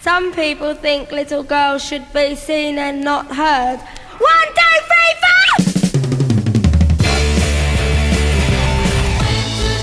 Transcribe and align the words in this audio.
Some 0.00 0.32
people 0.32 0.74
think 0.74 1.10
little 1.10 1.42
girls 1.42 1.84
should 1.84 2.12
be 2.12 2.36
seen 2.36 2.78
and 2.78 3.02
not 3.02 3.26
heard. 3.34 3.78
One, 4.18 4.48
two, 4.54 4.78
three, 4.86 5.14
four! 5.22 5.42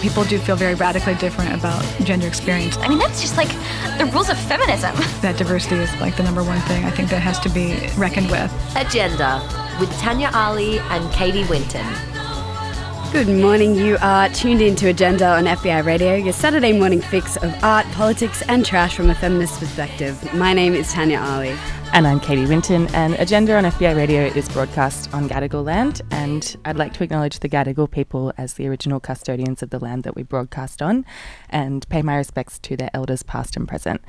People 0.02 0.24
do 0.24 0.40
feel 0.40 0.56
very 0.56 0.76
radically 0.76 1.16
different 1.16 1.54
about 1.54 1.84
gender 2.06 2.28
experience. 2.28 2.78
I 2.78 2.88
mean, 2.88 2.98
that's 2.98 3.20
just 3.22 3.36
like 3.36 3.50
the 3.98 4.10
rules 4.14 4.30
of 4.30 4.38
feminism. 4.40 4.96
That 5.22 5.36
diversity 5.38 5.76
is 5.76 5.94
like 6.00 6.16
the 6.16 6.24
number 6.24 6.44
one 6.44 6.62
thing 6.62 6.86
I 6.86 6.92
think 6.92 7.10
that 7.10 7.20
has 7.20 7.38
to 7.42 7.50
be 7.50 7.90
reckoned 7.98 8.32
with. 8.32 8.50
Agenda 8.78 9.42
with 9.82 9.92
Tanya 10.00 10.32
Ali 10.34 10.80
and 10.80 11.12
Katie 11.12 11.44
Winton. 11.50 11.86
Good 13.16 13.30
morning. 13.30 13.76
You 13.76 13.98
are 14.02 14.28
tuned 14.28 14.60
in 14.60 14.76
to 14.76 14.90
Agenda 14.90 15.26
on 15.26 15.46
FBI 15.46 15.86
Radio, 15.86 16.16
your 16.16 16.34
Saturday 16.34 16.78
morning 16.78 17.00
fix 17.00 17.38
of 17.38 17.64
art, 17.64 17.86
politics, 17.94 18.42
and 18.50 18.66
trash 18.66 18.94
from 18.94 19.10
a 19.10 19.16
feminist 19.16 19.58
perspective. 19.58 20.34
My 20.34 20.52
name 20.52 20.74
is 20.74 20.92
Tanya 20.92 21.20
Ali. 21.20 21.56
And 21.94 22.06
I'm 22.06 22.20
Katie 22.20 22.46
Winton, 22.46 22.88
and 22.94 23.14
Agenda 23.14 23.56
on 23.56 23.64
FBI 23.64 23.96
Radio 23.96 24.24
is 24.24 24.50
broadcast 24.50 25.14
on 25.14 25.30
Gadigal 25.30 25.64
land. 25.64 26.02
And 26.12 26.58
I'd 26.66 26.76
like 26.76 26.92
to 26.96 27.06
acknowledge 27.06 27.40
the 27.40 27.48
Gadigal 27.48 27.90
people 27.90 28.34
as 28.38 28.56
the 28.56 28.68
original 28.68 29.00
custodians 29.00 29.64
of 29.64 29.70
the 29.70 29.80
land 29.80 30.04
that 30.04 30.18
we 30.18 30.24
broadcast 30.24 30.82
on 30.82 31.06
and 31.50 31.88
pay 31.88 32.02
my 32.02 32.18
respects 32.18 32.60
to 32.60 32.76
their 32.76 32.90
elders, 32.94 33.24
past 33.24 33.56
and 33.56 33.66
present. 33.66 34.02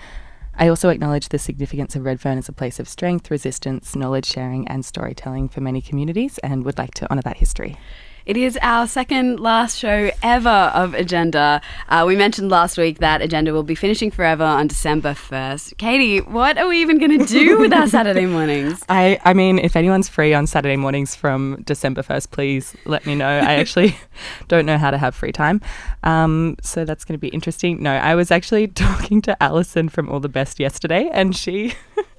I 0.56 0.66
also 0.66 0.88
acknowledge 0.88 1.28
the 1.28 1.38
significance 1.38 1.94
of 1.94 2.04
Redfern 2.04 2.38
as 2.38 2.48
a 2.48 2.52
place 2.52 2.80
of 2.80 2.88
strength, 2.88 3.30
resistance, 3.30 3.94
knowledge 3.94 4.26
sharing, 4.26 4.66
and 4.66 4.84
storytelling 4.84 5.48
for 5.48 5.60
many 5.60 5.80
communities, 5.80 6.38
and 6.38 6.64
would 6.64 6.76
like 6.76 6.94
to 6.94 7.08
honour 7.08 7.22
that 7.22 7.36
history. 7.36 7.76
It 8.26 8.36
is 8.36 8.58
our 8.60 8.88
second 8.88 9.38
last 9.38 9.78
show 9.78 10.10
ever 10.20 10.48
of 10.48 10.94
Agenda. 10.94 11.60
Uh, 11.88 12.02
we 12.08 12.16
mentioned 12.16 12.50
last 12.50 12.76
week 12.76 12.98
that 12.98 13.22
Agenda 13.22 13.52
will 13.52 13.62
be 13.62 13.76
finishing 13.76 14.10
forever 14.10 14.42
on 14.42 14.66
December 14.66 15.12
1st. 15.12 15.76
Katie, 15.76 16.18
what 16.22 16.58
are 16.58 16.66
we 16.66 16.80
even 16.80 16.98
going 16.98 17.20
to 17.20 17.24
do 17.24 17.56
with 17.60 17.72
our 17.72 17.86
Saturday 17.86 18.26
mornings? 18.36 18.82
I, 18.88 19.20
I 19.24 19.32
mean, 19.32 19.60
if 19.60 19.76
anyone's 19.76 20.08
free 20.08 20.34
on 20.34 20.48
Saturday 20.48 20.74
mornings 20.74 21.14
from 21.14 21.62
December 21.62 22.02
1st, 22.02 22.32
please 22.32 22.76
let 22.84 23.06
me 23.06 23.14
know. 23.14 23.28
I 23.28 23.54
actually 23.54 23.96
don't 24.48 24.66
know 24.66 24.76
how 24.76 24.90
to 24.90 24.98
have 24.98 25.14
free 25.14 25.30
time. 25.30 25.60
Um, 26.02 26.56
so 26.62 26.84
that's 26.84 27.04
going 27.04 27.14
to 27.14 27.20
be 27.20 27.28
interesting. 27.28 27.80
No, 27.80 27.92
I 27.92 28.16
was 28.16 28.32
actually 28.32 28.66
talking 28.66 29.22
to 29.22 29.40
Alison 29.40 29.88
from 29.88 30.08
All 30.08 30.18
the 30.18 30.28
Best 30.28 30.58
yesterday, 30.58 31.08
and 31.12 31.36
she 31.36 31.74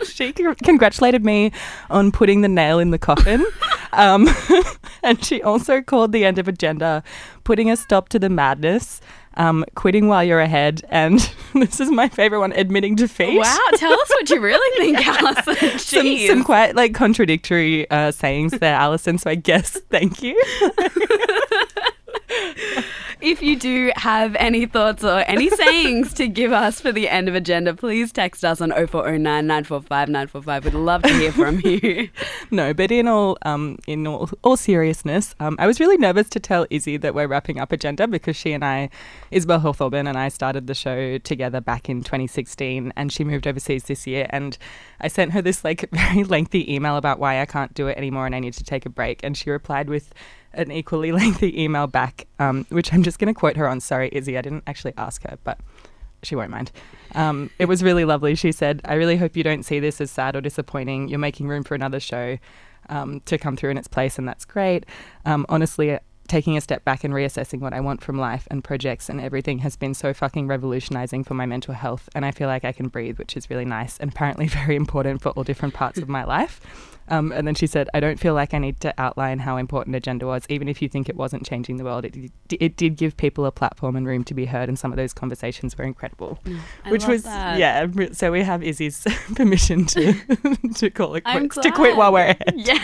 she 0.05 0.31
congratulated 0.31 1.25
me 1.25 1.52
on 1.89 2.14
putting 2.14 2.42
the 2.42 2.47
nail 2.47 2.80
in 2.80 2.92
the 2.92 2.99
coffin. 2.99 3.45
Um, 3.92 4.30
and 5.03 5.23
she 5.23 5.42
also 5.42 5.81
called 5.81 5.97
the 6.06 6.26
end 6.26 6.38
of 6.38 6.48
Agenda 6.48 7.03
putting 7.44 7.72
a 7.72 7.78
stop 7.78 8.09
to 8.09 8.20
the 8.20 8.30
madness. 8.30 9.02
Um, 9.40 9.66
quitting 9.76 10.08
while 10.08 10.23
you're 10.23 10.39
ahead, 10.39 10.84
and 10.89 11.20
this 11.54 11.80
is 11.80 11.92
my 11.92 12.09
favorite 12.09 12.39
one: 12.39 12.54
admitting 12.54 12.95
defeat. 12.95 13.38
Wow, 13.38 13.56
tell 13.76 13.94
us 13.94 14.09
what 14.09 14.28
you 14.31 14.42
really 14.42 14.78
think, 14.80 15.08
Alison. 15.22 15.78
some, 15.78 16.17
some 16.17 16.44
quite 16.44 16.76
like 16.76 16.95
contradictory 16.95 17.88
uh, 17.92 18.09
sayings 18.09 18.54
there, 18.54 18.73
Alison. 18.73 19.20
So 19.20 19.30
I 19.30 19.36
guess 19.36 19.80
thank 19.92 20.23
you. 20.23 20.42
If 23.22 23.42
you 23.42 23.56
do 23.56 23.92
have 23.95 24.36
any 24.36 24.66
thoughts 24.66 25.03
or 25.03 25.23
any 25.28 25.50
sayings 25.50 26.14
to 26.16 26.28
give 26.28 26.52
us 26.52 26.81
for 26.81 26.92
the 26.92 27.08
end 27.09 27.30
of 27.30 27.36
agenda, 27.36 27.73
please 27.73 28.11
text 28.11 28.44
us 28.44 28.61
on 28.61 28.72
0409 28.72 29.22
945 29.47 30.09
945. 30.09 30.66
We'd 30.66 30.73
love 30.73 31.03
to 31.03 31.14
hear 31.14 31.31
from 31.31 31.59
you. 31.61 32.09
no, 32.52 32.73
but 32.73 32.92
in 32.92 33.08
all 33.08 33.38
um, 33.44 33.78
in 33.88 34.05
all, 34.05 34.30
all 34.44 34.58
seriousness, 34.58 35.36
um, 35.39 35.55
I 35.59 35.67
was 35.67 35.80
really 35.80 35.98
nervous 35.98 36.30
to 36.30 36.39
tell 36.39 36.66
Izzy 36.70 36.98
that 36.98 37.16
we're 37.16 37.28
wrapping 37.28 37.59
up 37.59 37.72
agenda 37.72 38.08
because 38.08 38.36
she 38.36 38.53
and 38.53 38.64
I, 38.64 38.89
Isabel 39.31 39.59
Hawthorben 39.59 40.08
and 40.08 40.17
I 40.17 40.30
started 40.30 40.67
the 40.67 40.75
show 40.75 41.17
together 41.20 41.61
back 41.61 41.89
in 41.89 42.03
2016, 42.03 42.94
and 42.95 43.11
she 43.11 43.23
moved 43.23 43.48
overseas 43.48 43.86
this 43.86 44.05
year, 44.05 44.28
and 44.30 44.58
I 45.00 45.08
sent 45.08 45.31
her 45.31 45.42
this 45.42 45.64
like 45.64 45.89
very 45.92 46.23
lengthy 46.23 46.73
email 46.73 46.98
about 46.98 47.20
why 47.20 47.42
I 47.42 47.45
can't 47.45 47.73
do 47.73 47.88
it 47.88 47.98
anymore 47.98 48.25
and 48.25 48.36
I 48.36 48.39
need 48.39 48.53
to 48.53 48.64
take 48.64 48.86
a 48.86 48.89
break, 48.89 49.22
and 49.23 49.38
she 49.38 49.50
replied 49.50 49.89
with 49.89 50.14
an 50.58 50.72
equally 50.72 51.11
lengthy 51.22 51.61
email 51.61 51.87
back, 51.87 52.27
um, 52.39 52.65
which 52.70 52.93
I'm 52.93 53.04
just 53.04 53.20
going 53.20 53.33
to 53.33 53.39
quote 53.39 53.58
her 53.58 53.67
on. 53.67 53.80
Sorry, 53.80 54.09
Izzy, 54.11 54.37
I 54.37 54.42
didn't 54.42 54.64
actually 54.67 54.93
ask 54.98 55.23
her, 55.23 55.37
but 55.43 55.59
she 56.23 56.36
won't 56.36 56.49
mind. 56.49 56.71
Um, 57.15 57.49
it 57.59 57.65
was 57.65 57.83
really 57.83 58.05
lovely. 58.05 58.36
She 58.36 58.52
said, 58.52 58.82
I 58.86 58.95
really 58.95 59.17
hope 59.17 59.37
you 59.37 59.43
don't 59.43 59.64
see 59.64 59.80
this 59.80 60.02
as 60.02 60.11
sad 60.11 60.36
or 60.36 60.42
disappointing. 60.42 61.08
You're 61.08 61.20
making 61.20 61.48
room 61.48 61.64
for 61.64 61.76
another 61.76 61.99
show 61.99 62.37
um, 62.89 63.21
to 63.21 63.37
come 63.37 63.55
through 63.55 63.71
in 63.71 63.77
its 63.77 63.87
place, 63.87 64.17
and 64.17 64.27
that's 64.27 64.45
great. 64.45 64.86
Um, 65.26 65.45
honestly, 65.49 65.99
taking 66.27 66.58
a 66.58 66.61
step 66.61 66.83
back 66.83 67.04
and 67.04 67.14
reassessing 67.14 67.60
what 67.60 67.73
I 67.73 67.80
want 67.80 68.04
from 68.04 68.17
life 68.17 68.48
and 68.49 68.64
projects 68.64 69.10
and 69.10 69.20
everything 69.21 69.60
has 69.60 69.76
been 69.76 69.93
so 69.93 70.14
fucking 70.14 70.48
revolutionizing 70.48 71.23
for 71.23 71.33
my 71.33 71.45
mental 71.45 71.73
health. 71.73 72.10
And 72.15 72.26
I 72.26 72.32
feel 72.32 72.48
like 72.48 72.65
I 72.65 72.71
can 72.71 72.88
breathe, 72.88 73.17
which 73.17 73.38
is 73.38 73.49
really 73.49 73.65
nice 73.65 73.98
and 73.98 74.11
apparently 74.11 74.48
very 74.64 74.76
important 74.76 75.21
for 75.21 75.30
all 75.30 75.43
different 75.43 75.73
parts 75.73 75.99
of 75.99 76.10
my 76.10 76.23
life. 76.23 76.61
Um, 77.10 77.32
and 77.32 77.48
then 77.48 77.55
she 77.55 77.67
said, 77.67 77.89
I 77.93 77.99
don't 77.99 78.20
feel 78.20 78.33
like 78.33 78.54
I 78.54 78.58
need 78.58 78.80
to 78.82 78.93
outline 78.98 79.39
how 79.39 79.58
important 79.58 79.95
agenda 79.95 80.26
was, 80.26 80.45
even 80.49 80.67
if 80.67 80.82
you 80.82 80.89
think 80.89 81.08
it 81.08 81.15
wasn't 81.15 81.45
changing 81.45 81.77
the 81.77 81.83
world. 81.83 82.05
It, 82.05 82.32
it 82.49 82.76
did 82.76 82.98
give 82.98 83.15
people 83.15 83.45
a 83.45 83.52
platform 83.52 83.95
and 83.95 84.05
room 84.05 84.23
to 84.26 84.33
be 84.33 84.45
heard, 84.45 84.67
and 84.67 84.77
some 84.77 84.92
of 84.92 84.98
those 84.98 85.14
conversations 85.14 85.77
were 85.77 85.86
incredible. 85.86 86.39
Mm, 86.44 86.59
I 86.83 86.92
which 86.92 87.08
was, 87.08 87.23
that. 87.23 87.58
yeah. 87.58 87.88
So 88.11 88.32
we 88.32 88.44
have 88.44 88.61
Izzy's 88.61 89.05
permission 89.36 89.86
to 89.86 90.14
to 90.76 90.89
call 90.89 91.15
it 91.15 91.21
quits, 91.23 91.58
to 91.58 91.71
quit 91.71 91.95
while 91.95 92.11
we're 92.11 92.27
ahead. 92.27 92.54
Yeah. 92.55 92.83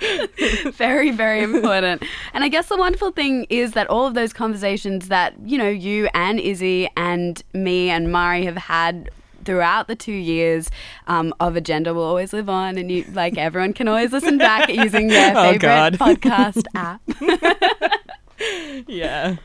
very, 0.72 1.10
very 1.10 1.42
important. 1.42 2.02
And 2.34 2.44
I 2.44 2.48
guess 2.48 2.68
the 2.68 2.76
wonderful 2.76 3.10
thing 3.12 3.46
is 3.50 3.72
that 3.72 3.88
all 3.88 4.06
of 4.06 4.14
those 4.14 4.32
conversations 4.32 5.08
that, 5.08 5.34
you 5.44 5.58
know, 5.58 5.68
you 5.68 6.08
and 6.14 6.38
Izzy 6.40 6.88
and 6.96 7.42
me 7.52 7.90
and 7.90 8.10
Mari 8.12 8.44
have 8.44 8.56
had 8.56 9.10
throughout 9.44 9.88
the 9.88 9.96
two 9.96 10.12
years 10.12 10.70
um, 11.06 11.32
of 11.40 11.56
Agenda 11.56 11.94
will 11.94 12.02
always 12.04 12.32
live 12.34 12.48
on, 12.50 12.76
and 12.76 12.90
you 12.92 13.04
like 13.12 13.38
everyone 13.38 13.72
can 13.72 13.88
always 13.88 14.12
listen 14.12 14.36
back 14.36 14.68
using 14.84 15.08
their 15.08 15.34
Oh, 15.36 15.42
favorite 15.52 15.60
God. 15.60 15.94
podcast 15.94 16.64
app. 16.74 17.00
Yeah. 18.86 19.36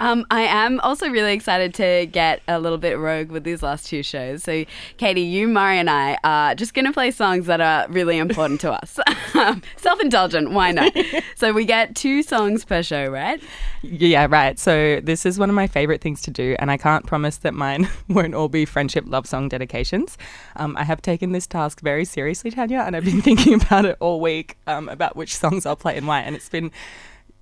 Um, 0.00 0.26
I 0.30 0.42
am 0.42 0.80
also 0.80 1.08
really 1.08 1.34
excited 1.34 1.74
to 1.74 2.06
get 2.06 2.42
a 2.48 2.58
little 2.58 2.78
bit 2.78 2.98
rogue 2.98 3.30
with 3.30 3.44
these 3.44 3.62
last 3.62 3.86
two 3.86 4.02
shows. 4.02 4.42
So, 4.42 4.64
Katie, 4.96 5.20
you, 5.20 5.46
Mari, 5.46 5.78
and 5.78 5.90
I 5.90 6.18
are 6.24 6.54
just 6.54 6.74
going 6.74 6.86
to 6.86 6.92
play 6.92 7.10
songs 7.10 7.46
that 7.46 7.60
are 7.60 7.86
really 7.88 8.18
important 8.18 8.60
to 8.62 8.72
us. 8.72 8.98
Self 9.76 10.00
indulgent, 10.00 10.50
why 10.52 10.72
not? 10.72 10.96
so, 11.36 11.52
we 11.52 11.66
get 11.66 11.94
two 11.94 12.22
songs 12.22 12.64
per 12.64 12.82
show, 12.82 13.08
right? 13.08 13.40
Yeah, 13.82 14.26
right. 14.28 14.58
So 14.58 15.00
this 15.02 15.24
is 15.24 15.38
one 15.38 15.48
of 15.48 15.54
my 15.54 15.66
favorite 15.66 16.00
things 16.00 16.22
to 16.22 16.30
do, 16.30 16.56
and 16.58 16.70
I 16.70 16.76
can't 16.76 17.06
promise 17.06 17.36
that 17.38 17.54
mine 17.54 17.88
won't 18.08 18.34
all 18.34 18.48
be 18.48 18.64
friendship 18.64 19.04
love 19.06 19.26
song 19.26 19.48
dedications. 19.48 20.16
Um, 20.56 20.76
I 20.76 20.84
have 20.84 21.02
taken 21.02 21.32
this 21.32 21.46
task 21.46 21.80
very 21.80 22.04
seriously, 22.04 22.50
Tanya, 22.50 22.80
and 22.80 22.96
I've 22.96 23.04
been 23.04 23.22
thinking 23.22 23.54
about 23.54 23.84
it 23.84 23.96
all 24.00 24.20
week 24.20 24.56
um, 24.66 24.88
about 24.88 25.14
which 25.14 25.36
songs 25.36 25.66
I'll 25.66 25.76
play 25.76 25.96
and 25.96 26.06
why, 26.06 26.20
and 26.20 26.34
it's 26.34 26.48
been 26.48 26.70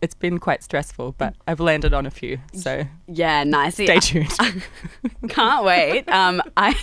it's 0.00 0.14
been 0.14 0.38
quite 0.38 0.62
stressful, 0.62 1.14
but 1.18 1.34
I've 1.46 1.60
landed 1.60 1.92
on 1.92 2.06
a 2.06 2.10
few. 2.10 2.38
So 2.54 2.84
Yeah, 3.08 3.44
nice. 3.44 3.74
stay 3.74 3.98
tuned. 3.98 4.32
Can't 5.28 5.64
wait. 5.64 6.08
Um, 6.08 6.42
I 6.56 6.76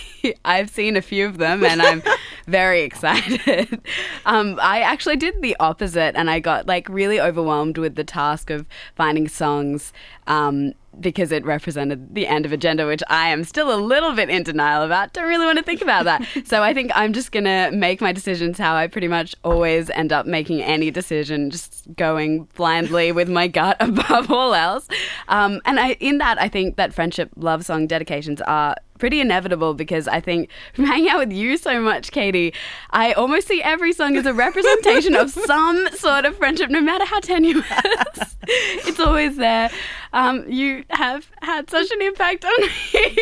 I've 0.44 0.70
seen 0.70 0.96
a 0.96 1.02
few 1.02 1.26
of 1.26 1.38
them 1.38 1.64
and 1.64 1.80
I'm 1.80 2.02
very 2.46 2.82
excited. 2.82 3.80
Um, 4.26 4.58
I 4.62 4.80
actually 4.82 5.16
did 5.16 5.40
the 5.40 5.56
opposite 5.60 6.14
and 6.16 6.28
I 6.30 6.40
got 6.40 6.66
like 6.66 6.88
really 6.88 7.20
overwhelmed 7.20 7.78
with 7.78 7.94
the 7.94 8.04
task 8.04 8.50
of 8.50 8.66
finding 8.96 9.28
songs 9.28 9.92
um, 10.26 10.72
because 11.00 11.32
it 11.32 11.44
represented 11.44 12.14
the 12.14 12.26
end 12.26 12.46
of 12.46 12.52
agenda, 12.52 12.86
which 12.86 13.02
I 13.08 13.28
am 13.28 13.44
still 13.44 13.74
a 13.74 13.76
little 13.76 14.12
bit 14.12 14.30
in 14.30 14.42
denial 14.42 14.82
about. 14.82 15.12
Don't 15.12 15.26
really 15.26 15.46
want 15.46 15.58
to 15.58 15.64
think 15.64 15.82
about 15.82 16.04
that. 16.04 16.26
so 16.44 16.62
I 16.62 16.72
think 16.74 16.90
I'm 16.94 17.12
just 17.12 17.32
gonna 17.32 17.70
make 17.72 18.00
my 18.00 18.12
decisions 18.12 18.58
how 18.58 18.74
I 18.74 18.86
pretty 18.86 19.08
much 19.08 19.34
always 19.44 19.90
end 19.90 20.12
up 20.12 20.26
making 20.26 20.62
any 20.62 20.90
decision, 20.90 21.50
just 21.50 21.86
going 21.96 22.44
blindly 22.54 23.12
with 23.12 23.28
my 23.28 23.46
gut 23.48 23.76
above 23.80 24.30
all 24.30 24.54
else. 24.54 24.88
Um, 25.28 25.60
and 25.64 25.78
I, 25.78 25.92
in 25.94 26.18
that, 26.18 26.40
I 26.40 26.48
think 26.48 26.76
that 26.76 26.94
friendship 26.94 27.30
love 27.36 27.64
song 27.64 27.86
dedications 27.86 28.40
are 28.42 28.76
pretty 28.98 29.20
inevitable 29.20 29.74
because 29.74 30.08
I 30.08 30.20
think 30.20 30.50
from 30.74 30.84
hanging 30.86 31.08
out 31.08 31.18
with 31.18 31.32
you 31.32 31.56
so 31.56 31.80
much, 31.80 32.10
Katie, 32.12 32.52
I 32.90 33.12
almost 33.12 33.48
see 33.48 33.62
every 33.62 33.92
song 33.92 34.16
as 34.16 34.26
a 34.26 34.34
representation 34.34 35.14
of 35.14 35.30
some 35.46 35.88
sort 35.92 36.24
of 36.24 36.36
friendship, 36.36 36.70
no 36.70 36.80
matter 36.80 37.04
how 37.04 37.20
tenuous. 37.20 37.64
it's 38.48 39.00
always 39.00 39.36
there. 39.36 39.70
Um, 40.12 40.48
you 40.48 40.84
have 40.90 41.30
had 41.42 41.70
such 41.70 41.90
an 41.90 42.02
impact 42.02 42.44
on 42.44 42.60
me. 42.60 43.18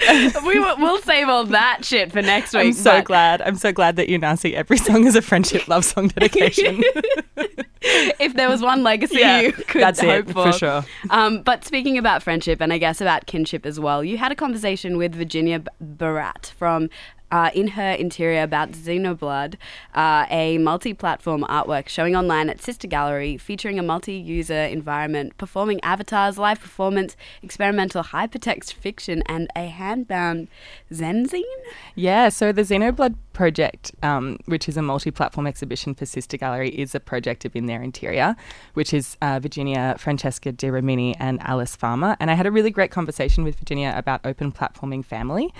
we 0.46 0.58
will, 0.60 0.76
we'll 0.78 1.00
save 1.02 1.28
all 1.28 1.44
that 1.46 1.84
shit 1.84 2.12
for 2.12 2.22
next 2.22 2.54
week. 2.54 2.66
I'm 2.66 2.72
so 2.72 2.98
but- 2.98 3.04
glad. 3.04 3.42
I'm 3.42 3.56
so 3.56 3.72
glad 3.72 3.96
that 3.96 4.08
you 4.08 4.18
now 4.18 4.34
see 4.34 4.54
every 4.54 4.76
song 4.78 5.06
as 5.06 5.16
a 5.16 5.22
friendship 5.22 5.66
love 5.68 5.84
song 5.84 6.08
dedication. 6.16 6.82
if 7.80 8.34
there 8.34 8.48
was 8.48 8.62
one 8.62 8.82
legacy 8.82 9.18
Yeah, 9.18 9.40
you 9.40 9.52
could 9.52 9.82
that's 9.82 10.02
it, 10.02 10.06
hope 10.08 10.30
for 10.30 10.52
sure. 10.52 10.84
Um, 11.10 11.42
but 11.42 11.64
speaking 11.64 11.98
about 11.98 12.22
friendship 12.22 12.60
and 12.60 12.72
I 12.72 12.78
guess 12.78 13.00
about 13.00 13.26
kinship 13.26 13.66
as 13.66 13.80
well, 13.80 14.04
you 14.04 14.18
had 14.18 14.32
a 14.32 14.36
conversation 14.36 14.96
with 14.96 15.14
Virginia 15.14 15.62
Barratt 15.82 16.52
from 16.52 16.90
uh, 17.30 17.50
in 17.54 17.68
her 17.68 17.92
interior 17.92 18.42
about 18.42 18.72
Xenoblood, 18.72 19.54
uh, 19.94 20.26
a 20.30 20.58
multi 20.58 20.94
platform 20.94 21.44
artwork 21.48 21.88
showing 21.88 22.16
online 22.16 22.48
at 22.48 22.60
Sister 22.60 22.88
Gallery 22.88 23.36
featuring 23.36 23.78
a 23.78 23.82
multi 23.82 24.14
user 24.14 24.62
environment, 24.62 25.36
performing 25.36 25.80
avatars, 25.82 26.38
live 26.38 26.60
performance, 26.60 27.16
experimental 27.42 28.02
hypertext 28.02 28.72
fiction, 28.72 29.22
and 29.26 29.48
a 29.54 29.68
handbound 29.68 30.48
zenzine. 30.92 31.42
Yeah, 31.94 32.28
so 32.28 32.52
the 32.52 32.62
Xenoblood 32.62 33.16
project, 33.32 33.92
um, 34.02 34.38
which 34.46 34.68
is 34.68 34.76
a 34.76 34.82
multi 34.82 35.10
platform 35.10 35.46
exhibition 35.46 35.94
for 35.94 36.06
Sister 36.06 36.36
Gallery, 36.36 36.70
is 36.70 36.94
a 36.94 37.00
project 37.00 37.44
of 37.44 37.54
In 37.54 37.66
Their 37.66 37.82
Interior, 37.82 38.36
which 38.74 38.94
is 38.94 39.16
uh, 39.22 39.38
Virginia 39.40 39.96
Francesca 39.98 40.52
da 40.52 40.70
Rimini 40.70 41.14
and 41.16 41.40
Alice 41.42 41.76
Farmer. 41.76 42.16
And 42.20 42.30
I 42.30 42.34
had 42.34 42.46
a 42.46 42.50
really 42.50 42.70
great 42.70 42.90
conversation 42.90 43.44
with 43.44 43.56
Virginia 43.56 43.92
about 43.96 44.20
open 44.24 44.52
platforming 44.52 45.04
family. 45.04 45.52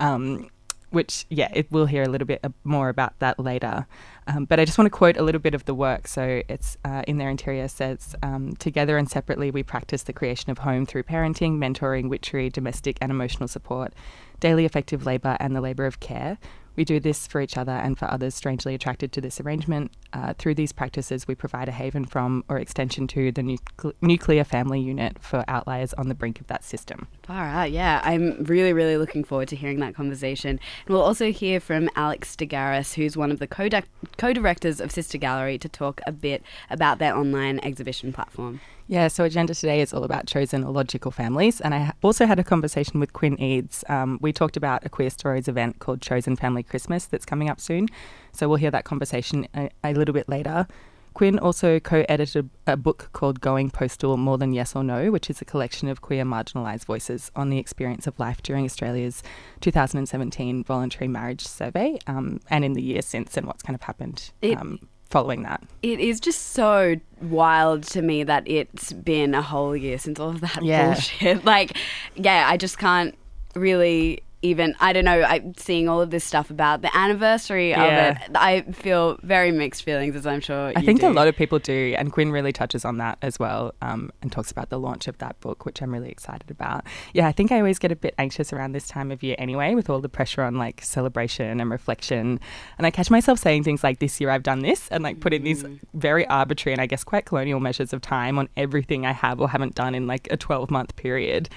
Um, 0.00 0.50
which, 0.94 1.26
yeah, 1.28 1.48
it, 1.52 1.70
we'll 1.70 1.86
hear 1.86 2.02
a 2.02 2.08
little 2.08 2.26
bit 2.26 2.44
more 2.64 2.88
about 2.88 3.18
that 3.18 3.38
later. 3.38 3.86
Um, 4.26 4.46
but 4.46 4.58
I 4.58 4.64
just 4.64 4.78
want 4.78 4.86
to 4.86 4.96
quote 4.96 5.16
a 5.18 5.22
little 5.22 5.40
bit 5.40 5.54
of 5.54 5.66
the 5.66 5.74
work. 5.74 6.08
So 6.08 6.42
it's 6.48 6.78
uh, 6.84 7.02
in 7.06 7.18
their 7.18 7.28
interior 7.28 7.68
says, 7.68 8.16
um, 8.22 8.54
together 8.56 8.96
and 8.96 9.10
separately, 9.10 9.50
we 9.50 9.62
practice 9.62 10.04
the 10.04 10.12
creation 10.12 10.50
of 10.50 10.58
home 10.58 10.86
through 10.86 11.02
parenting, 11.02 11.58
mentoring, 11.58 12.08
witchery, 12.08 12.48
domestic 12.48 12.96
and 13.02 13.10
emotional 13.10 13.48
support, 13.48 13.92
daily 14.40 14.64
effective 14.64 15.04
labour, 15.04 15.36
and 15.40 15.54
the 15.54 15.60
labour 15.60 15.84
of 15.84 16.00
care. 16.00 16.38
We 16.76 16.84
do 16.84 17.00
this 17.00 17.26
for 17.26 17.40
each 17.40 17.56
other 17.56 17.72
and 17.72 17.98
for 17.98 18.10
others 18.10 18.34
strangely 18.34 18.74
attracted 18.74 19.12
to 19.12 19.20
this 19.20 19.40
arrangement. 19.40 19.92
Uh, 20.12 20.34
through 20.34 20.54
these 20.54 20.72
practices, 20.72 21.26
we 21.26 21.34
provide 21.34 21.68
a 21.68 21.72
haven 21.72 22.04
from 22.04 22.44
or 22.48 22.58
extension 22.58 23.06
to 23.08 23.32
the 23.32 23.42
nucle- 23.42 23.94
nuclear 24.00 24.44
family 24.44 24.80
unit 24.80 25.18
for 25.20 25.44
outliers 25.48 25.92
on 25.94 26.08
the 26.08 26.14
brink 26.14 26.40
of 26.40 26.46
that 26.46 26.64
system. 26.64 27.06
Far 27.22 27.44
out, 27.44 27.70
yeah. 27.70 28.00
I'm 28.04 28.44
really, 28.44 28.72
really 28.72 28.96
looking 28.96 29.24
forward 29.24 29.48
to 29.48 29.56
hearing 29.56 29.80
that 29.80 29.94
conversation. 29.94 30.50
And 30.50 30.88
we'll 30.88 31.02
also 31.02 31.32
hear 31.32 31.60
from 31.60 31.88
Alex 31.96 32.36
DeGaris, 32.36 32.94
who's 32.94 33.16
one 33.16 33.30
of 33.30 33.38
the 33.38 33.46
co 33.46 34.32
directors 34.32 34.80
of 34.80 34.90
Sister 34.90 35.18
Gallery, 35.18 35.58
to 35.58 35.68
talk 35.68 36.00
a 36.06 36.12
bit 36.12 36.42
about 36.70 36.98
their 36.98 37.16
online 37.16 37.60
exhibition 37.60 38.12
platform. 38.12 38.60
Yeah, 38.86 39.08
so 39.08 39.24
Agenda 39.24 39.54
today 39.54 39.80
is 39.80 39.94
all 39.94 40.04
about 40.04 40.26
chosen 40.26 40.62
or 40.62 40.70
logical 40.70 41.10
families. 41.10 41.60
And 41.62 41.74
I 41.74 41.92
also 42.02 42.26
had 42.26 42.38
a 42.38 42.44
conversation 42.44 43.00
with 43.00 43.14
Quinn 43.14 43.38
Eades. 43.38 43.82
Um, 43.88 44.18
we 44.20 44.30
talked 44.30 44.58
about 44.58 44.84
a 44.84 44.90
Queerstories 44.90 45.48
event 45.48 45.78
called 45.78 46.02
Chosen 46.02 46.36
Family 46.36 46.62
Christmas 46.64 47.06
that's 47.06 47.24
coming 47.24 47.48
up 47.48 47.60
soon. 47.60 47.88
So 48.32 48.48
we'll 48.48 48.56
hear 48.58 48.70
that 48.72 48.84
conversation 48.84 49.46
a, 49.54 49.70
a 49.82 49.92
little 49.94 50.12
bit 50.14 50.28
later. 50.28 50.66
Quinn 51.14 51.38
also 51.38 51.78
co 51.78 52.04
edited 52.08 52.50
a 52.66 52.76
book 52.76 53.08
called 53.12 53.40
Going 53.40 53.70
Postal 53.70 54.16
More 54.16 54.36
Than 54.36 54.52
Yes 54.52 54.74
or 54.74 54.82
No, 54.82 55.12
which 55.12 55.30
is 55.30 55.40
a 55.40 55.44
collection 55.44 55.86
of 55.88 56.00
queer 56.00 56.24
marginalised 56.24 56.86
voices 56.86 57.30
on 57.36 57.50
the 57.50 57.58
experience 57.58 58.08
of 58.08 58.18
life 58.18 58.42
during 58.42 58.64
Australia's 58.64 59.22
2017 59.60 60.64
voluntary 60.64 61.06
marriage 61.08 61.46
survey 61.46 61.98
um, 62.06 62.40
and 62.50 62.64
in 62.64 62.72
the 62.72 62.82
years 62.82 63.06
since 63.06 63.36
and 63.36 63.46
what's 63.46 63.62
kind 63.62 63.74
of 63.74 63.82
happened. 63.82 64.32
It, 64.42 64.58
um, 64.58 64.80
following 65.08 65.42
that. 65.44 65.62
It 65.82 66.00
is 66.00 66.18
just 66.18 66.52
so 66.52 66.96
wild 67.22 67.84
to 67.84 68.02
me 68.02 68.24
that 68.24 68.42
it's 68.48 68.92
been 68.92 69.34
a 69.34 69.42
whole 69.42 69.76
year 69.76 69.98
since 69.98 70.18
all 70.18 70.30
of 70.30 70.40
that 70.40 70.62
Yeah. 70.64 70.94
bullshit. 70.94 71.44
Like, 71.54 71.76
yeah, 72.16 72.46
I 72.48 72.56
just 72.56 72.78
can't 72.78 73.14
really 73.54 74.22
even 74.44 74.76
I 74.78 74.92
don't 74.92 75.04
know. 75.06 75.22
I 75.22 75.42
seeing 75.56 75.88
all 75.88 76.00
of 76.02 76.10
this 76.10 76.22
stuff 76.22 76.50
about 76.50 76.82
the 76.82 76.94
anniversary 76.96 77.70
Yeah. 77.70 78.10
of 78.10 78.16
it. 78.16 78.30
I 78.36 78.60
feel 78.72 79.18
very 79.22 79.50
mixed 79.50 79.82
feelings, 79.82 80.14
as 80.14 80.26
I'm 80.26 80.40
sure. 80.40 80.72
I 80.76 80.82
think 80.82 81.00
do. 81.00 81.08
a 81.08 81.10
lot 81.10 81.28
of 81.28 81.34
people 81.34 81.58
do, 81.58 81.94
and 81.98 82.12
Quinn 82.12 82.30
really 82.30 82.52
touches 82.52 82.84
on 82.84 82.98
that 82.98 83.16
as 83.22 83.38
well, 83.38 83.72
um, 83.80 84.10
and 84.20 84.30
talks 84.30 84.50
about 84.52 84.68
the 84.68 84.78
launch 84.78 85.08
of 85.08 85.16
that 85.18 85.40
book, 85.40 85.64
which 85.64 85.80
I'm 85.80 85.90
really 85.92 86.10
excited 86.10 86.50
about. 86.50 86.84
Yeah, 87.14 87.26
I 87.26 87.32
think 87.32 87.50
I 87.52 87.56
always 87.58 87.78
get 87.78 87.90
a 87.90 87.96
bit 87.96 88.14
anxious 88.18 88.52
around 88.52 88.72
this 88.72 88.86
time 88.86 89.10
of 89.10 89.22
year 89.22 89.34
anyway, 89.38 89.74
with 89.74 89.88
all 89.88 90.00
the 90.00 90.08
pressure 90.10 90.42
on 90.42 90.56
like 90.56 90.82
celebration 90.82 91.60
and 91.60 91.70
reflection, 91.70 92.38
and 92.76 92.86
I 92.86 92.90
catch 92.90 93.10
myself 93.10 93.38
saying 93.38 93.64
things 93.64 93.82
like, 93.82 93.98
"This 93.98 94.20
year 94.20 94.28
I've 94.30 94.42
done 94.42 94.60
this," 94.60 94.88
and 94.90 95.02
like 95.02 95.20
putting 95.20 95.42
these 95.42 95.64
very 95.94 96.26
arbitrary 96.26 96.74
and 96.74 96.82
I 96.82 96.86
guess 96.86 97.02
quite 97.02 97.24
colonial 97.24 97.60
measures 97.60 97.92
of 97.94 98.02
time 98.02 98.38
on 98.38 98.48
everything 98.58 99.06
I 99.06 99.12
have 99.12 99.40
or 99.40 99.48
haven't 99.48 99.74
done 99.74 99.94
in 99.94 100.06
like 100.06 100.28
a 100.30 100.36
12 100.36 100.70
month 100.70 100.94
period, 100.96 101.48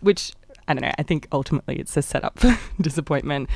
which 0.00 0.32
I 0.68 0.74
don't 0.74 0.82
know. 0.82 0.92
I 0.98 1.02
think 1.02 1.26
ultimately 1.32 1.76
it's 1.76 1.96
a 1.96 2.02
setup 2.02 2.38
for 2.38 2.58
disappointment. 2.80 3.48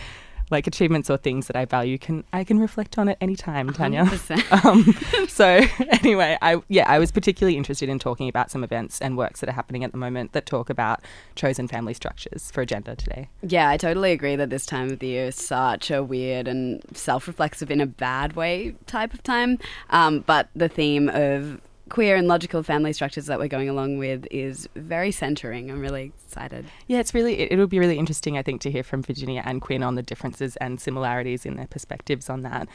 Like 0.51 0.67
achievements 0.67 1.11
or 1.11 1.19
things 1.19 1.47
that 1.49 1.57
I 1.57 1.67
value 1.67 1.99
can 1.99 2.25
I 2.33 2.43
can 2.43 2.59
reflect 2.59 2.97
on 2.97 3.11
at 3.11 3.19
any 3.21 3.37
time, 3.37 3.71
Tanya. 3.71 4.05
100%. 4.05 4.65
Um, 4.65 5.29
so 5.29 5.61
anyway, 6.03 6.39
I 6.41 6.63
yeah, 6.69 6.89
I 6.89 6.99
was 6.99 7.13
particularly 7.13 7.59
interested 7.59 7.91
in 7.91 7.99
talking 7.99 8.31
about 8.31 8.51
some 8.51 8.65
events 8.65 8.99
and 9.03 9.19
works 9.19 9.41
that 9.41 9.51
are 9.51 9.53
happening 9.53 9.85
at 9.85 9.93
the 9.93 9.99
moment 9.99 10.33
that 10.33 10.47
talk 10.47 10.71
about 10.71 11.03
chosen 11.35 11.69
family 11.69 11.93
structures 11.93 12.51
for 12.51 12.63
agenda 12.63 12.97
today. 12.97 13.29
Yeah, 13.43 13.69
I 13.69 13.77
totally 13.77 14.11
agree 14.11 14.37
that 14.37 14.49
this 14.49 14.65
time 14.65 14.91
of 14.91 15.01
the 15.01 15.09
year 15.09 15.27
is 15.27 15.37
such 15.37 15.91
a 15.91 16.03
weird 16.03 16.49
and 16.49 16.83
self 16.95 17.27
reflexive 17.29 17.71
in 17.71 17.83
a 17.83 17.87
bad 17.87 18.35
way 18.35 18.75
type 18.87 19.13
of 19.13 19.23
time. 19.23 19.59
Um, 19.91 20.21
but 20.21 20.49
the 20.57 20.71
theme 20.71 21.11
of 21.11 21.61
queer 21.88 22.17
and 22.17 22.29
logical 22.29 22.62
family 22.62 22.93
structures 22.93 23.26
that 23.26 23.38
we're 23.38 23.49
going 23.49 23.69
along 23.69 23.99
with 23.99 24.26
is 24.31 24.69
very 24.75 25.11
centering. 25.11 25.70
I'm 25.70 25.81
really 25.81 26.12
excited. 26.25 26.67
Yeah, 26.87 26.99
it's 26.99 27.14
really 27.14 27.38
it, 27.38 27.52
it'll 27.52 27.67
be 27.67 27.79
really 27.79 27.99
interesting, 27.99 28.38
I 28.38 28.43
think, 28.43 28.61
to 28.62 28.70
hear 28.70 28.82
from 28.82 29.02
Virginia 29.02 29.43
and 29.44 29.61
Quinn 29.61 29.82
on 29.82 29.94
the 29.94 30.02
differences 30.02 30.56
and 30.56 30.81
similarities 30.81 31.46
in 31.46 31.56
their 31.56 31.67
perspectives 31.67 32.29
on 32.29 32.43
that. 32.43 32.69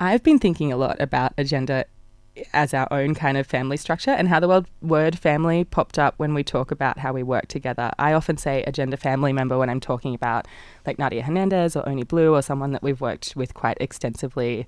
I've 0.00 0.22
been 0.22 0.38
thinking 0.38 0.72
a 0.72 0.76
lot 0.76 1.00
about 1.00 1.32
agenda 1.38 1.84
as 2.52 2.72
our 2.72 2.88
own 2.90 3.14
kind 3.14 3.36
of 3.36 3.46
family 3.46 3.76
structure 3.76 4.10
and 4.10 4.28
how 4.28 4.40
the 4.40 4.48
word, 4.48 4.66
word 4.80 5.18
family 5.18 5.64
popped 5.64 5.98
up 5.98 6.14
when 6.16 6.32
we 6.32 6.42
talk 6.42 6.70
about 6.70 6.98
how 6.98 7.12
we 7.12 7.22
work 7.22 7.46
together. 7.46 7.90
I 7.98 8.14
often 8.14 8.36
say 8.36 8.62
agenda 8.66 8.96
family 8.96 9.32
member 9.32 9.58
when 9.58 9.68
I'm 9.68 9.80
talking 9.80 10.14
about 10.14 10.46
like 10.86 10.98
Nadia 10.98 11.22
Hernandez 11.22 11.76
or 11.76 11.86
Oni 11.88 12.04
Blue 12.04 12.34
or 12.34 12.42
someone 12.42 12.72
that 12.72 12.82
we've 12.82 13.00
worked 13.00 13.34
with 13.36 13.54
quite 13.54 13.76
extensively. 13.80 14.66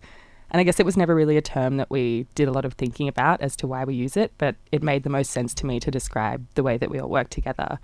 And 0.54 0.60
I 0.60 0.62
guess 0.62 0.78
it 0.78 0.86
was 0.86 0.96
never 0.96 1.16
really 1.16 1.36
a 1.36 1.42
term 1.42 1.78
that 1.78 1.90
we 1.90 2.28
did 2.36 2.46
a 2.46 2.52
lot 2.52 2.64
of 2.64 2.74
thinking 2.74 3.08
about 3.08 3.40
as 3.40 3.56
to 3.56 3.66
why 3.66 3.82
we 3.82 3.96
use 3.96 4.16
it, 4.16 4.32
but 4.38 4.54
it 4.70 4.84
made 4.84 5.02
the 5.02 5.10
most 5.10 5.32
sense 5.32 5.52
to 5.54 5.66
me 5.66 5.80
to 5.80 5.90
describe 5.90 6.46
the 6.54 6.62
way 6.62 6.76
that 6.76 6.90
we 6.90 7.00
all 7.00 7.08
work 7.08 7.28
together. 7.28 7.80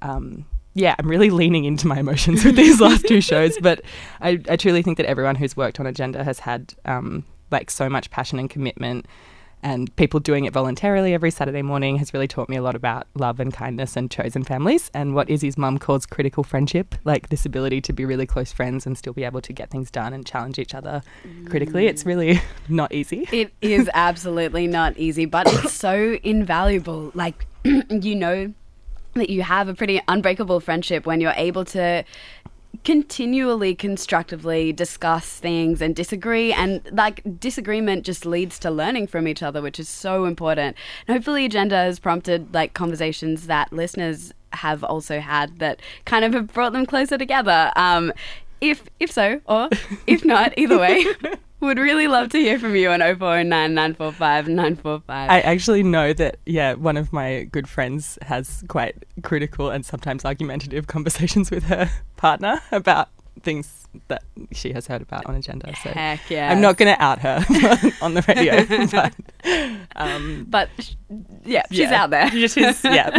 Um, 0.00 0.46
yeah, 0.72 0.94
I'm 0.98 1.06
really 1.06 1.28
leaning 1.28 1.66
into 1.66 1.86
my 1.86 1.98
emotions 1.98 2.46
with 2.46 2.56
these 2.56 2.80
last 2.80 3.06
two 3.06 3.20
shows, 3.20 3.58
but 3.62 3.82
I, 4.22 4.40
I 4.48 4.56
truly 4.56 4.80
think 4.80 4.96
that 4.96 5.04
everyone 5.04 5.34
who's 5.34 5.54
worked 5.54 5.80
on 5.80 5.86
Agenda 5.86 6.24
has 6.24 6.38
had 6.38 6.72
um, 6.86 7.26
like 7.50 7.70
so 7.70 7.90
much 7.90 8.10
passion 8.10 8.38
and 8.38 8.48
commitment, 8.48 9.04
and 9.62 9.94
people 9.96 10.20
doing 10.20 10.44
it 10.44 10.52
voluntarily 10.52 11.14
every 11.14 11.30
Saturday 11.30 11.62
morning 11.62 11.96
has 11.96 12.14
really 12.14 12.28
taught 12.28 12.48
me 12.48 12.56
a 12.56 12.62
lot 12.62 12.74
about 12.74 13.06
love 13.14 13.40
and 13.40 13.52
kindness 13.52 13.96
and 13.96 14.10
chosen 14.10 14.44
families 14.44 14.90
and 14.94 15.14
what 15.14 15.28
Izzy's 15.28 15.58
mum 15.58 15.78
calls 15.78 16.06
critical 16.06 16.44
friendship, 16.44 16.94
like 17.04 17.28
this 17.28 17.44
ability 17.44 17.80
to 17.82 17.92
be 17.92 18.04
really 18.04 18.26
close 18.26 18.52
friends 18.52 18.86
and 18.86 18.96
still 18.96 19.12
be 19.12 19.24
able 19.24 19.40
to 19.40 19.52
get 19.52 19.70
things 19.70 19.90
done 19.90 20.12
and 20.12 20.24
challenge 20.24 20.58
each 20.58 20.74
other 20.74 21.02
critically. 21.48 21.86
It's 21.86 22.06
really 22.06 22.40
not 22.68 22.92
easy. 22.92 23.28
It 23.32 23.52
is 23.60 23.90
absolutely 23.94 24.66
not 24.66 24.96
easy, 24.96 25.24
but 25.24 25.46
it's 25.52 25.72
so 25.72 26.18
invaluable. 26.22 27.10
Like, 27.14 27.46
you 27.64 28.14
know 28.14 28.54
that 29.14 29.30
you 29.30 29.42
have 29.42 29.68
a 29.68 29.74
pretty 29.74 30.00
unbreakable 30.06 30.60
friendship 30.60 31.06
when 31.06 31.20
you're 31.20 31.32
able 31.36 31.64
to 31.64 32.04
continually 32.84 33.74
constructively 33.74 34.72
discuss 34.72 35.38
things 35.38 35.80
and 35.82 35.96
disagree 35.96 36.52
and 36.52 36.80
like 36.92 37.22
disagreement 37.40 38.04
just 38.04 38.24
leads 38.24 38.58
to 38.58 38.70
learning 38.70 39.06
from 39.06 39.26
each 39.26 39.42
other 39.42 39.60
which 39.62 39.80
is 39.80 39.88
so 39.88 40.24
important. 40.24 40.76
And 41.06 41.16
hopefully 41.16 41.44
agenda 41.44 41.76
has 41.76 41.98
prompted 41.98 42.52
like 42.54 42.74
conversations 42.74 43.46
that 43.46 43.72
listeners 43.72 44.32
have 44.52 44.84
also 44.84 45.20
had 45.20 45.58
that 45.58 45.80
kind 46.04 46.24
of 46.24 46.32
have 46.32 46.52
brought 46.52 46.72
them 46.72 46.86
closer 46.86 47.18
together. 47.18 47.72
Um 47.76 48.12
if 48.60 48.84
if 49.00 49.10
so 49.10 49.40
or 49.46 49.68
if 50.06 50.24
not 50.24 50.52
either 50.56 50.78
way 50.78 51.04
would 51.60 51.78
really 51.78 52.06
love 52.06 52.30
to 52.30 52.38
hear 52.38 52.58
from 52.58 52.76
you 52.76 52.90
on 52.90 53.00
0409 53.00 53.74
945 53.74 54.48
945 54.48 55.30
I 55.30 55.40
actually 55.40 55.82
know 55.82 56.12
that, 56.12 56.38
yeah, 56.46 56.74
one 56.74 56.96
of 56.96 57.12
my 57.12 57.44
good 57.44 57.68
friends 57.68 58.18
has 58.22 58.64
quite 58.68 59.04
critical 59.22 59.70
and 59.70 59.84
sometimes 59.84 60.24
argumentative 60.24 60.86
conversations 60.86 61.50
with 61.50 61.64
her 61.64 61.90
partner 62.16 62.60
about 62.72 63.08
things 63.42 63.77
that 64.08 64.22
she 64.52 64.72
has 64.72 64.86
heard 64.86 65.02
about 65.02 65.26
on 65.26 65.34
Agenda. 65.34 65.74
So 65.82 65.90
Heck 65.90 66.30
yeah. 66.30 66.50
I'm 66.50 66.60
not 66.60 66.76
going 66.76 66.94
to 66.94 67.02
out 67.02 67.18
her 67.20 67.44
on 68.02 68.14
the 68.14 68.22
radio, 68.28 68.64
but 68.90 69.14
um, 69.96 70.46
but 70.48 70.68
yeah, 71.44 71.62
she's 71.70 71.90
yeah. 71.90 72.02
out 72.02 72.10
there. 72.10 72.30
She's, 72.48 72.84
yeah. 72.84 73.18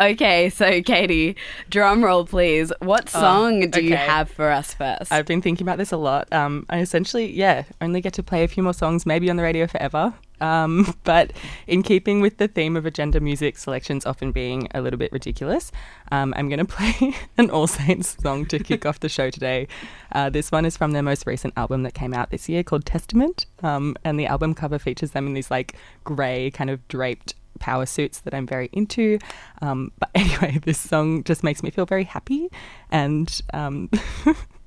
okay, 0.00 0.50
so 0.50 0.82
Katie, 0.82 1.36
drum 1.70 2.04
roll 2.04 2.24
please. 2.24 2.72
What 2.80 3.08
song 3.08 3.70
do 3.70 3.82
you 3.82 3.96
have 3.96 4.30
for 4.30 4.50
us 4.50 4.74
first? 4.74 5.12
I've 5.12 5.26
been 5.26 5.42
thinking 5.42 5.64
about 5.64 5.78
this 5.78 5.92
a 5.92 5.96
lot. 5.96 6.32
Um, 6.32 6.66
I 6.68 6.80
essentially, 6.80 7.30
yeah, 7.32 7.64
only 7.80 8.00
get 8.00 8.14
to 8.14 8.22
play 8.22 8.44
a 8.44 8.48
few 8.48 8.62
more 8.62 8.74
songs, 8.74 9.06
maybe 9.06 9.30
on 9.30 9.36
the 9.36 9.42
radio 9.42 9.66
forever. 9.66 10.14
Um, 10.40 10.94
but 11.04 11.32
in 11.66 11.82
keeping 11.82 12.20
with 12.20 12.38
the 12.38 12.48
theme 12.48 12.76
of 12.76 12.86
agenda 12.86 13.20
music 13.20 13.58
selections 13.58 14.06
often 14.06 14.32
being 14.32 14.68
a 14.74 14.80
little 14.80 14.98
bit 14.98 15.12
ridiculous, 15.12 15.72
um, 16.12 16.34
I'm 16.36 16.48
going 16.48 16.58
to 16.64 16.64
play 16.64 17.14
an 17.38 17.50
All 17.50 17.66
Saints 17.66 18.16
song 18.22 18.46
to 18.46 18.58
kick 18.58 18.86
off 18.86 19.00
the 19.00 19.08
show 19.08 19.30
today. 19.30 19.68
Uh, 20.12 20.30
this 20.30 20.50
one 20.52 20.64
is 20.64 20.76
from 20.76 20.92
their 20.92 21.02
most 21.02 21.26
recent 21.26 21.54
album 21.56 21.82
that 21.82 21.94
came 21.94 22.14
out 22.14 22.30
this 22.30 22.48
year 22.48 22.62
called 22.62 22.84
Testament. 22.84 23.46
Um, 23.62 23.96
and 24.04 24.18
the 24.18 24.26
album 24.26 24.54
cover 24.54 24.78
features 24.78 25.12
them 25.12 25.26
in 25.26 25.34
these 25.34 25.50
like 25.50 25.76
grey, 26.04 26.50
kind 26.50 26.70
of 26.70 26.86
draped 26.88 27.34
power 27.58 27.86
suits 27.86 28.20
that 28.20 28.34
I'm 28.34 28.46
very 28.46 28.68
into. 28.72 29.18
Um, 29.62 29.92
but 29.98 30.10
anyway, 30.14 30.58
this 30.62 30.78
song 30.78 31.24
just 31.24 31.42
makes 31.42 31.62
me 31.62 31.70
feel 31.70 31.86
very 31.86 32.04
happy. 32.04 32.48
And. 32.90 33.40
Um, 33.52 33.90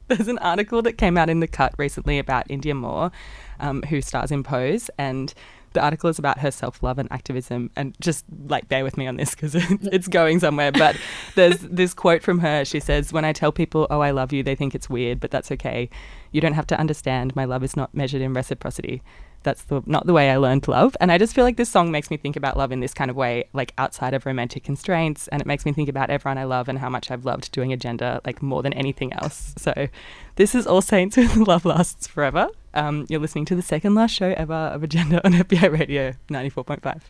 there's 0.09 0.27
an 0.27 0.39
article 0.39 0.81
that 0.81 0.93
came 0.93 1.17
out 1.17 1.29
in 1.29 1.39
the 1.39 1.47
cut 1.47 1.73
recently 1.77 2.17
about 2.17 2.47
Indya 2.47 2.75
Moore, 2.75 3.11
um, 3.59 3.83
who 3.83 4.01
stars 4.01 4.31
in 4.31 4.43
Pose, 4.43 4.89
and 4.97 5.33
the 5.73 5.81
article 5.81 6.09
is 6.09 6.19
about 6.19 6.39
her 6.39 6.51
self 6.51 6.81
love 6.83 6.97
and 6.99 7.11
activism. 7.11 7.71
And 7.75 7.95
just 7.99 8.25
like 8.47 8.67
bear 8.67 8.83
with 8.83 8.97
me 8.97 9.07
on 9.07 9.17
this 9.17 9.31
because 9.31 9.55
it's 9.91 10.07
going 10.07 10.39
somewhere. 10.39 10.71
But 10.71 10.95
there's 11.35 11.59
this 11.61 11.93
quote 11.93 12.23
from 12.23 12.39
her. 12.39 12.65
She 12.65 12.79
says, 12.79 13.13
When 13.13 13.25
I 13.25 13.33
tell 13.33 13.51
people, 13.51 13.87
oh, 13.89 14.01
I 14.01 14.11
love 14.11 14.33
you, 14.33 14.43
they 14.43 14.55
think 14.55 14.75
it's 14.75 14.89
weird, 14.89 15.19
but 15.19 15.31
that's 15.31 15.51
okay. 15.51 15.89
You 16.31 16.41
don't 16.41 16.53
have 16.53 16.67
to 16.67 16.79
understand. 16.79 17.35
My 17.35 17.45
love 17.45 17.63
is 17.63 17.75
not 17.75 17.93
measured 17.93 18.21
in 18.21 18.33
reciprocity 18.33 19.01
that's 19.43 19.63
the 19.63 19.81
not 19.85 20.05
the 20.05 20.13
way 20.13 20.29
I 20.29 20.37
learned 20.37 20.67
love. 20.67 20.95
And 20.99 21.11
I 21.11 21.17
just 21.17 21.33
feel 21.33 21.43
like 21.43 21.57
this 21.57 21.69
song 21.69 21.91
makes 21.91 22.09
me 22.11 22.17
think 22.17 22.35
about 22.35 22.57
love 22.57 22.71
in 22.71 22.79
this 22.79 22.93
kind 22.93 23.09
of 23.09 23.17
way, 23.17 23.45
like 23.53 23.73
outside 23.77 24.13
of 24.13 24.25
romantic 24.25 24.63
constraints, 24.63 25.27
and 25.29 25.41
it 25.41 25.47
makes 25.47 25.65
me 25.65 25.73
think 25.73 25.89
about 25.89 26.09
everyone 26.09 26.37
I 26.37 26.43
love 26.43 26.67
and 26.69 26.79
how 26.79 26.89
much 26.89 27.11
I've 27.11 27.25
loved 27.25 27.51
doing 27.51 27.73
agenda 27.73 28.21
like 28.25 28.41
more 28.41 28.61
than 28.61 28.73
anything 28.73 29.13
else. 29.13 29.53
So 29.57 29.87
this 30.35 30.55
is 30.55 30.67
All 30.67 30.81
Saints 30.81 31.17
with 31.17 31.35
Love 31.47 31.65
Lasts 31.65 32.07
Forever. 32.07 32.49
Um, 32.73 33.05
you're 33.09 33.19
listening 33.19 33.45
to 33.45 33.55
the 33.55 33.61
second 33.61 33.95
last 33.95 34.11
show 34.11 34.33
ever 34.37 34.53
of 34.53 34.83
Agenda 34.83 35.23
on 35.25 35.33
FBI 35.43 35.71
Radio 35.71 36.13
94.5. 36.29 37.01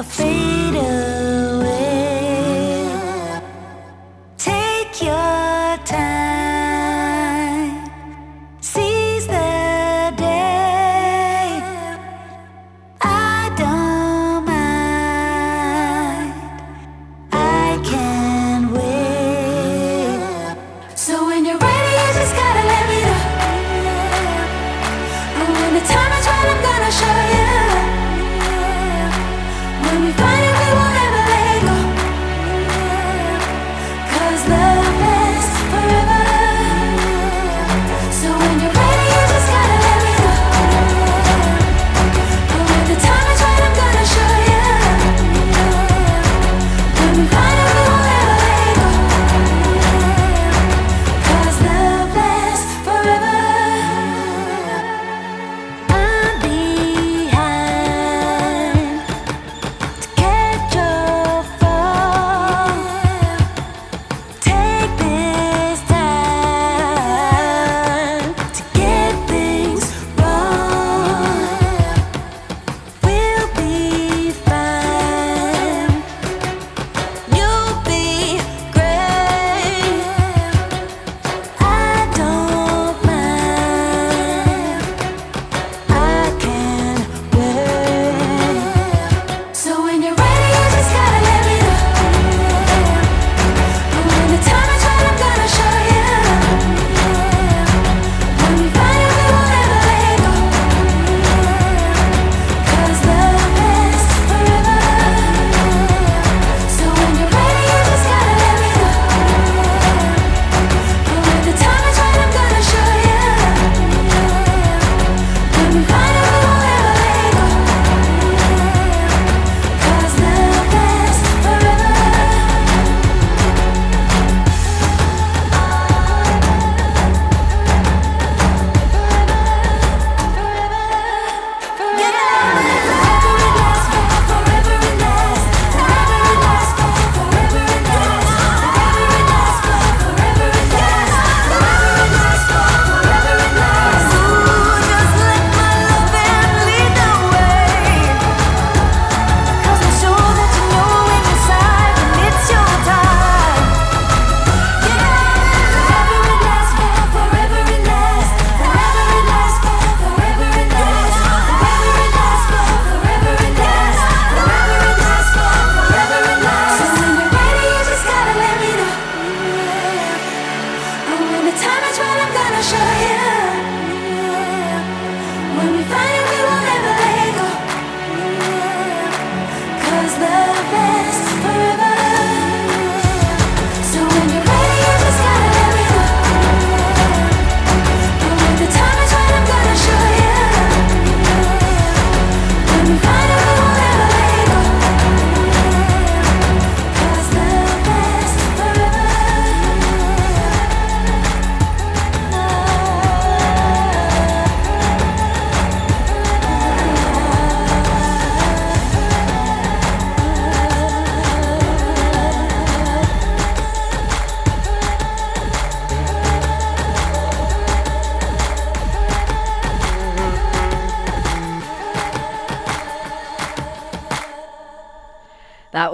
A 0.00 0.02
face. 0.02 0.49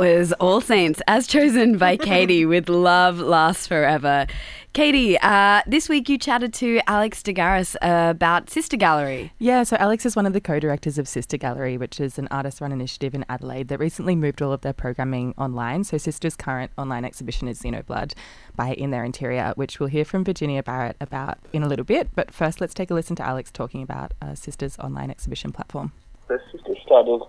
was 0.07 0.33
All 0.35 0.61
Saints, 0.61 1.03
as 1.09 1.27
chosen 1.27 1.79
by 1.79 1.97
Katie 2.11 2.47
with 2.47 2.69
Love 2.69 3.19
Lasts 3.19 3.67
Forever. 3.67 4.29
Katie, 4.73 5.19
uh, 5.19 5.63
this 5.67 5.89
week 5.89 6.09
you 6.09 6.17
chatted 6.17 6.55
to 6.55 6.81
Alex 6.87 7.25
DeGaris 7.25 7.75
about 7.83 8.49
Sister 8.49 8.77
Gallery. 8.77 9.33
Yeah, 9.41 9.65
so 9.65 9.75
Alex 9.81 10.07
is 10.07 10.15
one 10.15 10.25
of 10.25 10.33
the 10.33 10.41
co 10.41 10.61
directors 10.61 10.97
of 10.97 11.09
Sister 11.09 11.37
Gallery, 11.37 11.77
which 11.77 11.99
is 11.99 12.21
an 12.21 12.29
artist 12.31 12.61
run 12.61 12.71
initiative 12.71 13.17
in 13.17 13.25
Adelaide 13.29 13.67
that 13.67 13.81
recently 13.81 14.15
moved 14.15 14.41
all 14.41 14.53
of 14.53 14.61
their 14.61 14.73
programming 14.73 15.35
online. 15.37 15.83
So 15.83 15.99
Sister's 15.99 16.37
current 16.37 16.71
online 16.79 17.05
exhibition 17.05 17.49
is 17.49 17.61
Xenoblood 17.61 18.13
by 18.55 18.75
In 18.75 18.93
Their 18.93 19.03
Interior, 19.03 19.55
which 19.57 19.81
we'll 19.81 19.89
hear 19.89 20.05
from 20.05 20.25
Virginia 20.25 20.63
Barratt 20.63 20.95
about 21.01 21.39
in 21.53 21.65
a 21.65 21.69
little 21.69 21.85
bit. 21.85 22.11
But 22.15 22.33
first, 22.33 22.61
let's 22.61 22.75
take 22.75 22.93
a 22.93 22.95
listen 22.95 23.17
to 23.17 23.27
Alex 23.27 23.51
talking 23.51 23.83
about 23.83 24.15
uh, 24.23 24.37
Sister's 24.37 24.79
online 24.79 25.11
exhibition 25.11 25.51
platform. 25.51 25.91
The 26.29 26.39
Sister 26.53 26.77
started 26.85 27.23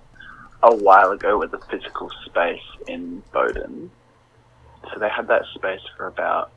a 0.64 0.76
while 0.76 1.12
ago 1.12 1.38
with 1.38 1.54
a 1.54 1.60
physical 1.70 2.10
space 2.26 2.64
in 2.88 3.24
Bowden. 3.32 3.92
So 4.92 5.00
they 5.00 5.10
had 5.10 5.28
that 5.28 5.44
space 5.56 5.82
for 5.96 6.08
about 6.08 6.52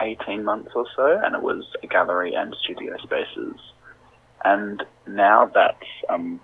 18 0.00 0.44
months 0.44 0.70
or 0.74 0.86
so, 0.96 1.20
and 1.22 1.34
it 1.34 1.42
was 1.42 1.64
a 1.82 1.86
gallery 1.86 2.34
and 2.34 2.54
studio 2.62 2.96
spaces. 2.98 3.54
And 4.44 4.82
now 5.06 5.50
that's 5.52 5.76
um, 6.08 6.40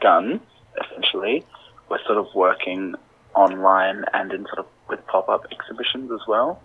done, 0.00 0.40
essentially, 0.80 1.44
we're 1.88 2.02
sort 2.06 2.18
of 2.18 2.26
working 2.34 2.94
online 3.34 4.04
and 4.12 4.32
in 4.32 4.46
sort 4.46 4.60
of 4.60 4.66
with 4.88 5.04
pop-up 5.06 5.46
exhibitions 5.50 6.10
as 6.12 6.20
well. 6.26 6.60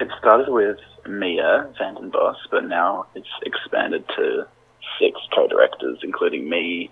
It 0.00 0.08
started 0.18 0.48
with 0.48 0.78
Mia 1.06 1.72
Vandenbos, 1.80 2.36
but 2.50 2.64
now 2.64 3.06
it's 3.14 3.26
expanded 3.44 4.04
to 4.16 4.46
six 5.00 5.18
co-directors, 5.34 5.98
including 6.02 6.48
me, 6.48 6.90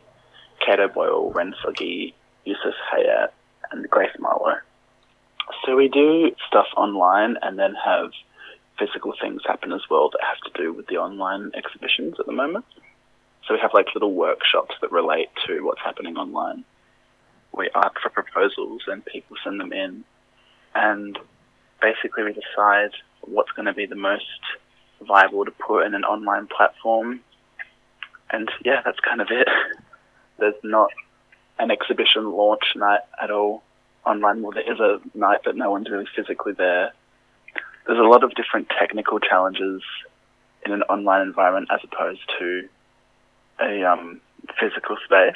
Kato 0.64 0.88
Boyle, 0.88 1.30
Ren 1.30 1.54
Suggy, 1.64 2.14
Yusuf 2.44 2.74
Hayat, 2.92 3.28
and 3.70 3.88
Grace 3.90 4.16
Marlowe. 4.18 4.58
So 5.64 5.76
we 5.76 5.88
do 5.88 6.32
stuff 6.46 6.66
online 6.76 7.36
and 7.42 7.58
then 7.58 7.74
have 7.74 8.10
physical 8.78 9.14
things 9.20 9.42
happen 9.46 9.72
as 9.72 9.82
well 9.90 10.10
that 10.10 10.20
have 10.22 10.52
to 10.52 10.62
do 10.62 10.72
with 10.72 10.86
the 10.86 10.96
online 10.96 11.50
exhibitions 11.54 12.16
at 12.18 12.26
the 12.26 12.32
moment. 12.32 12.64
So 13.46 13.54
we 13.54 13.60
have 13.60 13.72
like 13.72 13.86
little 13.94 14.12
workshops 14.12 14.74
that 14.80 14.92
relate 14.92 15.28
to 15.46 15.64
what's 15.64 15.80
happening 15.80 16.16
online. 16.16 16.64
We 17.52 17.70
ask 17.74 17.98
for 18.02 18.10
proposals 18.10 18.82
and 18.86 19.04
people 19.04 19.36
send 19.42 19.60
them 19.60 19.72
in 19.72 20.04
and 20.74 21.18
basically 21.80 22.24
we 22.24 22.32
decide 22.32 22.90
what's 23.22 23.50
going 23.52 23.66
to 23.66 23.72
be 23.72 23.86
the 23.86 23.96
most 23.96 24.24
viable 25.00 25.44
to 25.44 25.50
put 25.50 25.86
in 25.86 25.94
an 25.94 26.04
online 26.04 26.48
platform. 26.48 27.20
And 28.30 28.50
yeah, 28.64 28.82
that's 28.84 29.00
kind 29.00 29.20
of 29.20 29.28
it. 29.30 29.48
There's 30.38 30.54
not 30.62 30.90
an 31.58 31.70
exhibition 31.70 32.30
launch 32.30 32.64
night 32.74 33.00
at 33.22 33.30
all 33.30 33.62
online. 34.04 34.42
Well, 34.42 34.52
there 34.52 34.70
is 34.70 34.80
a 34.80 35.00
night, 35.16 35.40
but 35.44 35.56
no 35.56 35.70
one's 35.70 35.90
really 35.90 36.06
physically 36.14 36.52
there. 36.52 36.92
There's 37.86 37.98
a 37.98 38.02
lot 38.02 38.24
of 38.24 38.34
different 38.34 38.68
technical 38.78 39.20
challenges 39.20 39.82
in 40.64 40.72
an 40.72 40.82
online 40.82 41.22
environment 41.22 41.68
as 41.72 41.80
opposed 41.84 42.20
to 42.38 42.68
a 43.60 43.84
um, 43.84 44.20
physical 44.58 44.96
space. 45.04 45.34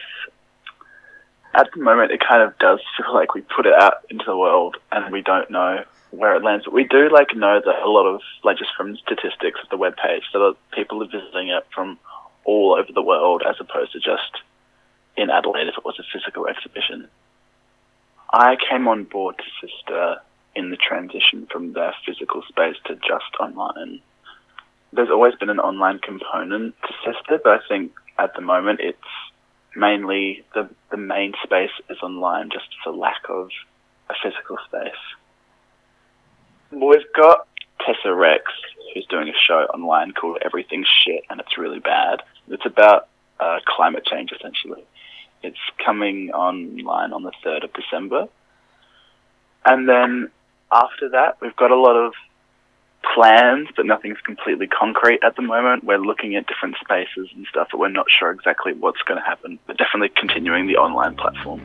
At 1.54 1.68
the 1.74 1.82
moment, 1.82 2.12
it 2.12 2.20
kind 2.26 2.42
of 2.42 2.58
does 2.58 2.80
feel 2.96 3.14
like 3.14 3.34
we 3.34 3.42
put 3.42 3.66
it 3.66 3.74
out 3.74 4.04
into 4.10 4.24
the 4.26 4.36
world 4.36 4.76
and 4.92 5.12
we 5.12 5.22
don't 5.22 5.50
know 5.50 5.84
where 6.10 6.34
it 6.34 6.42
lands. 6.42 6.64
But 6.64 6.74
we 6.74 6.84
do 6.84 7.08
like 7.10 7.34
know 7.34 7.60
that 7.64 7.82
a 7.82 7.88
lot 7.88 8.06
of 8.06 8.20
like 8.44 8.58
just 8.58 8.70
from 8.76 8.96
statistics 8.96 9.60
of 9.62 9.68
the 9.70 9.76
web 9.76 9.96
page 9.96 10.24
that 10.32 10.56
people 10.72 11.02
are 11.02 11.06
visiting 11.06 11.48
it 11.48 11.66
from 11.74 11.98
all 12.44 12.74
over 12.74 12.92
the 12.92 13.02
world 13.02 13.42
as 13.48 13.56
opposed 13.60 13.92
to 13.92 14.00
just 14.00 14.42
in 15.16 15.30
Adelaide 15.30 15.68
if 15.68 15.78
it 15.78 15.84
was 15.84 15.98
a 15.98 16.04
physical 16.12 16.46
exhibition. 16.46 17.08
I 18.32 18.56
came 18.56 18.86
on 18.86 19.04
board 19.04 19.36
to 19.38 19.66
Sister 19.66 20.16
in 20.54 20.70
the 20.70 20.76
transition 20.76 21.46
from 21.50 21.72
their 21.72 21.94
physical 22.06 22.42
space 22.48 22.76
to 22.86 22.94
just 22.96 23.34
online. 23.40 24.00
There's 24.92 25.10
always 25.10 25.34
been 25.36 25.50
an 25.50 25.60
online 25.60 25.98
component 25.98 26.74
to 26.82 26.88
Sister, 27.04 27.40
but 27.42 27.52
I 27.52 27.68
think 27.68 27.92
at 28.18 28.34
the 28.34 28.40
moment 28.40 28.80
it's 28.80 28.98
mainly 29.76 30.44
the, 30.54 30.68
the 30.90 30.96
main 30.96 31.34
space 31.42 31.70
is 31.88 31.98
online 32.02 32.50
just 32.50 32.66
for 32.82 32.92
lack 32.92 33.22
of 33.28 33.50
a 34.08 34.14
physical 34.22 34.58
space. 34.66 34.92
We've 36.72 37.12
got 37.16 37.46
Tessa 37.84 38.14
Rex, 38.14 38.44
who's 38.94 39.06
doing 39.06 39.28
a 39.28 39.38
show 39.46 39.66
online 39.74 40.12
called 40.12 40.38
Everything's 40.44 40.88
Shit 41.04 41.24
and 41.30 41.40
It's 41.40 41.56
Really 41.56 41.78
Bad. 41.80 42.22
It's 42.48 42.66
about 42.66 43.08
uh, 43.38 43.58
climate 43.66 44.04
change, 44.04 44.30
essentially. 44.32 44.84
It's 45.42 45.58
coming 45.84 46.30
online 46.30 47.12
on 47.12 47.22
the 47.22 47.32
3rd 47.44 47.64
of 47.64 47.72
December. 47.72 48.28
And 49.64 49.88
then 49.88 50.30
after 50.72 51.08
that, 51.10 51.38
we've 51.40 51.56
got 51.56 51.70
a 51.70 51.76
lot 51.76 51.96
of 51.96 52.12
plans, 53.14 53.68
but 53.74 53.86
nothing's 53.86 54.18
completely 54.24 54.66
concrete 54.66 55.20
at 55.22 55.36
the 55.36 55.42
moment. 55.42 55.84
We're 55.84 55.98
looking 55.98 56.36
at 56.36 56.46
different 56.46 56.76
spaces 56.82 57.28
and 57.34 57.46
stuff, 57.48 57.68
but 57.70 57.78
we're 57.78 57.88
not 57.88 58.06
sure 58.10 58.30
exactly 58.30 58.74
what's 58.74 59.02
going 59.02 59.18
to 59.18 59.24
happen. 59.24 59.58
But 59.66 59.78
definitely 59.78 60.10
continuing 60.10 60.66
the 60.66 60.76
online 60.76 61.16
platform. 61.16 61.60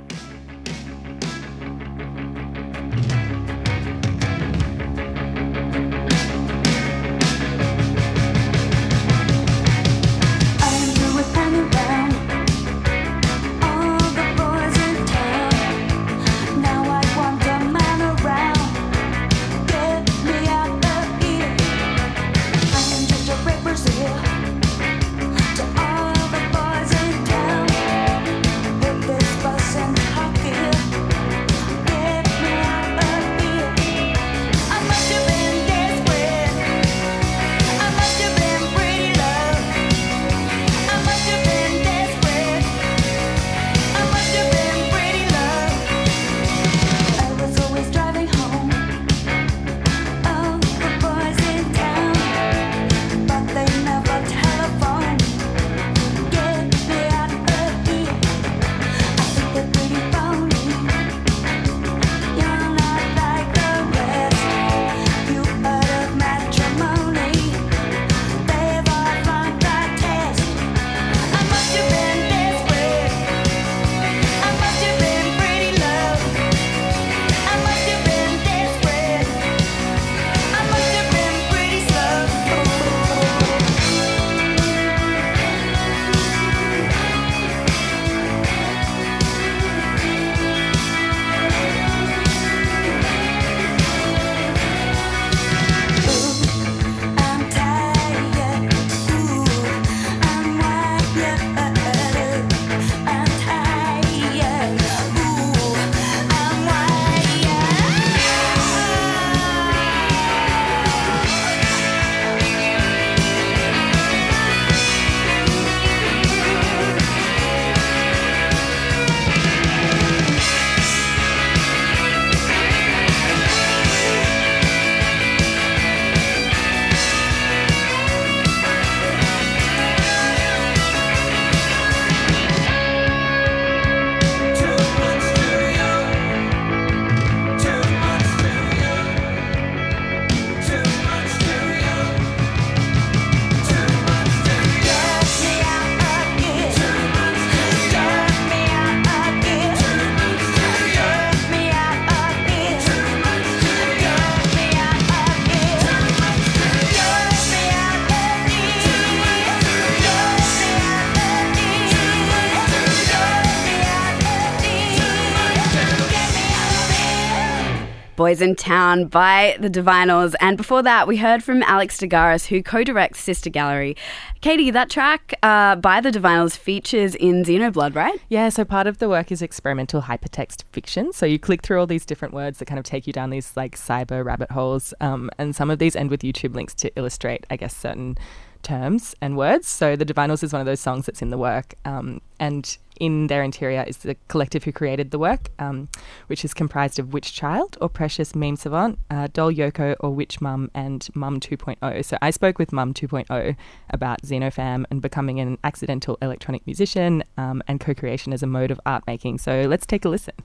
Boys 168.26 168.42
in 168.42 168.56
Town 168.56 169.06
by 169.06 169.56
the 169.60 169.70
Divinyls. 169.70 170.34
And 170.42 170.58
before 170.58 170.82
that, 170.82 171.08
we 171.08 171.18
heard 171.18 171.44
from 171.44 171.62
Alex 171.62 172.00
DeGaris, 172.00 172.48
who 172.48 172.64
co 172.64 172.84
directs 172.84 173.20
Sister 173.20 173.52
Gallery. 173.52 173.96
Katie, 174.42 174.72
that 174.72 174.90
track 174.90 175.36
uh, 175.44 175.76
by 175.76 176.02
the 176.02 176.10
Divinyls 176.10 176.58
features 176.58 177.14
in 177.14 177.44
Xenoblood, 177.44 177.94
right? 177.94 178.20
Yeah, 178.30 178.50
so 178.50 178.66
part 178.66 178.88
of 178.88 178.98
the 178.98 179.08
work 179.08 179.32
is 179.32 179.44
experimental 179.44 180.02
hypertext 180.02 180.64
fiction. 180.72 181.14
So 181.14 181.28
you 181.28 181.38
click 181.38 181.62
through 181.62 181.80
all 181.80 181.86
these 181.86 182.04
different 182.04 182.34
words 182.34 182.58
that 182.58 182.66
kind 182.66 182.80
of 182.80 182.84
take 182.84 183.06
you 183.06 183.14
down 183.14 183.30
these 183.30 183.56
like 183.56 183.76
cyber 183.76 184.26
rabbit 184.26 184.50
holes. 184.50 184.92
Um, 185.02 185.30
and 185.38 185.56
some 185.56 185.70
of 185.70 185.78
these 185.78 185.96
end 185.96 186.10
with 186.10 186.22
YouTube 186.22 186.56
links 186.56 186.74
to 186.82 186.92
illustrate, 186.96 187.46
I 187.52 187.58
guess, 187.58 187.78
certain 187.78 188.18
terms 188.64 189.14
and 189.22 189.38
words. 189.38 189.68
So 189.68 189.96
the 189.96 190.04
Divinyls 190.04 190.42
is 190.42 190.52
one 190.52 190.62
of 190.62 190.66
those 190.66 190.80
songs 190.80 191.06
that's 191.06 191.22
in 191.22 191.30
the 191.30 191.38
work. 191.38 191.76
Um, 191.86 192.22
and 192.40 192.76
in 193.00 193.28
their 193.28 193.44
interior 193.44 193.84
is 193.88 193.98
the 193.98 194.16
collective 194.28 194.64
who 194.64 194.72
created 194.72 195.12
the 195.12 195.20
work, 195.20 195.50
um, 195.60 195.90
which 196.28 196.46
is 196.46 196.54
comprised 196.54 197.00
of 197.00 197.14
Witch 197.14 197.34
Child 197.34 197.78
or 197.82 197.90
Precious 197.90 198.36
Meme 198.36 198.56
Savant, 198.56 199.00
uh, 199.10 199.28
Doll 199.34 199.52
Yoko 199.52 199.96
or 200.00 200.12
Witch 200.12 200.42
Mum, 200.42 200.72
and 200.74 201.08
Mum 201.14 201.40
2.0. 201.40 202.06
So 202.06 202.18
I 202.22 202.32
spoke 202.32 202.60
with 202.60 202.72
Mum 202.72 202.94
2.0 202.94 203.56
about 203.90 204.22
Xenofam 204.22 204.86
and 204.90 205.02
becoming 205.02 205.40
an 205.40 205.58
accidental 205.64 206.18
electronic 206.22 206.66
musician 206.66 207.24
um, 207.38 207.62
and 207.68 207.80
co 207.80 207.94
creation 207.94 208.34
as 208.34 208.44
a 208.44 208.48
mode 208.48 208.72
of 208.72 208.80
art 208.86 209.04
making. 209.08 209.40
So 209.40 209.62
let's 209.68 209.86
take 209.86 210.06
a 210.06 210.10
listen. 210.10 210.36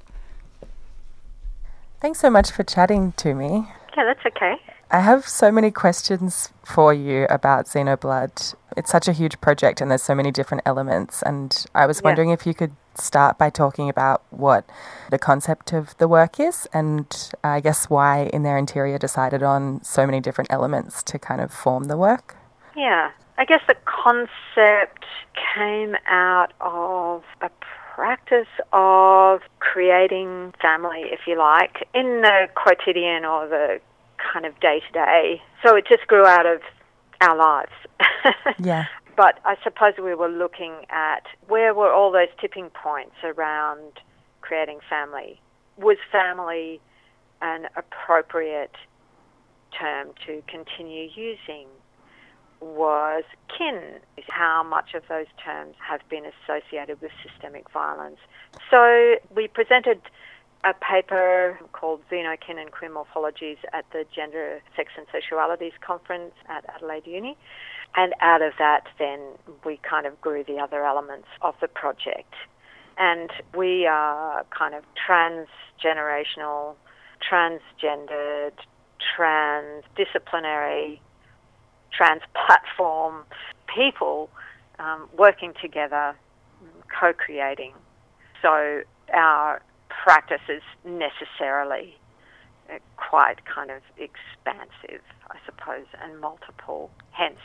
Thanks 2.00 2.18
so 2.18 2.30
much 2.30 2.50
for 2.50 2.62
chatting 2.62 3.12
to 3.18 3.34
me. 3.34 3.66
Yeah, 3.96 4.04
that's 4.04 4.24
okay. 4.24 4.54
I 4.92 5.00
have 5.00 5.26
so 5.28 5.52
many 5.52 5.70
questions 5.70 6.52
for 6.64 6.92
you 6.92 7.26
about 7.30 7.66
Xenoblood. 7.66 8.56
It's 8.76 8.90
such 8.90 9.06
a 9.06 9.12
huge 9.12 9.40
project 9.40 9.80
and 9.80 9.88
there's 9.88 10.02
so 10.02 10.16
many 10.16 10.32
different 10.32 10.64
elements. 10.66 11.22
And 11.22 11.64
I 11.76 11.86
was 11.86 12.00
Yeah. 12.00 12.06
wondering 12.06 12.30
if 12.30 12.44
you 12.44 12.54
could 12.54 12.74
start 12.96 13.38
by 13.38 13.50
talking 13.50 13.88
about 13.88 14.22
what 14.30 14.64
the 15.10 15.18
concept 15.18 15.72
of 15.72 15.96
the 15.98 16.08
work 16.08 16.40
is 16.40 16.66
and 16.72 17.06
uh, 17.44 17.48
I 17.48 17.60
guess 17.60 17.88
why 17.88 18.30
in 18.32 18.42
their 18.42 18.58
interior 18.58 18.98
decided 18.98 19.44
on 19.44 19.80
so 19.84 20.06
many 20.06 20.18
different 20.18 20.52
elements 20.52 21.04
to 21.04 21.20
kind 21.20 21.40
of 21.40 21.52
form 21.52 21.84
the 21.84 21.96
work. 21.96 22.36
Yeah. 22.74 23.10
I 23.38 23.44
guess 23.44 23.62
the 23.68 23.76
concept 23.84 25.04
came 25.54 25.96
out 26.08 26.52
of 26.60 27.22
a 27.40 27.50
practice 27.94 28.48
of 28.72 29.40
creating 29.60 30.52
family, 30.60 31.02
if 31.12 31.20
you 31.28 31.38
like, 31.38 31.86
in 31.94 32.22
the 32.22 32.48
quotidian 32.56 33.24
or 33.24 33.46
the 33.46 33.80
kind 34.32 34.46
of 34.46 34.58
day 34.60 34.80
to 34.86 34.92
day. 34.92 35.42
So 35.64 35.76
it 35.76 35.86
just 35.88 36.06
grew 36.06 36.26
out 36.26 36.46
of 36.46 36.60
our 37.20 37.36
lives. 37.36 37.72
Yeah. 38.58 38.86
But 39.16 39.38
I 39.44 39.56
suppose 39.62 39.94
we 40.02 40.14
were 40.14 40.28
looking 40.28 40.72
at 40.88 41.24
where 41.46 41.74
were 41.74 41.92
all 41.92 42.10
those 42.10 42.28
tipping 42.40 42.70
points 42.70 43.16
around 43.22 44.00
creating 44.40 44.80
family. 44.88 45.40
Was 45.76 45.98
family 46.10 46.80
an 47.42 47.66
appropriate 47.76 48.74
term 49.78 50.08
to 50.26 50.42
continue 50.48 51.08
using? 51.14 51.66
Was 52.60 53.24
kin, 53.56 54.00
how 54.28 54.62
much 54.62 54.94
of 54.94 55.02
those 55.08 55.26
terms 55.42 55.74
have 55.86 56.00
been 56.08 56.24
associated 56.24 57.00
with 57.00 57.10
systemic 57.22 57.70
violence? 57.70 58.18
So 58.70 59.16
we 59.34 59.48
presented 59.48 60.00
a 60.64 60.74
paper 60.74 61.58
called 61.72 62.02
Xenokin 62.10 62.58
and 62.58 62.70
Queer 62.70 62.90
Morphologies 62.90 63.56
at 63.72 63.86
the 63.92 64.04
Gender, 64.14 64.60
Sex 64.76 64.92
and 64.96 65.06
Sexualities 65.08 65.72
Conference 65.80 66.34
at 66.48 66.64
Adelaide 66.74 67.06
Uni. 67.06 67.36
And 67.96 68.14
out 68.20 68.42
of 68.42 68.52
that, 68.58 68.86
then 68.98 69.20
we 69.64 69.78
kind 69.78 70.06
of 70.06 70.20
grew 70.20 70.44
the 70.44 70.58
other 70.58 70.84
elements 70.84 71.28
of 71.42 71.54
the 71.60 71.68
project. 71.68 72.34
And 72.98 73.30
we 73.56 73.86
are 73.86 74.44
kind 74.56 74.74
of 74.74 74.84
transgenerational, 75.08 76.74
transgendered, 77.28 78.52
transdisciplinary, 79.18 81.00
trans 81.90 82.22
platform 82.34 83.24
people 83.66 84.28
um, 84.78 85.08
working 85.16 85.54
together, 85.60 86.14
co 86.98 87.12
creating. 87.12 87.72
So 88.42 88.82
our 89.12 89.62
practice 90.02 90.40
is 90.48 90.62
necessarily 90.84 91.96
uh, 92.72 92.78
quite 92.96 93.44
kind 93.44 93.70
of 93.70 93.82
expansive, 93.98 95.02
I 95.30 95.36
suppose, 95.46 95.86
and 96.02 96.20
multiple, 96.20 96.90
hence 97.12 97.38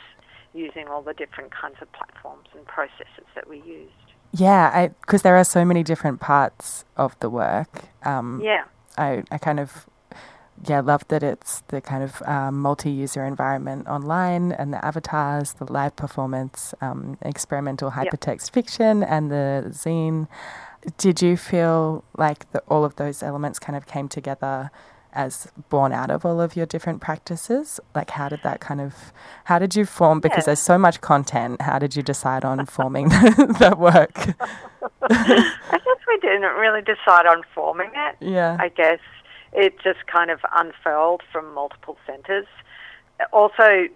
using 0.54 0.88
all 0.88 1.02
the 1.02 1.12
different 1.14 1.50
kinds 1.52 1.76
of 1.82 1.92
platforms 1.92 2.48
and 2.56 2.64
processes 2.66 3.26
that 3.34 3.48
we 3.48 3.58
used. 3.58 3.92
Yeah, 4.32 4.88
because 5.00 5.22
there 5.22 5.36
are 5.36 5.44
so 5.44 5.64
many 5.64 5.82
different 5.82 6.20
parts 6.20 6.84
of 6.96 7.18
the 7.20 7.30
work. 7.30 7.84
Um, 8.04 8.40
Yeah. 8.42 8.64
I, 8.98 9.22
I 9.30 9.38
kind 9.38 9.60
of 9.60 9.86
yeah 10.66 10.80
love 10.80 11.06
that 11.08 11.22
it's 11.22 11.62
the 11.68 11.82
kind 11.82 12.02
of 12.02 12.22
um, 12.22 12.58
multi-user 12.60 13.22
environment 13.24 13.86
online 13.86 14.52
and 14.52 14.72
the 14.72 14.82
avatars, 14.82 15.52
the 15.54 15.70
live 15.70 15.94
performance, 15.96 16.74
um, 16.80 17.18
experimental 17.20 17.92
Yep. 17.94 18.12
hypertext 18.12 18.50
fiction, 18.50 19.02
and 19.02 19.30
the 19.30 19.64
zine. 19.68 20.28
Did 20.98 21.20
you 21.22 21.36
feel 21.36 22.04
like 22.16 22.50
the, 22.52 22.60
all 22.68 22.84
of 22.84 22.96
those 22.96 23.22
elements 23.22 23.58
kind 23.58 23.76
of 23.76 23.86
came 23.86 24.08
together 24.08 24.70
as 25.12 25.48
born 25.70 25.92
out 25.92 26.10
of 26.10 26.24
all 26.26 26.40
of 26.40 26.54
your 26.56 26.66
different 26.66 27.00
practices? 27.00 27.80
Like, 27.94 28.10
how 28.10 28.28
did 28.28 28.40
that 28.44 28.60
kind 28.60 28.80
of, 28.80 29.12
how 29.44 29.58
did 29.58 29.74
you 29.74 29.84
form? 29.86 30.20
Because 30.20 30.42
Yeah. 30.42 30.46
there's 30.46 30.60
so 30.60 30.78
much 30.78 31.00
content. 31.00 31.62
How 31.62 31.78
did 31.78 31.96
you 31.96 32.02
decide 32.02 32.44
on 32.44 32.64
forming 32.66 33.08
that 33.58 33.76
work? 33.78 34.14
I 35.10 35.48
guess 35.70 35.98
we 36.06 36.18
didn't 36.20 36.42
really 36.56 36.82
decide 36.82 37.26
on 37.26 37.42
forming 37.54 37.90
it. 37.94 38.16
Yeah. 38.20 38.56
I 38.60 38.68
guess 38.68 39.00
it 39.52 39.78
just 39.82 40.06
kind 40.06 40.30
of 40.30 40.40
unfurled 40.54 41.22
from 41.32 41.52
multiple 41.54 41.96
centres. 42.06 42.46
Also, 43.32 43.86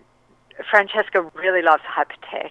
Francesca 0.71 1.23
really 1.35 1.63
loves 1.63 1.83
hypertext, 1.83 2.51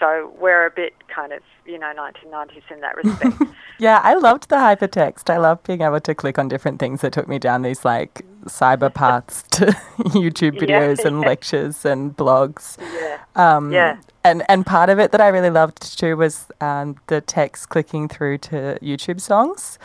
so 0.00 0.32
we're 0.40 0.66
a 0.66 0.70
bit 0.70 0.94
kind 1.08 1.32
of, 1.32 1.42
you 1.66 1.78
know, 1.78 1.92
1990s 1.94 2.62
in 2.72 2.80
that 2.80 2.96
respect. 2.96 3.36
Yeah, 3.78 4.00
I 4.04 4.12
loved 4.12 4.50
the 4.50 4.56
hypertext. 4.56 5.30
I 5.30 5.38
loved 5.38 5.66
being 5.66 5.80
able 5.80 6.00
to 6.00 6.14
click 6.14 6.38
on 6.38 6.48
different 6.48 6.78
things 6.78 7.00
that 7.00 7.14
took 7.14 7.26
me 7.28 7.38
down 7.38 7.62
these 7.62 7.82
like 7.82 8.26
cyber 8.44 8.92
paths 9.00 9.42
to 9.52 9.66
YouTube 9.98 10.56
Yeah, 10.60 10.60
videos 10.82 11.04
and 11.06 11.20
yeah. 11.22 11.26
lectures 11.28 11.84
and 11.86 12.14
blogs. 12.16 12.76
yeah. 13.00 13.18
Um, 13.36 13.72
Yeah. 13.72 13.96
And 14.22 14.42
and 14.50 14.66
part 14.66 14.90
of 14.90 14.98
it 14.98 15.12
that 15.12 15.22
I 15.22 15.28
really 15.28 15.48
loved 15.48 15.98
too 15.98 16.14
was 16.16 16.48
um, 16.60 16.96
the 17.06 17.22
text 17.22 17.70
clicking 17.70 18.06
through 18.06 18.36
to 18.48 18.78
YouTube 18.82 19.18
songs. 19.20 19.78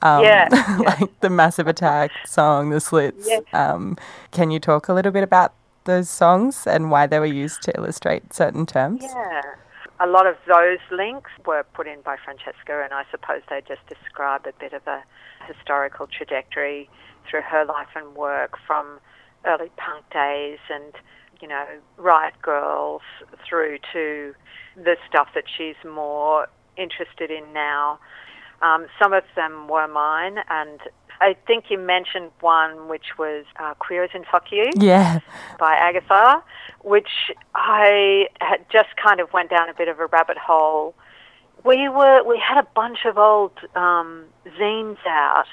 Um, 0.00 0.24
Yeah, 0.24 0.48
like 0.78 1.20
the 1.20 1.28
Massive 1.28 1.66
Attack 1.68 2.10
song, 2.26 2.70
the 2.70 2.80
Slits. 2.80 3.28
Yeah. 3.28 3.40
Um, 3.52 3.98
can 4.30 4.50
you 4.50 4.60
talk 4.60 4.88
a 4.88 4.94
little 4.94 5.12
bit 5.12 5.22
about 5.22 5.52
those 5.84 6.08
songs 6.08 6.66
and 6.66 6.90
why 6.90 7.06
they 7.06 7.18
were 7.18 7.26
used 7.26 7.62
to 7.62 7.76
illustrate 7.76 8.32
certain 8.32 8.66
terms? 8.66 9.02
Yeah. 9.02 9.42
A 10.00 10.06
lot 10.06 10.26
of 10.26 10.36
those 10.48 10.78
links 10.90 11.30
were 11.46 11.64
put 11.74 11.86
in 11.86 12.00
by 12.00 12.16
Francesca, 12.24 12.82
and 12.82 12.92
I 12.92 13.04
suppose 13.10 13.42
they 13.48 13.60
just 13.66 13.86
describe 13.86 14.46
a 14.46 14.52
bit 14.58 14.72
of 14.72 14.86
a 14.86 15.04
historical 15.46 16.08
trajectory 16.08 16.90
through 17.30 17.42
her 17.42 17.64
life 17.64 17.88
and 17.94 18.16
work 18.16 18.58
from 18.66 18.98
early 19.44 19.70
punk 19.76 20.04
days 20.12 20.58
and, 20.70 20.92
you 21.40 21.46
know, 21.46 21.66
Riot 21.96 22.34
Girls 22.42 23.02
through 23.48 23.78
to 23.92 24.34
the 24.76 24.96
stuff 25.08 25.28
that 25.34 25.44
she's 25.56 25.76
more 25.84 26.48
interested 26.76 27.30
in 27.30 27.52
now. 27.52 27.98
Um, 28.60 28.86
some 29.00 29.12
of 29.12 29.24
them 29.34 29.68
were 29.68 29.88
mine, 29.88 30.38
and 30.48 30.80
I 31.20 31.34
think 31.46 31.64
you 31.70 31.78
mentioned 31.78 32.30
one 32.40 32.88
which 32.88 33.18
was 33.18 33.44
uh, 33.60 33.74
Queer 33.74 34.04
as 34.04 34.10
in 34.14 34.24
Fuck 34.30 34.50
You 34.50 34.70
Yeah. 34.76 35.20
by 35.58 35.74
Agatha, 35.74 36.42
which 36.82 37.30
I 37.54 38.26
had 38.40 38.64
just 38.70 38.88
kind 39.02 39.20
of 39.20 39.32
went 39.32 39.50
down 39.50 39.68
a 39.68 39.74
bit 39.74 39.88
of 39.88 40.00
a 40.00 40.06
rabbit 40.06 40.38
hole. 40.38 40.94
We 41.64 41.88
were 41.88 42.24
we 42.24 42.38
had 42.38 42.58
a 42.58 42.66
bunch 42.74 43.04
of 43.04 43.18
old 43.18 43.52
um, 43.76 44.24
zines 44.58 44.98
out. 45.06 45.46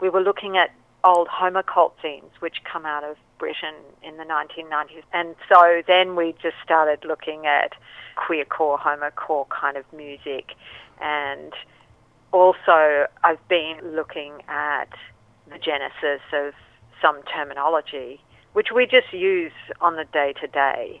We 0.00 0.08
were 0.10 0.20
looking 0.20 0.56
at 0.56 0.70
old 1.04 1.28
homocult 1.28 1.92
zines 2.02 2.30
which 2.40 2.56
come 2.70 2.84
out 2.86 3.04
of 3.04 3.16
Britain 3.38 3.74
in 4.02 4.16
the 4.16 4.24
1990s, 4.24 5.02
and 5.12 5.34
so 5.48 5.82
then 5.86 6.16
we 6.16 6.34
just 6.42 6.56
started 6.64 7.04
looking 7.06 7.46
at 7.46 7.72
queercore, 8.16 8.78
homocore 8.78 9.46
kind 9.48 9.76
of 9.76 9.84
music, 9.92 10.52
and 11.00 11.52
also 12.34 13.06
I've 13.22 13.48
been 13.48 13.78
looking 13.94 14.42
at 14.48 14.92
the 15.48 15.58
genesis 15.58 16.20
of 16.32 16.52
some 17.00 17.22
terminology 17.32 18.20
which 18.54 18.68
we 18.74 18.86
just 18.86 19.12
use 19.12 19.52
on 19.80 19.96
the 19.96 20.04
day 20.04 20.32
to 20.40 20.46
day. 20.46 21.00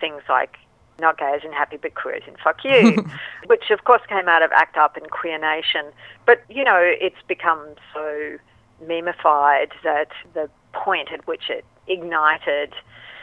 Things 0.00 0.22
like 0.28 0.56
not 0.98 1.18
gay 1.18 1.32
as 1.36 1.44
in 1.44 1.52
happy 1.52 1.76
but 1.76 1.94
queer 1.94 2.16
as 2.16 2.22
in 2.26 2.36
fuck 2.42 2.64
you, 2.64 3.04
which 3.46 3.70
of 3.70 3.84
course 3.84 4.02
came 4.08 4.28
out 4.28 4.42
of 4.42 4.50
ACT 4.52 4.76
UP 4.76 4.96
and 4.96 5.10
Queer 5.10 5.38
Nation. 5.38 5.86
But, 6.26 6.42
you 6.48 6.64
know, 6.64 6.80
it's 6.80 7.22
become 7.28 7.60
so 7.92 8.38
memeified 8.84 9.70
that 9.84 10.08
the 10.34 10.48
point 10.72 11.12
at 11.12 11.26
which 11.26 11.50
it 11.50 11.64
ignited 11.86 12.72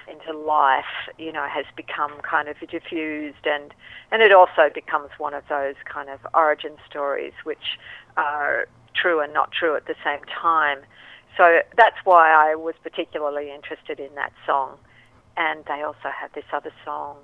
into 0.09 0.37
life, 0.37 0.85
you 1.17 1.31
know, 1.31 1.47
has 1.47 1.65
become 1.75 2.11
kind 2.21 2.47
of 2.47 2.57
diffused 2.59 3.45
and, 3.45 3.73
and 4.11 4.21
it 4.21 4.31
also 4.31 4.69
becomes 4.73 5.09
one 5.17 5.33
of 5.33 5.43
those 5.49 5.75
kind 5.85 6.09
of 6.09 6.19
origin 6.33 6.75
stories 6.89 7.33
which 7.43 7.77
are 8.17 8.67
true 8.93 9.19
and 9.21 9.33
not 9.33 9.51
true 9.51 9.75
at 9.75 9.85
the 9.85 9.95
same 10.03 10.19
time. 10.41 10.79
So 11.37 11.59
that's 11.77 11.95
why 12.03 12.31
I 12.31 12.55
was 12.55 12.75
particularly 12.83 13.51
interested 13.51 13.99
in 13.99 14.13
that 14.15 14.33
song. 14.45 14.77
And 15.37 15.63
they 15.65 15.81
also 15.83 16.09
have 16.19 16.33
this 16.33 16.43
other 16.51 16.71
song 16.83 17.17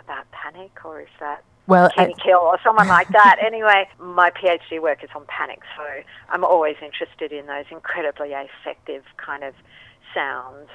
about 0.00 0.30
panic, 0.30 0.70
or 0.84 1.00
is 1.00 1.08
that 1.18 1.42
Well, 1.66 1.90
Kenny 1.90 2.14
I- 2.16 2.22
Kill 2.22 2.38
or 2.38 2.58
someone 2.62 2.86
like 2.88 3.08
that? 3.08 3.36
anyway, 3.44 3.88
my 3.98 4.30
PhD 4.30 4.80
work 4.80 5.02
is 5.02 5.10
on 5.14 5.24
panic, 5.26 5.60
so 5.76 5.82
I'm 6.30 6.44
always 6.44 6.76
interested 6.82 7.32
in 7.32 7.46
those 7.46 7.64
incredibly 7.70 8.30
effective 8.32 9.02
kind 9.16 9.42
of 9.42 9.54
sounds. 10.14 10.68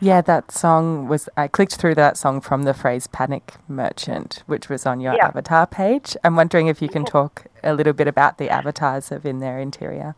Yeah, 0.00 0.20
that 0.22 0.50
song 0.50 1.08
was. 1.08 1.28
I 1.36 1.48
clicked 1.48 1.76
through 1.76 1.94
that 1.96 2.16
song 2.16 2.40
from 2.40 2.62
the 2.62 2.74
phrase 2.74 3.06
Panic 3.06 3.54
Merchant, 3.68 4.42
which 4.46 4.68
was 4.68 4.86
on 4.86 5.00
your 5.00 5.14
Yeah. 5.14 5.26
avatar 5.26 5.66
page. 5.66 6.16
I'm 6.24 6.36
wondering 6.36 6.66
if 6.66 6.80
you 6.80 6.88
can 6.88 7.04
talk 7.04 7.46
a 7.62 7.72
little 7.72 7.92
bit 7.92 8.08
about 8.08 8.38
the 8.38 8.48
avatars 8.50 9.10
of 9.12 9.26
In 9.26 9.40
Their 9.40 9.58
Interior. 9.58 10.14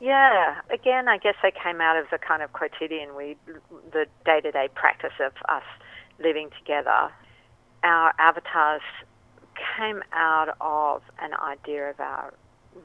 Yeah, 0.00 0.60
again, 0.70 1.08
I 1.08 1.18
guess 1.18 1.34
they 1.42 1.50
came 1.50 1.80
out 1.80 1.96
of 1.96 2.06
the 2.10 2.18
kind 2.18 2.40
of 2.42 2.52
quotidian, 2.52 3.16
we, 3.16 3.36
the 3.90 4.06
day-to-day 4.24 4.68
practice 4.74 5.14
of 5.18 5.32
us 5.48 5.64
living 6.20 6.50
together. 6.56 7.10
Our 7.82 8.12
avatars 8.18 8.82
came 9.76 10.04
out 10.12 10.56
of 10.60 11.02
an 11.20 11.34
idea 11.34 11.90
of 11.90 11.98
our 11.98 12.32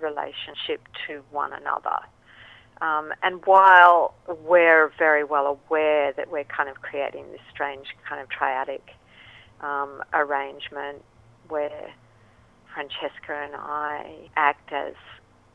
relationship 0.01 0.81
to 1.05 1.23
one 1.29 1.53
another. 1.53 1.99
Um, 2.83 3.13
and 3.23 3.45
while 3.45 4.13
we're 4.27 4.91
very 4.99 5.23
well 5.23 5.47
aware 5.47 6.11
that 6.11 6.29
we're 6.29 6.43
kind 6.43 6.67
of 6.67 6.81
creating 6.81 7.31
this 7.31 7.39
strange 7.49 7.87
kind 8.07 8.21
of 8.21 8.27
triadic 8.27 8.81
um, 9.61 10.03
arrangement 10.13 11.01
where 11.47 11.93
Francesca 12.73 13.31
and 13.31 13.53
I 13.55 14.29
act 14.35 14.73
as 14.73 14.95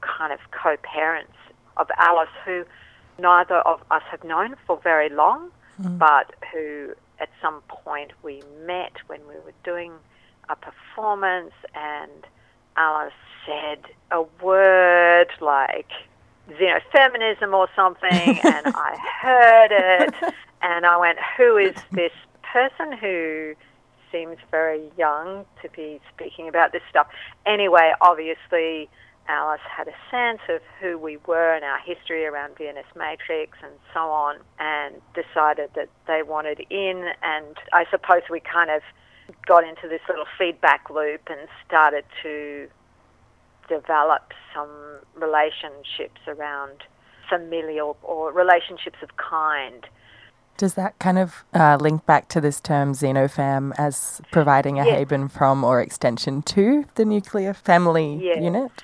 kind 0.00 0.32
of 0.32 0.38
co-parents 0.52 1.36
of 1.76 1.88
Alice, 1.98 2.30
who 2.46 2.64
neither 3.18 3.56
of 3.56 3.82
us 3.90 4.02
have 4.10 4.24
known 4.24 4.56
for 4.66 4.80
very 4.82 5.10
long, 5.10 5.50
but 5.98 6.32
who 6.50 6.94
at 7.20 7.28
some 7.42 7.60
point 7.68 8.12
we 8.22 8.42
met 8.64 8.92
when 9.06 9.20
we 9.28 9.34
were 9.34 9.52
doing 9.64 9.92
a 10.48 10.56
performance, 10.56 11.52
and 11.74 12.26
Alice 12.78 13.12
said 13.44 13.80
a 14.10 14.22
word 14.42 15.28
like 15.42 15.90
xenofeminism 16.48 17.52
or 17.52 17.68
something, 17.74 18.40
and 18.44 18.66
I 18.74 18.96
heard 19.20 19.72
it, 19.72 20.34
and 20.62 20.86
I 20.86 20.96
went, 20.96 21.18
"Who 21.36 21.56
is 21.56 21.74
this 21.92 22.12
person 22.42 22.92
who?" 22.96 23.54
Seems 24.10 24.38
very 24.50 24.90
young 24.96 25.44
to 25.60 25.68
be 25.68 26.00
speaking 26.14 26.48
about 26.48 26.72
this 26.72 26.80
stuff. 26.88 27.08
Anyway, 27.44 27.92
obviously, 28.00 28.88
Alice 29.28 29.60
had 29.70 29.86
a 29.86 29.94
sense 30.10 30.40
of 30.48 30.62
who 30.80 30.96
we 30.96 31.18
were 31.26 31.54
and 31.54 31.62
our 31.62 31.78
history 31.78 32.24
around 32.24 32.56
VNS 32.56 32.96
Matrix 32.96 33.58
and 33.62 33.72
so 33.92 34.00
on, 34.00 34.36
and 34.58 34.94
decided 35.14 35.70
that 35.74 35.90
they 36.06 36.22
wanted 36.22 36.64
in. 36.70 37.10
And 37.22 37.56
I 37.74 37.84
suppose 37.90 38.22
we 38.30 38.40
kind 38.40 38.70
of 38.70 38.80
got 39.46 39.64
into 39.64 39.88
this 39.88 40.00
little 40.08 40.24
feedback 40.38 40.88
loop 40.88 41.20
and 41.28 41.48
started 41.66 42.04
to 42.22 42.68
develop 43.68 44.32
some 44.54 44.70
relationships 45.14 46.20
around 46.26 46.84
familial 47.28 47.96
or 48.02 48.32
relationships 48.32 48.98
of 49.02 49.10
kind. 49.16 49.86
Does 50.56 50.74
that 50.74 50.98
kind 50.98 51.18
of 51.18 51.44
uh, 51.54 51.76
link 51.80 52.04
back 52.06 52.28
to 52.30 52.40
this 52.40 52.60
term 52.60 52.92
xenofam 52.92 53.72
as 53.78 54.20
providing 54.32 54.80
a 54.80 54.84
Yes. 54.84 54.96
haven 54.96 55.28
from 55.28 55.62
or 55.62 55.80
extension 55.80 56.42
to 56.42 56.84
the 56.96 57.04
nuclear 57.04 57.54
family 57.54 58.18
Yes. 58.20 58.42
unit? 58.42 58.82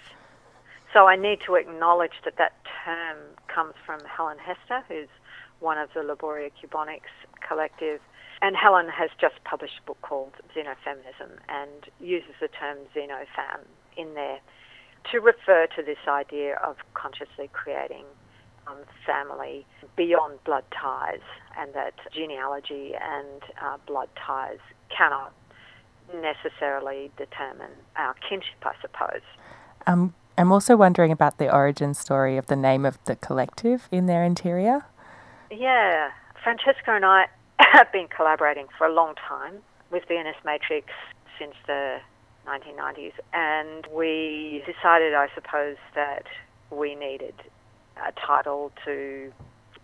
So 0.92 1.08
I 1.08 1.16
need 1.16 1.40
to 1.46 1.56
acknowledge 1.56 2.12
that 2.24 2.36
that 2.36 2.52
term 2.84 3.18
comes 3.48 3.74
from 3.84 4.00
Helen 4.04 4.38
Hester, 4.38 4.84
who's 4.86 5.08
one 5.58 5.78
of 5.78 5.92
the 5.94 6.00
Laboria 6.00 6.50
Cuboniks 6.62 7.10
collective. 7.40 8.00
And 8.42 8.54
Helen 8.54 8.88
has 8.88 9.10
just 9.20 9.42
published 9.44 9.78
a 9.80 9.82
book 9.86 10.00
called 10.02 10.34
Xenofeminism 10.54 11.30
and 11.48 11.88
uses 11.98 12.34
the 12.40 12.48
term 12.48 12.78
xenofam 12.94 13.60
in 13.96 14.14
there 14.14 14.38
to 15.12 15.20
refer 15.20 15.66
to 15.76 15.82
this 15.82 15.98
idea 16.08 16.56
of 16.56 16.76
consciously 16.94 17.50
creating 17.52 18.04
um, 18.66 18.78
family 19.06 19.66
beyond 19.96 20.42
blood 20.44 20.64
ties, 20.70 21.20
and 21.58 21.72
that 21.74 21.94
genealogy 22.12 22.92
and 22.94 23.42
uh, 23.62 23.76
blood 23.86 24.08
ties 24.26 24.58
cannot 24.96 25.32
necessarily 26.12 27.10
determine 27.16 27.70
our 27.96 28.14
kinship, 28.28 28.56
I 28.62 28.72
suppose. 28.80 29.22
Um, 29.86 30.14
I'm 30.36 30.50
also 30.50 30.76
wondering 30.76 31.12
about 31.12 31.38
the 31.38 31.52
origin 31.52 31.94
story 31.94 32.36
of 32.36 32.46
the 32.46 32.56
name 32.56 32.84
of 32.84 32.98
the 33.04 33.16
collective 33.16 33.88
in 33.92 34.06
their 34.06 34.24
interior. 34.24 34.84
Yeah, 35.50 36.10
Francesca 36.42 36.90
and 36.90 37.04
I 37.04 37.26
have 37.58 37.90
been 37.92 38.08
collaborating 38.08 38.66
for 38.76 38.86
a 38.86 38.92
long 38.92 39.14
time 39.14 39.58
with 39.90 40.02
VNS 40.08 40.44
Matrix 40.44 40.88
since 41.38 41.54
the 41.66 41.98
1990s, 42.46 43.12
and 43.32 43.86
we 43.92 44.62
decided, 44.66 45.14
I 45.14 45.28
suppose, 45.34 45.76
that 45.94 46.24
we 46.70 46.94
needed 46.94 47.34
a 47.96 48.12
title 48.12 48.72
to 48.84 49.32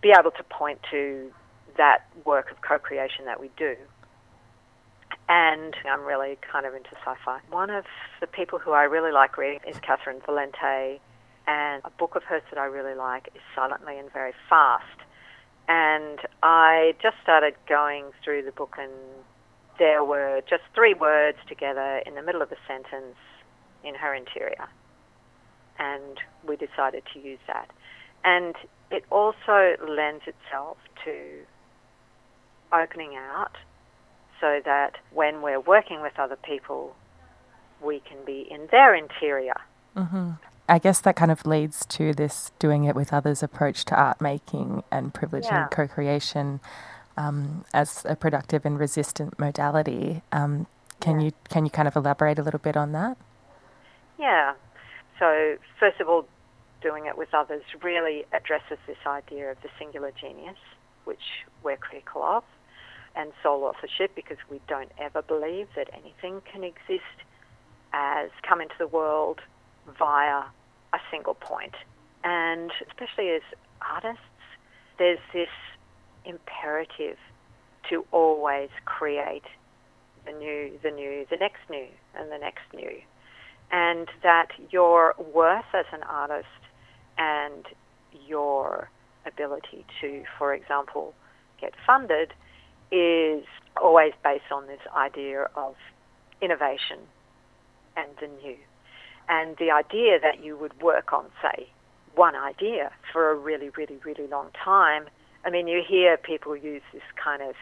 be 0.01 0.13
able 0.17 0.31
to 0.31 0.43
point 0.43 0.79
to 0.91 1.31
that 1.77 2.05
work 2.25 2.51
of 2.51 2.61
co-creation 2.61 3.25
that 3.25 3.39
we 3.39 3.49
do. 3.57 3.75
And 5.29 5.75
I'm 5.89 6.03
really 6.03 6.37
kind 6.51 6.65
of 6.65 6.73
into 6.73 6.89
sci-fi. 7.05 7.39
One 7.49 7.69
of 7.69 7.85
the 8.19 8.27
people 8.27 8.59
who 8.59 8.71
I 8.71 8.83
really 8.83 9.11
like 9.11 9.37
reading 9.37 9.61
is 9.67 9.77
Catherynne 9.77 10.21
Valente, 10.21 10.99
and 11.47 11.81
a 11.85 11.89
book 11.91 12.15
of 12.15 12.23
hers 12.23 12.43
that 12.49 12.59
I 12.59 12.65
really 12.65 12.95
like 12.95 13.29
is 13.33 13.41
Silently 13.55 13.97
and 13.97 14.11
Very 14.11 14.33
Fast. 14.49 14.85
And 15.67 16.19
I 16.43 16.95
just 17.01 17.15
started 17.23 17.55
going 17.67 18.11
through 18.23 18.43
the 18.43 18.51
book, 18.51 18.75
and 18.77 18.91
there 19.81 20.03
were 20.03 20.43
just 20.47 20.61
three 20.75 20.93
words 20.93 21.39
together 21.49 22.03
in 22.05 22.13
the 22.13 22.21
middle 22.21 22.43
of 22.43 22.51
a 22.51 22.55
sentence 22.67 23.17
in 23.83 23.95
her 23.95 24.13
interior. 24.13 24.67
And 25.79 26.19
we 26.47 26.55
decided 26.55 27.01
to 27.13 27.19
use 27.19 27.39
that. 27.47 27.67
And 28.23 28.53
it 28.91 29.05
also 29.09 29.75
lends 29.83 30.25
itself 30.27 30.77
to 31.03 31.15
opening 32.71 33.15
out 33.15 33.57
so 34.39 34.59
that 34.63 34.97
when 35.11 35.41
we're 35.41 35.59
working 35.59 36.03
with 36.03 36.13
other 36.19 36.35
people, 36.35 36.95
we 37.81 38.01
can 38.01 38.23
be 38.23 38.47
in 38.51 38.67
their 38.69 38.93
interior. 38.93 39.59
Mm-hmm. 39.97 40.33
I 40.69 40.77
guess 40.77 41.01
that 41.01 41.15
kind 41.15 41.31
of 41.31 41.47
leads 41.47 41.87
to 41.87 42.13
this 42.13 42.51
doing 42.59 42.83
it 42.83 42.95
with 42.95 43.11
others 43.11 43.41
approach 43.41 43.83
to 43.85 43.95
art 43.95 44.21
making 44.21 44.83
and 44.91 45.11
privileging 45.11 45.45
Yeah. 45.51 45.67
co 45.71 45.87
creation 45.87 46.59
um, 47.17 47.65
as 47.73 48.05
a 48.07 48.15
productive 48.15 48.65
and 48.65 48.79
resistant 48.79 49.37
modality. 49.39 50.21
Um, 50.31 50.67
can 50.99 51.19
you 51.19 51.31
can 51.49 51.65
you 51.65 51.71
kind 51.71 51.87
of 51.87 51.95
elaborate 51.95 52.39
a 52.39 52.43
little 52.43 52.59
bit 52.59 52.77
on 52.77 52.91
that? 52.91 53.17
Yeah. 54.19 54.53
So, 55.19 55.57
first 55.79 55.99
of 55.99 56.07
all, 56.07 56.27
doing 56.81 57.05
it 57.05 57.17
with 57.17 57.33
others 57.33 57.63
really 57.81 58.25
addresses 58.33 58.77
this 58.87 58.97
idea 59.05 59.51
of 59.51 59.61
the 59.61 59.69
singular 59.77 60.11
genius, 60.19 60.57
which 61.05 61.45
we're 61.63 61.77
critical 61.77 62.23
of, 62.23 62.43
and 63.15 63.31
sole 63.43 63.63
authorship 63.63 64.15
because 64.15 64.37
we 64.49 64.59
don't 64.67 64.91
ever 64.99 65.21
believe 65.21 65.67
that 65.75 65.89
anything 65.93 66.41
can 66.51 66.63
exist 66.63 67.03
as 67.93 68.29
come 68.47 68.61
into 68.61 68.75
the 68.79 68.87
world 68.87 69.41
via 69.97 70.43
a 70.93 70.99
single 71.09 71.33
point. 71.33 71.75
And 72.23 72.71
especially 72.87 73.29
as 73.31 73.41
artists, 73.81 74.21
there's 74.97 75.19
this 75.33 75.49
imperative 76.25 77.17
to 77.89 78.05
always 78.11 78.69
create 78.85 79.43
the 80.25 80.31
new, 80.31 80.71
the 80.83 80.91
new, 80.91 81.25
the 81.29 81.37
next 81.37 81.61
new, 81.69 81.87
and 82.15 82.31
the 82.31 82.37
next 82.37 82.63
new. 82.73 82.99
And 83.71 84.07
that 84.23 84.49
your 84.69 85.15
worth 85.33 85.65
as 85.73 85.85
an 85.93 86.03
artist 86.03 86.47
and 87.17 87.65
your 88.27 88.89
ability 89.25 89.85
to, 90.01 90.23
for 90.37 90.53
example, 90.53 91.13
get 91.59 91.73
funded 91.85 92.33
is 92.91 93.43
always 93.81 94.13
based 94.23 94.51
on 94.51 94.67
this 94.67 94.81
idea 94.95 95.47
of 95.55 95.75
innovation 96.41 96.99
and 97.95 98.09
the 98.19 98.27
new. 98.43 98.57
And 99.29 99.55
the 99.57 99.71
idea 99.71 100.19
that 100.21 100.43
you 100.43 100.57
would 100.57 100.81
work 100.81 101.13
on, 101.13 101.25
say, 101.41 101.69
one 102.15 102.35
idea 102.35 102.91
for 103.13 103.31
a 103.31 103.35
really, 103.35 103.69
really, 103.69 103.97
really 104.03 104.27
long 104.27 104.49
time. 104.63 105.05
I 105.43 105.49
mean, 105.49 105.67
you 105.67 105.81
hear 105.87 106.17
people 106.17 106.55
use 106.55 106.81
this 106.93 107.01
kind 107.21 107.41
of 107.41 107.55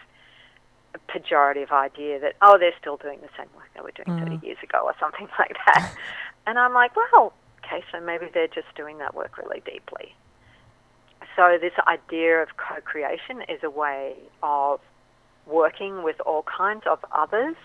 pejorative 1.08 1.72
idea 1.72 2.20
that, 2.20 2.36
oh, 2.42 2.58
they're 2.58 2.74
still 2.80 2.98
doing 2.98 3.20
the 3.22 3.30
same 3.38 3.48
work 3.56 3.68
they 3.76 3.82
were 3.82 3.92
doing 3.92 4.20
30 4.20 4.38
mm. 4.38 4.44
years 4.44 4.58
ago 4.64 4.82
or 4.84 4.94
something 5.00 5.28
like 5.40 5.56
that. 5.66 5.96
and 6.48 6.58
I'm 6.60 6.74
like, 6.74 6.96
well, 6.96 7.34
okay, 7.64 7.84
so 7.92 8.00
maybe 8.00 8.28
they're 8.34 8.48
just 8.48 8.74
doing 8.76 8.98
that 9.00 9.16
work 9.16 9.38
really 9.38 9.62
deeply. 9.66 10.16
So 11.36 11.58
this 11.62 11.74
idea 11.88 12.42
of 12.42 12.50
co-creation 12.58 13.44
is 13.48 13.64
a 13.64 13.70
way 13.70 14.16
of 14.44 14.80
working 15.46 16.04
with 16.04 16.20
all 16.26 16.44
kinds 16.44 16.84
of 16.86 17.00
others 17.12 17.56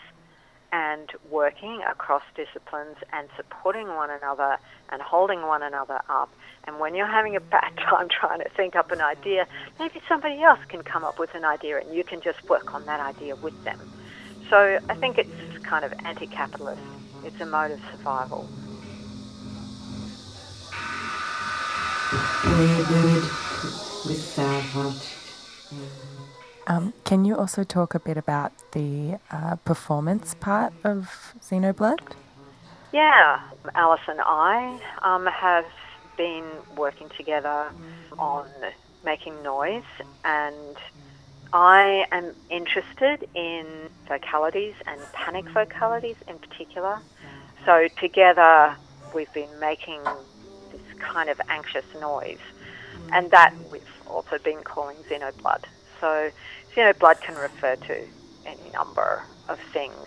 and 0.74 1.12
working 1.30 1.80
across 1.88 2.24
disciplines 2.34 2.96
and 3.12 3.28
supporting 3.36 3.86
one 3.86 4.10
another 4.10 4.58
and 4.90 5.00
holding 5.00 5.42
one 5.42 5.62
another 5.62 6.00
up. 6.08 6.28
And 6.64 6.80
when 6.80 6.96
you're 6.96 7.06
having 7.06 7.36
a 7.36 7.40
bad 7.40 7.76
time 7.88 8.08
trying 8.08 8.40
to 8.40 8.48
think 8.48 8.74
up 8.74 8.90
an 8.90 9.00
idea, 9.00 9.46
maybe 9.78 10.02
somebody 10.08 10.42
else 10.42 10.58
can 10.66 10.82
come 10.82 11.04
up 11.04 11.20
with 11.20 11.32
an 11.36 11.44
idea 11.44 11.78
and 11.78 11.94
you 11.94 12.02
can 12.02 12.20
just 12.20 12.42
work 12.48 12.74
on 12.74 12.84
that 12.86 12.98
idea 12.98 13.36
with 13.36 13.54
them. 13.62 13.78
So 14.50 14.80
I 14.88 14.94
think 14.96 15.16
it's 15.16 15.30
kind 15.62 15.84
of 15.84 15.94
anti 16.04 16.26
capitalist, 16.26 16.82
it's 17.24 17.40
a 17.40 17.46
mode 17.46 17.70
of 17.70 17.80
survival. 17.92 18.48
Um, 26.66 26.94
can 27.04 27.24
you 27.24 27.36
also 27.36 27.62
talk 27.62 27.94
a 27.94 28.00
bit 28.00 28.16
about 28.16 28.52
the 28.72 29.18
uh, 29.30 29.56
performance 29.56 30.34
part 30.34 30.72
of 30.82 31.34
Xenoblood? 31.40 31.98
Yeah, 32.92 33.40
Alice 33.74 34.00
and 34.08 34.20
I 34.22 34.80
um, 35.02 35.26
have 35.26 35.66
been 36.16 36.44
working 36.76 37.08
together 37.16 37.70
on 38.18 38.46
making 39.04 39.42
noise, 39.42 39.82
and 40.24 40.76
I 41.52 42.06
am 42.12 42.34
interested 42.50 43.28
in 43.34 43.66
vocalities 44.08 44.74
and 44.86 45.00
panic 45.12 45.44
vocalities 45.50 46.16
in 46.28 46.38
particular. 46.38 47.00
So, 47.66 47.88
together, 47.98 48.76
we've 49.14 49.32
been 49.34 49.58
making 49.60 50.02
this 50.72 50.98
kind 50.98 51.28
of 51.28 51.40
anxious 51.48 51.84
noise, 52.00 52.38
and 53.12 53.30
that 53.32 53.52
we've 53.70 53.82
also 54.06 54.38
been 54.38 54.62
calling 54.62 54.96
Xenoblood. 55.08 55.64
So, 56.04 56.30
you 56.76 56.84
know, 56.84 56.92
blood 56.92 57.18
can 57.22 57.34
refer 57.34 57.76
to 57.76 58.06
any 58.44 58.70
number 58.74 59.22
of 59.48 59.58
things. 59.72 60.06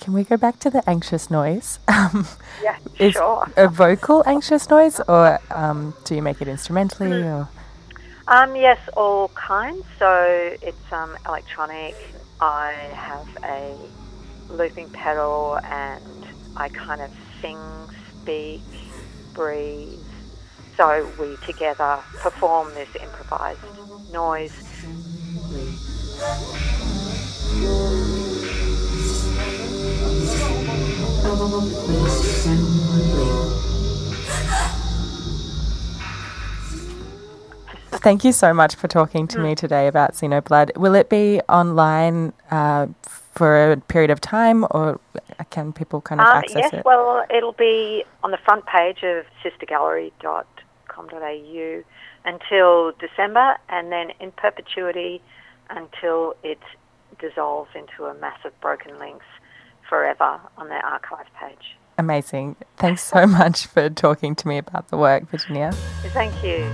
Can 0.00 0.14
we 0.14 0.24
go 0.24 0.36
back 0.36 0.58
to 0.60 0.68
the 0.68 0.82
anxious 0.90 1.30
noise? 1.30 1.78
Um, 1.88 2.26
Yeah, 2.60 2.76
is 2.98 3.12
sure. 3.12 3.46
a 3.56 3.68
vocal 3.68 4.24
anxious 4.26 4.68
noise, 4.68 4.98
or 5.06 5.38
um, 5.52 5.94
do 6.04 6.16
you 6.16 6.22
make 6.22 6.42
it 6.42 6.48
instrumentally? 6.48 7.22
Or 7.22 7.48
Um, 8.26 8.56
yes, 8.56 8.80
all 8.96 9.28
kinds. 9.28 9.84
So 10.00 10.56
it's 10.60 10.92
um, 10.92 11.16
electronic. 11.24 11.94
I 12.40 12.72
have 12.92 13.28
a 13.44 13.76
looping 14.50 14.90
pedal 14.90 15.60
and 15.62 16.26
I 16.56 16.68
kind 16.70 17.00
of 17.00 17.10
sing, 17.40 17.60
speak, 18.10 18.62
breathe. 19.34 20.00
So 20.76 21.08
we 21.20 21.36
together 21.46 22.00
perform 22.18 22.74
this 22.74 22.88
improvised 22.96 23.60
noise. 24.12 24.71
Thank 38.02 38.24
you 38.24 38.32
so 38.32 38.52
much 38.52 38.74
for 38.74 38.88
talking 38.88 39.28
to 39.28 39.38
me 39.38 39.54
today 39.54 39.86
about 39.86 40.14
Xenoblood. 40.14 40.76
Will 40.76 40.96
it 40.96 41.08
be 41.08 41.40
online 41.48 42.32
uh, 42.50 42.88
for 43.02 43.70
a 43.72 43.76
period 43.76 44.10
of 44.10 44.20
time, 44.20 44.66
or 44.72 44.98
can 45.50 45.72
people 45.72 46.00
kind 46.00 46.20
of 46.20 46.26
Uh, 46.26 46.30
access 46.38 46.56
yes, 46.56 46.72
it? 46.72 46.84
well, 46.84 47.24
it'll 47.30 47.52
be 47.52 48.04
on 48.24 48.32
the 48.32 48.38
front 48.38 48.66
page 48.66 49.04
of 49.04 49.24
sistergallery.com.au 49.44 51.82
until 52.24 52.92
December 52.98 53.56
and 53.68 53.92
then 53.92 54.10
in 54.20 54.32
perpetuity 54.32 55.20
until 55.76 56.34
it 56.42 56.60
dissolves 57.18 57.70
into 57.74 58.04
a 58.04 58.14
mass 58.14 58.38
of 58.44 58.58
broken 58.60 58.98
links 58.98 59.26
forever 59.88 60.40
on 60.56 60.68
their 60.68 60.84
archive 60.84 61.26
page. 61.38 61.76
Amazing. 61.98 62.56
Thanks 62.76 63.02
so 63.02 63.26
much 63.38 63.66
for 63.66 63.90
talking 63.90 64.34
to 64.36 64.48
me 64.48 64.58
about 64.58 64.88
the 64.88 64.96
work, 64.96 65.28
Virginia. 65.28 65.72
Thank 66.12 66.42
you. 66.42 66.70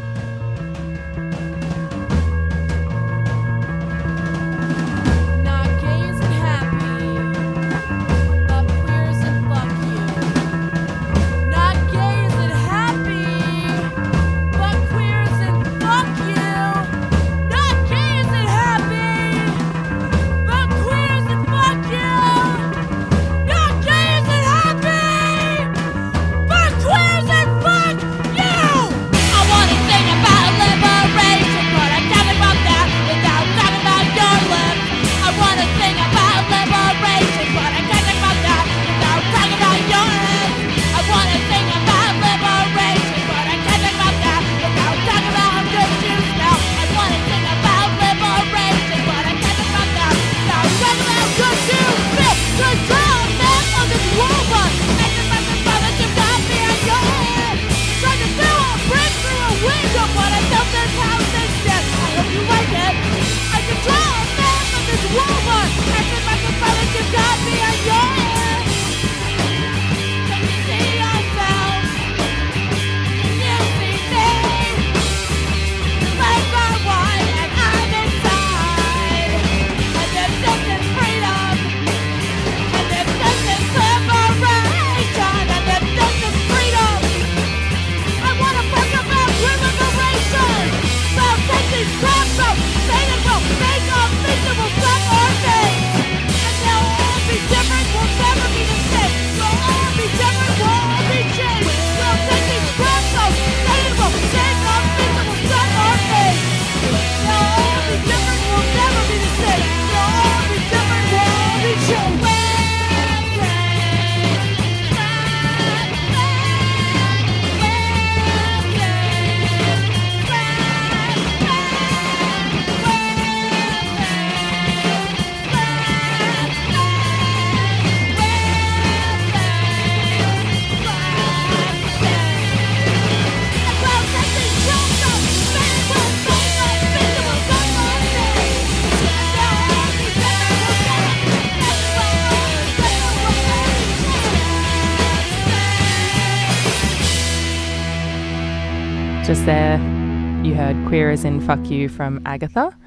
As 151.19 151.25
in 151.25 151.41
Fuck 151.41 151.69
You 151.69 151.89
from 151.89 152.23
Agatha. 152.27 152.79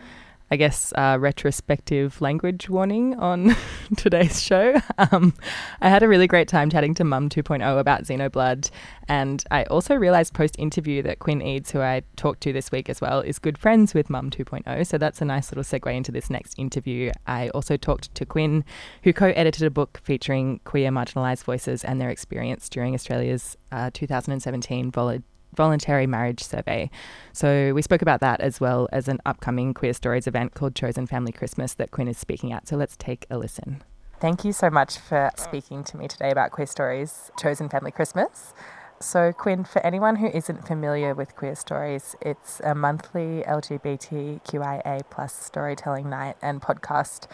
I 0.49 0.55
guess 0.55 0.93
uh, 0.95 1.17
retrospective 1.19 2.21
language 2.21 2.69
warning 2.69 3.13
on 3.15 3.53
today's 3.97 4.41
show. 4.41 4.79
Um, 4.97 5.34
I 5.82 5.89
had 5.89 6.01
a 6.01 6.07
really 6.07 6.27
great 6.27 6.47
time 6.47 6.69
chatting 6.69 6.93
to 6.93 7.03
Mum 7.03 7.27
2.0 7.27 7.77
about 7.77 8.03
Xenoblood, 8.03 8.71
and 9.09 9.43
I 9.51 9.65
also 9.65 9.95
realised 9.95 10.34
post 10.34 10.55
interview 10.57 11.01
that 11.03 11.19
Quinn 11.19 11.41
Eades, 11.41 11.71
who 11.71 11.82
I 11.82 12.03
talked 12.15 12.39
to 12.43 12.53
this 12.53 12.71
week 12.71 12.89
as 12.89 13.01
well, 13.01 13.19
is 13.19 13.38
good 13.38 13.57
friends 13.57 13.93
with 13.93 14.09
Mum 14.09 14.29
2.0. 14.29 14.88
So 14.88 14.97
that's 14.97 15.21
a 15.21 15.25
nice 15.25 15.51
little 15.51 15.65
segue 15.65 15.93
into 15.93 16.13
this 16.13 16.29
next 16.29 16.57
interview. 16.57 17.11
I 17.27 17.49
also 17.49 17.75
talked 17.75 18.15
to 18.15 18.25
Quinn, 18.25 18.63
who 19.03 19.11
co 19.11 19.34
edited 19.36 19.63
a 19.63 19.69
book 19.69 19.99
featuring 20.01 20.61
queer 20.63 20.89
marginalised 20.89 21.43
voices 21.43 21.84
and 21.84 21.99
their 21.99 22.09
experience 22.09 22.69
during 22.69 22.93
Australia's 22.93 23.57
uh, 23.73 23.89
2017 23.93 24.89
vol- 24.89 25.19
voluntary 25.56 26.08
marriage 26.08 26.43
survey. 26.43 26.89
So 27.34 27.74
we 27.74 27.82
spoke 27.82 28.02
about 28.02 28.20
that 28.22 28.41
as 28.41 28.60
well 28.60 28.88
as 28.91 29.08
an 29.08 29.20
upcoming 29.26 29.74
Queerstories 29.74 30.28
event 30.28 30.54
called 30.54 30.76
Chosen 30.76 31.08
Family 31.08 31.32
Christmas 31.32 31.74
that 31.76 31.91
Quinn 31.91 32.08
is 32.08 32.18
speaking 32.18 32.52
at. 32.52 32.68
So 32.68 32.76
let's 32.76 32.97
take 32.97 33.26
a 33.30 33.38
listen. 33.38 33.84
Thank 34.20 34.45
you 34.45 34.54
so 34.54 34.70
much 34.70 34.99
for 34.99 35.32
speaking 35.36 35.84
to 35.86 35.97
me 35.97 36.08
today 36.08 36.30
about 36.30 36.52
Queerstories 36.52 37.32
Chosen 37.39 37.70
Family 37.70 37.89
Christmas. 37.89 38.54
So, 39.02 39.34
Quinn, 39.34 39.64
for 39.64 39.84
anyone 39.84 40.18
who 40.18 40.28
isn't 40.28 40.68
familiar 40.68 41.16
with 41.16 41.36
Queerstories, 41.36 42.14
it's 42.22 42.60
a 42.64 42.76
monthly 42.76 43.43
LGBTQIA 43.47 45.02
plus 45.10 45.34
storytelling 45.34 46.08
night 46.08 46.38
and 46.39 46.62
podcast 46.62 47.26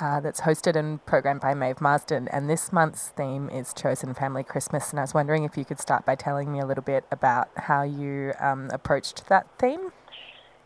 uh, 0.00 0.18
that's 0.18 0.40
hosted 0.40 0.74
and 0.74 1.04
programmed 1.06 1.40
by 1.40 1.54
Maeve 1.54 1.80
Marsden. 1.80 2.26
And 2.28 2.50
this 2.50 2.72
month's 2.72 3.10
theme 3.10 3.48
is 3.50 3.72
Chosen 3.72 4.14
Family 4.14 4.42
Christmas. 4.42 4.90
And 4.90 4.98
I 4.98 5.04
was 5.04 5.14
wondering 5.14 5.44
if 5.44 5.56
you 5.56 5.64
could 5.64 5.78
start 5.78 6.04
by 6.04 6.16
telling 6.16 6.52
me 6.52 6.58
a 6.58 6.66
little 6.66 6.82
bit 6.82 7.04
about 7.12 7.50
how 7.56 7.82
you 7.82 8.32
um, 8.40 8.68
approached 8.72 9.28
that 9.28 9.46
theme. 9.60 9.92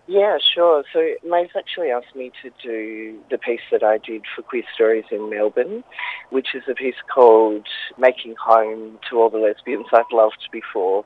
Yeah, 0.09 0.39
sure. 0.55 0.85
So 0.93 1.01
Maeve's 1.29 1.57
actually 1.57 1.91
asked 1.91 2.15
me 2.15 2.31
to 2.43 2.51
do 2.63 3.19
the 3.29 3.39
piece 3.39 3.61
that 3.73 3.83
I 3.83 3.99
did 3.99 4.23
for 4.35 4.43
Queer 4.43 4.63
Stories 4.73 5.05
in 5.11 5.31
Melbourne, 5.31 5.83
which 6.31 6.49
is 6.55 6.63
a 6.71 6.75
piece 6.75 6.95
called 7.13 7.67
Making 7.99 8.37
Home 8.45 8.99
to 9.11 9.21
All 9.21 9.31
the 9.31 9.39
Lesbians 9.39 9.87
I've 9.93 10.05
Loved 10.13 10.49
Before. 10.53 11.05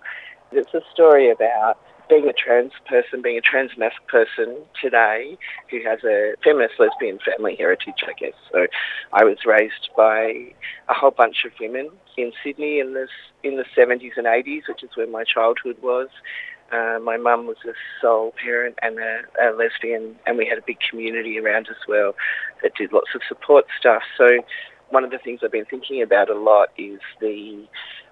It's 0.53 0.74
a 0.74 0.82
story 0.92 1.30
about 1.30 1.78
being 2.11 2.28
a 2.28 2.32
trans 2.32 2.72
person, 2.86 3.22
being 3.22 3.38
a 3.38 3.40
trans 3.40 3.70
person 4.09 4.57
today 4.82 5.38
who 5.70 5.78
has 5.86 6.01
a 6.05 6.34
feminist 6.44 6.74
lesbian 6.78 7.20
family 7.24 7.57
heritage, 7.57 8.03
I 8.03 8.12
guess. 8.18 8.34
So 8.53 8.66
I 9.12 9.24
was 9.24 9.38
raised 9.46 9.88
by 9.96 10.53
a 10.88 10.94
whole 10.94 11.12
bunch 11.12 11.44
of 11.46 11.53
women 11.59 11.88
in 12.18 12.32
Sydney 12.44 12.80
in 12.80 12.92
the, 12.92 13.07
in 13.44 13.57
the 13.57 13.64
70s 13.74 14.18
and 14.18 14.26
80s, 14.26 14.62
which 14.68 14.82
is 14.82 14.90
where 14.96 15.07
my 15.07 15.24
childhood 15.24 15.76
was. 15.80 16.09
Uh, 16.72 16.98
my 17.02 17.16
mum 17.16 17.46
was 17.46 17.56
a 17.64 17.72
sole 18.00 18.32
parent 18.42 18.78
and 18.82 18.98
a, 18.98 19.20
a 19.42 19.50
lesbian, 19.56 20.16
and 20.26 20.38
we 20.38 20.46
had 20.46 20.58
a 20.58 20.62
big 20.66 20.78
community 20.88 21.38
around 21.38 21.68
as 21.68 21.88
well 21.88 22.14
that 22.62 22.72
did 22.76 22.92
lots 22.92 23.10
of 23.14 23.22
support 23.28 23.66
stuff. 23.78 24.02
So 24.16 24.28
one 24.90 25.04
of 25.04 25.10
the 25.10 25.18
things 25.18 25.40
I've 25.42 25.52
been 25.52 25.64
thinking 25.64 26.02
about 26.02 26.30
a 26.30 26.38
lot 26.38 26.68
is 26.76 27.00
the 27.20 27.66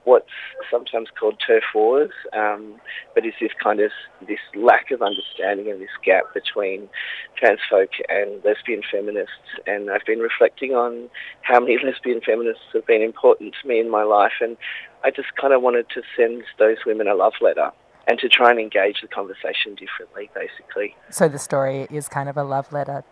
what's 0.05 0.31
sometimes 0.71 1.09
called 1.19 1.37
turf 1.45 1.65
wars, 1.75 2.13
um, 2.33 2.81
but 3.15 3.27
is 3.27 3.35
this 3.41 3.51
kind 3.63 3.79
of 3.81 3.91
this 4.27 4.39
lack 4.57 4.91
of 4.91 5.03
understanding 5.03 5.71
and 5.71 5.83
this 5.83 5.91
gap 6.03 6.25
between 6.33 6.89
trans 7.37 7.61
folk 7.69 7.91
and 8.09 8.43
lesbian 8.43 8.81
feminists. 8.91 9.33
And 9.67 9.91
I've 9.91 10.07
been 10.07 10.21
reflecting 10.21 10.73
on 10.73 11.11
how 11.43 11.61
many 11.61 11.79
lesbian 11.85 12.23
feminists 12.25 12.63
have 12.73 12.87
been 12.87 13.03
important 13.03 13.55
to 13.61 13.69
me 13.69 13.81
in 13.81 13.91
my 13.91 14.03
life, 14.03 14.41
and 14.41 14.57
I 15.05 15.11
just 15.11 15.29
kind 15.39 15.53
of 15.53 15.63
wanted 15.63 15.91
to 15.91 16.03
send 16.17 16.45
those 16.59 16.79
women 16.87 17.07
a 17.07 17.15
love 17.15 17.35
letter 17.41 17.71
and 18.09 18.19
to 18.19 18.29
try 18.29 18.51
and 18.51 18.59
engage 18.59 19.03
the 19.03 19.09
conversation 19.09 19.75
differently, 19.77 20.31
basically. 20.35 20.97
So, 21.11 21.29
the 21.29 21.39
story 21.39 21.87
is 21.91 22.09
kind 22.09 22.29
of 22.29 22.37
a 22.37 22.43
love 22.43 22.73
letter. 22.73 23.05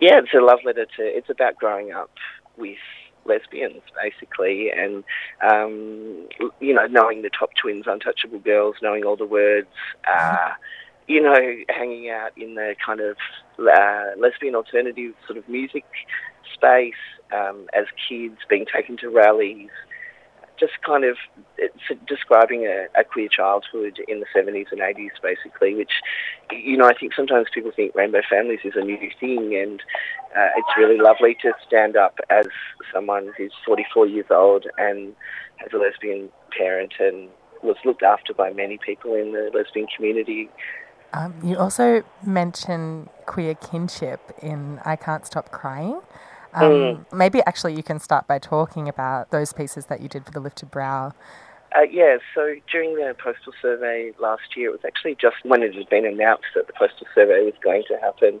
Yeah, 0.00 0.18
it's 0.18 0.34
a 0.34 0.42
love 0.42 0.60
letter 0.64 0.86
to. 0.96 1.02
It's 1.02 1.30
about 1.30 1.56
growing 1.56 1.92
up 1.92 2.10
with 2.56 2.78
lesbians, 3.24 3.82
basically, 4.02 4.70
and 4.70 5.04
um, 5.42 6.26
you 6.60 6.74
know, 6.74 6.86
knowing 6.86 7.22
the 7.22 7.30
Topp 7.30 7.50
Twins, 7.60 7.84
untouchable 7.86 8.40
girls, 8.40 8.76
knowing 8.82 9.04
all 9.04 9.16
the 9.16 9.26
words. 9.26 9.68
Uh, 10.10 10.50
you 11.08 11.20
know, 11.20 11.38
hanging 11.68 12.10
out 12.10 12.30
in 12.36 12.54
the 12.54 12.74
kind 12.84 13.00
of 13.00 13.16
uh, 13.58 14.18
lesbian 14.18 14.54
alternative 14.54 15.14
sort 15.26 15.36
of 15.36 15.46
music 15.48 15.84
space 16.54 16.94
um, 17.32 17.66
as 17.74 17.86
kids, 18.08 18.36
being 18.48 18.64
taken 18.72 18.96
to 18.98 19.08
rallies, 19.08 19.70
just 20.62 20.80
kind 20.86 21.04
of 21.04 21.16
describing 22.06 22.66
a, 22.66 22.86
a 22.98 23.02
queer 23.02 23.28
childhood 23.28 23.98
in 24.06 24.20
the 24.20 24.26
70s 24.34 24.70
and 24.70 24.80
80s, 24.80 25.10
basically, 25.20 25.74
which, 25.74 25.90
you 26.52 26.76
know, 26.76 26.86
I 26.86 26.94
think 26.94 27.14
sometimes 27.14 27.48
people 27.52 27.72
think 27.74 27.96
rainbow 27.96 28.22
families 28.30 28.60
is 28.62 28.74
a 28.76 28.84
new 28.84 29.10
thing, 29.18 29.56
and 29.56 29.82
uh, 30.36 30.50
it's 30.56 30.68
really 30.78 30.98
lovely 30.98 31.36
to 31.42 31.52
stand 31.66 31.96
up 31.96 32.20
as 32.30 32.46
someone 32.94 33.32
who's 33.36 33.52
44 33.66 34.06
years 34.06 34.26
old 34.30 34.66
and 34.78 35.14
has 35.56 35.72
a 35.72 35.78
lesbian 35.78 36.28
parent 36.56 36.92
and 37.00 37.28
was 37.64 37.76
looked 37.84 38.04
after 38.04 38.32
by 38.32 38.52
many 38.52 38.78
people 38.78 39.14
in 39.14 39.32
the 39.32 39.50
lesbian 39.52 39.88
community. 39.96 40.48
Um, 41.12 41.34
you 41.42 41.58
also 41.58 42.04
mention 42.24 43.08
queer 43.26 43.54
kinship 43.56 44.20
in 44.40 44.80
I 44.84 44.94
Can't 44.94 45.26
Stop 45.26 45.50
Crying. 45.50 46.00
Um, 46.54 46.62
Mm. 46.62 47.12
Maybe 47.12 47.42
actually 47.46 47.74
you 47.74 47.82
can 47.82 47.98
start 47.98 48.26
by 48.26 48.38
talking 48.38 48.88
about 48.88 49.30
those 49.30 49.52
pieces 49.52 49.86
that 49.86 50.00
you 50.00 50.08
did 50.08 50.24
for 50.24 50.30
the 50.32 50.40
Lifted 50.40 50.70
Brow. 50.70 51.12
Uh, 51.74 51.82
yeah, 51.90 52.18
so 52.34 52.54
during 52.70 52.96
the 52.96 53.16
postal 53.22 53.52
survey 53.62 54.12
last 54.18 54.56
year, 54.56 54.68
it 54.68 54.72
was 54.72 54.84
actually 54.86 55.14
just 55.14 55.36
when 55.42 55.62
it 55.62 55.74
had 55.74 55.88
been 55.88 56.04
announced 56.04 56.48
that 56.54 56.66
the 56.66 56.72
postal 56.74 57.06
survey 57.14 57.42
was 57.44 57.54
going 57.62 57.82
to 57.88 57.96
happen, 57.96 58.40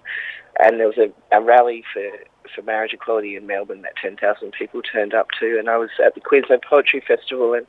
and 0.60 0.78
there 0.78 0.86
was 0.86 0.98
a, 0.98 1.10
a 1.34 1.40
rally 1.40 1.82
for, 1.94 2.02
for 2.54 2.60
marriage 2.62 2.92
equality 2.92 3.34
in 3.34 3.46
Melbourne 3.46 3.82
that 3.82 3.96
10,000 3.96 4.52
people 4.52 4.82
turned 4.82 5.14
up 5.14 5.28
to, 5.40 5.58
and 5.58 5.70
I 5.70 5.78
was 5.78 5.88
at 6.04 6.14
the 6.14 6.20
Queensland 6.20 6.62
Poetry 6.68 7.02
Festival 7.06 7.54
and 7.54 7.66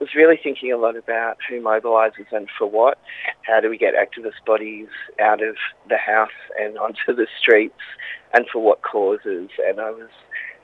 was 0.00 0.14
really 0.14 0.38
thinking 0.42 0.72
a 0.72 0.76
lot 0.76 0.96
about 0.96 1.38
who 1.48 1.60
mobilises 1.60 2.30
and 2.32 2.48
for 2.56 2.68
what. 2.68 2.98
How 3.42 3.60
do 3.60 3.68
we 3.68 3.78
get 3.78 3.94
activist 3.94 4.44
bodies 4.46 4.88
out 5.20 5.42
of 5.42 5.56
the 5.88 5.96
house 5.96 6.30
and 6.60 6.78
onto 6.78 7.14
the 7.14 7.26
streets, 7.40 7.80
and 8.32 8.46
for 8.52 8.62
what 8.62 8.82
causes? 8.82 9.50
And 9.66 9.80
I 9.80 9.90
was 9.90 10.10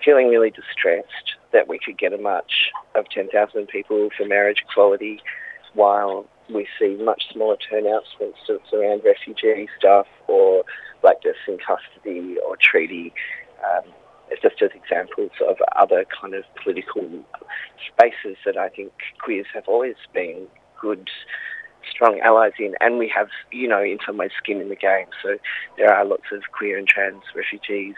feeling 0.05 0.28
really 0.28 0.51
distressed 0.51 1.37
that 1.53 1.68
we 1.68 1.78
could 1.78 1.99
get 1.99 2.12
a 2.12 2.18
march 2.18 2.70
of 2.95 3.09
10,000 3.11 3.66
people 3.68 4.11
for 4.16 4.26
marriage 4.26 4.62
equality 4.68 5.22
while 5.72 6.26
we 6.53 6.66
see 6.78 6.97
much 7.03 7.24
smaller 7.32 7.57
turnouts, 7.57 8.09
for 8.18 8.24
instance, 8.26 8.72
around 8.72 9.03
refugee 9.05 9.68
stuff 9.78 10.07
or 10.28 10.64
black 11.01 11.22
deaths 11.22 11.39
in 11.49 11.59
custody 11.59 12.37
or 12.47 12.57
treaty. 12.61 13.12
Um, 13.64 13.85
it's 14.31 14.43
just 14.43 14.61
as 14.62 14.70
examples 14.75 15.31
of 15.47 15.57
other 15.77 16.05
kind 16.20 16.35
of 16.35 16.45
political 16.62 17.09
spaces 17.89 18.37
that 18.45 18.57
I 18.57 18.68
think 18.68 18.93
queers 19.22 19.47
have 19.55 19.64
always 19.66 19.97
been 20.12 20.47
good, 20.81 21.09
strong 21.91 22.20
allies 22.20 22.53
in, 22.59 22.75
and 22.81 22.99
we 22.99 23.11
have, 23.14 23.29
you 23.53 23.68
know, 23.68 23.83
in 23.83 23.99
some 24.05 24.16
ways 24.16 24.31
skin 24.43 24.61
in 24.61 24.68
the 24.68 24.77
game. 24.77 25.07
So 25.22 25.37
there 25.77 25.93
are 25.93 26.05
lots 26.05 26.25
of 26.33 26.43
queer 26.57 26.79
and 26.79 26.89
trans 26.89 27.22
refugees 27.35 27.97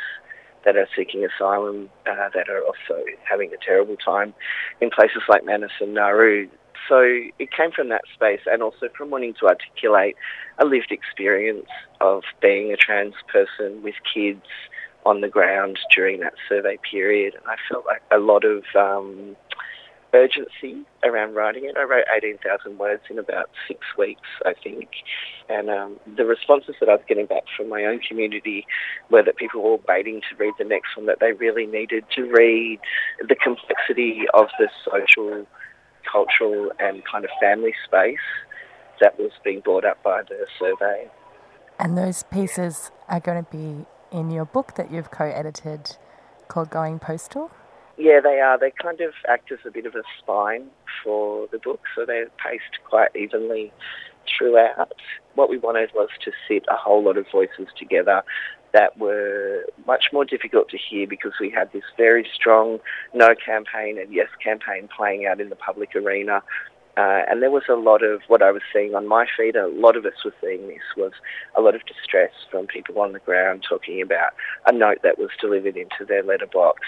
that 0.65 0.77
are 0.77 0.89
seeking 0.97 1.25
asylum 1.25 1.89
uh, 2.07 2.29
that 2.35 2.49
are 2.49 2.61
also 2.63 3.05
having 3.29 3.53
a 3.53 3.65
terrible 3.65 3.97
time 3.97 4.35
in 4.81 4.91
places 4.91 5.23
like 5.29 5.45
Manus 5.45 5.71
and 5.81 5.95
Nauru. 5.95 6.49
So 6.89 7.01
it 7.39 7.51
came 7.57 7.71
from 7.73 7.89
that 7.89 8.03
space 8.15 8.41
and 8.47 8.63
also 8.63 8.89
from 8.97 9.11
wanting 9.11 9.35
to 9.41 9.47
articulate 9.47 10.17
a 10.59 10.65
lived 10.65 10.91
experience 10.91 11.69
of 12.01 12.23
being 12.43 12.73
a 12.73 12.77
trans 12.77 13.15
person 13.33 13.83
with 13.83 13.95
kids 14.13 14.43
on 15.07 15.21
the 15.21 15.29
ground 15.29 15.79
during 15.95 16.21
that 16.21 16.35
survey 16.49 16.77
period. 16.91 17.35
And 17.35 17.45
I 17.47 17.55
felt 17.71 17.87
like 17.87 18.03
a 18.11 18.19
lot 18.19 18.45
of 18.45 18.65
um, 18.75 19.37
urgency 20.13 20.85
around 21.05 21.35
writing 21.35 21.65
it. 21.65 21.77
I 21.77 21.85
wrote 21.85 22.07
18,000 22.15 22.77
words 22.77 23.03
in 23.09 23.19
about 23.19 23.49
six 23.69 23.81
weeks, 23.97 24.29
I 24.45 24.55
think. 24.63 24.89
And 25.49 25.71
um, 25.71 26.01
the 26.17 26.25
responses 26.25 26.75
that 26.81 26.89
I 26.89 26.95
was 26.95 27.05
getting 27.09 27.27
back 27.27 27.45
from 27.57 27.69
my 27.69 27.85
own 27.85 28.01
community 28.01 28.67
were 29.09 29.23
that 29.23 29.37
people 29.37 29.63
were 29.63 29.79
waiting 29.87 30.21
to 30.29 30.37
read 30.37 30.55
the 30.59 30.65
next 30.65 30.97
one, 30.97 31.07
that 31.07 31.21
they 31.21 31.33
really 31.33 31.67
needed 31.67 32.05
to 32.17 32.23
read 32.25 32.81
the 33.21 33.37
complexity 33.37 34.25
of 34.35 34.49
the 34.59 34.69
social, 34.91 35.47
cultural, 36.11 36.73
and 36.81 37.05
kind 37.05 37.25
of 37.25 37.31
family 37.41 37.75
space 37.87 38.19
that 39.01 39.17
was 39.21 39.31
being 39.45 39.61
brought 39.61 39.85
up 39.85 40.03
by 40.03 40.23
the 40.23 40.47
survey. 40.59 41.09
And 41.79 41.97
those 41.97 42.25
pieces 42.25 42.91
are 43.09 43.21
going 43.21 43.45
to 43.45 43.51
be 43.51 43.87
in 44.11 44.31
your 44.31 44.45
book 44.45 44.75
that 44.77 44.91
you've 44.91 45.11
co 45.11 45.25
edited 45.25 45.97
called 46.49 46.71
Going 46.71 46.99
Postal. 46.99 47.51
Yeah, 47.99 48.21
they 48.21 48.41
are. 48.41 48.59
They 48.59 48.71
kind 48.71 49.01
of 49.01 49.15
act 49.29 49.51
as 49.53 49.59
a 49.67 49.71
bit 49.71 49.87
of 49.87 49.95
a 49.95 50.03
spine 50.19 50.67
for 51.03 51.47
the 51.51 51.59
book, 51.59 51.81
so 51.95 52.05
they're 52.05 52.29
paced 52.45 52.79
quite 52.89 53.15
evenly 53.17 53.73
throughout. 54.37 54.93
What 55.35 55.49
we 55.49 55.59
wanted 55.59 55.91
was 55.95 56.11
to 56.25 56.33
sit 56.49 56.65
a 56.71 56.77
whole 56.77 57.03
lot 57.03 57.17
of 57.17 57.27
voices 57.33 57.69
together 57.79 58.23
that 58.73 58.99
were 58.99 59.65
much 59.87 60.07
more 60.13 60.25
difficult 60.25 60.69
to 60.69 60.77
hear 60.77 61.07
because 61.07 61.33
we 61.41 61.51
had 61.51 61.73
this 61.73 61.85
very 61.97 62.29
strong 62.35 62.79
no 63.15 63.35
campaign 63.35 63.99
and 63.99 64.13
yes 64.13 64.29
campaign 64.43 64.89
playing 64.95 65.25
out 65.25 65.41
in 65.41 65.49
the 65.49 65.57
public 65.57 65.95
arena 65.95 66.43
Uh, 66.97 67.23
and 67.29 67.43
there 67.43 67.51
was 67.51 67.65
a 67.69 67.75
lot 67.75 68.03
of 68.03 68.23
what 68.29 68.43
I 68.43 68.51
was 68.51 68.63
seeing 68.73 68.95
on 68.95 69.07
my 69.07 69.27
feed, 69.37 69.55
a 69.55 69.69
lot 69.69 69.97
of 69.97 70.07
us 70.07 70.25
were 70.25 70.35
seeing 70.41 70.67
this, 70.67 70.83
was 70.97 71.13
a 71.55 71.61
lot 71.61 71.75
of 71.75 71.83
distress 71.85 72.33
from 72.51 72.67
people 72.67 72.99
on 73.01 73.13
the 73.13 73.19
ground 73.19 73.65
talking 73.69 74.01
about 74.01 74.33
a 74.67 74.73
note 74.73 74.99
that 75.03 75.19
was 75.19 75.29
delivered 75.39 75.77
into 75.77 76.07
their 76.09 76.23
letterbox, 76.23 76.81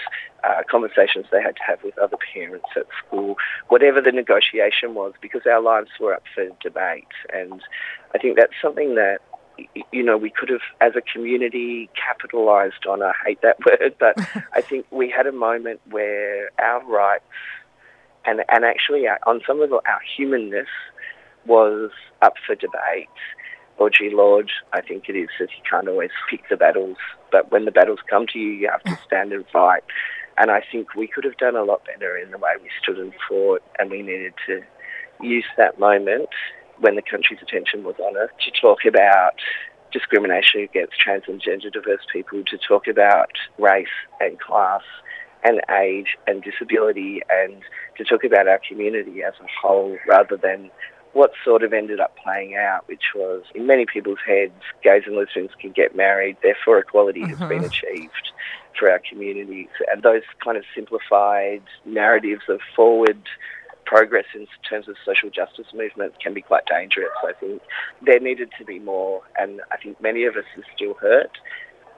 uh, 0.43 0.63
conversations 0.69 1.27
they 1.31 1.41
had 1.41 1.55
to 1.57 1.63
have 1.65 1.83
with 1.83 1.97
other 1.99 2.17
parents 2.33 2.65
at 2.75 2.87
school, 3.05 3.35
whatever 3.67 4.01
the 4.01 4.11
negotiation 4.11 4.95
was, 4.95 5.13
because 5.21 5.41
our 5.45 5.61
lives 5.61 5.91
were 5.99 6.13
up 6.13 6.23
for 6.33 6.47
debate. 6.61 7.05
And 7.31 7.61
I 8.15 8.17
think 8.17 8.35
that's 8.35 8.53
something 8.61 8.95
that 8.95 9.19
you 9.91 10.03
know, 10.03 10.17
we 10.17 10.29
could 10.29 10.49
have, 10.49 10.61
as 10.81 10.93
a 10.95 11.01
community, 11.01 11.89
capitalised 11.95 12.85
on. 12.87 13.01
I 13.01 13.13
hate 13.25 13.41
that 13.41 13.57
word, 13.65 13.95
but 13.99 14.15
I 14.53 14.61
think 14.61 14.85
we 14.91 15.09
had 15.09 15.27
a 15.27 15.31
moment 15.31 15.81
where 15.89 16.49
our 16.59 16.83
rights 16.85 17.25
and, 18.25 18.41
and 18.49 18.65
actually 18.65 19.07
our, 19.07 19.19
on 19.25 19.41
some 19.45 19.59
level 19.59 19.81
our 19.87 20.01
humanness 20.15 20.67
was 21.45 21.91
up 22.21 22.33
for 22.45 22.55
debate. 22.55 23.09
Audre 23.79 24.11
Lorde, 24.11 24.51
I 24.73 24.81
think 24.81 25.07
it 25.07 25.13
is, 25.15 25.29
says 25.37 25.47
you 25.55 25.63
can't 25.69 25.87
always 25.87 26.09
pick 26.29 26.41
the 26.49 26.57
battles, 26.57 26.97
but 27.31 27.49
when 27.51 27.63
the 27.65 27.71
battles 27.71 27.99
come 28.09 28.27
to 28.33 28.39
you, 28.39 28.51
you 28.51 28.69
have 28.69 28.83
to 28.83 28.97
stand 29.05 29.31
and 29.31 29.45
fight. 29.47 29.83
And 30.37 30.51
I 30.51 30.61
think 30.69 30.95
we 30.95 31.07
could 31.07 31.23
have 31.23 31.37
done 31.37 31.55
a 31.55 31.63
lot 31.63 31.85
better 31.85 32.17
in 32.17 32.31
the 32.31 32.37
way 32.37 32.51
we 32.61 32.69
stood 32.81 32.97
and 32.97 33.13
fought, 33.27 33.61
and 33.77 33.89
we 33.89 34.01
needed 34.01 34.33
to 34.47 34.61
use 35.21 35.45
that 35.57 35.79
moment 35.79 36.29
when 36.79 36.95
the 36.95 37.01
country's 37.01 37.41
attention 37.41 37.83
was 37.83 37.95
on 37.99 38.17
us 38.17 38.29
to 38.45 38.51
talk 38.59 38.79
about 38.85 39.35
discrimination 39.91 40.61
against 40.61 40.99
trans 40.99 41.23
and 41.27 41.41
gender 41.41 41.69
diverse 41.69 42.05
people, 42.11 42.43
to 42.45 42.57
talk 42.57 42.87
about 42.87 43.31
race 43.57 43.87
and 44.19 44.39
class 44.39 44.83
and 45.43 45.61
age 45.71 46.17
and 46.27 46.43
disability, 46.43 47.21
and 47.29 47.61
to 47.97 48.03
talk 48.03 48.23
about 48.23 48.47
our 48.47 48.59
community 48.67 49.23
as 49.23 49.33
a 49.41 49.47
whole 49.61 49.97
rather 50.07 50.37
than 50.37 50.69
what 51.13 51.31
sort 51.43 51.63
of 51.63 51.73
ended 51.73 51.99
up 51.99 52.15
playing 52.23 52.55
out, 52.55 52.87
which 52.87 53.13
was 53.15 53.43
in 53.55 53.65
many 53.65 53.85
people's 53.85 54.19
heads, 54.25 54.53
gays 54.83 55.03
and 55.05 55.15
lesbians 55.15 55.51
can 55.59 55.71
get 55.71 55.95
married, 55.95 56.37
therefore 56.43 56.77
equality 56.77 57.21
has 57.21 57.39
been 57.39 57.63
uh-huh. 57.63 57.67
achieved 57.67 58.31
for 58.77 58.89
our 58.91 59.01
communities. 59.09 59.69
And 59.91 60.03
those 60.03 60.21
kind 60.43 60.57
of 60.57 60.63
simplified 60.75 61.63
narratives 61.85 62.43
of 62.47 62.59
forward 62.75 63.21
progress 63.85 64.25
in 64.35 64.45
terms 64.69 64.87
of 64.87 64.95
social 65.03 65.31
justice 65.31 65.65
movements 65.73 66.15
can 66.21 66.33
be 66.33 66.41
quite 66.41 66.63
dangerous. 66.67 67.09
I 67.27 67.33
think 67.33 67.61
there 68.05 68.19
needed 68.19 68.51
to 68.59 68.65
be 68.65 68.77
more, 68.77 69.23
and 69.39 69.61
I 69.71 69.77
think 69.77 69.99
many 69.99 70.25
of 70.25 70.35
us 70.35 70.45
are 70.55 70.63
still 70.75 70.93
hurt. 70.93 71.31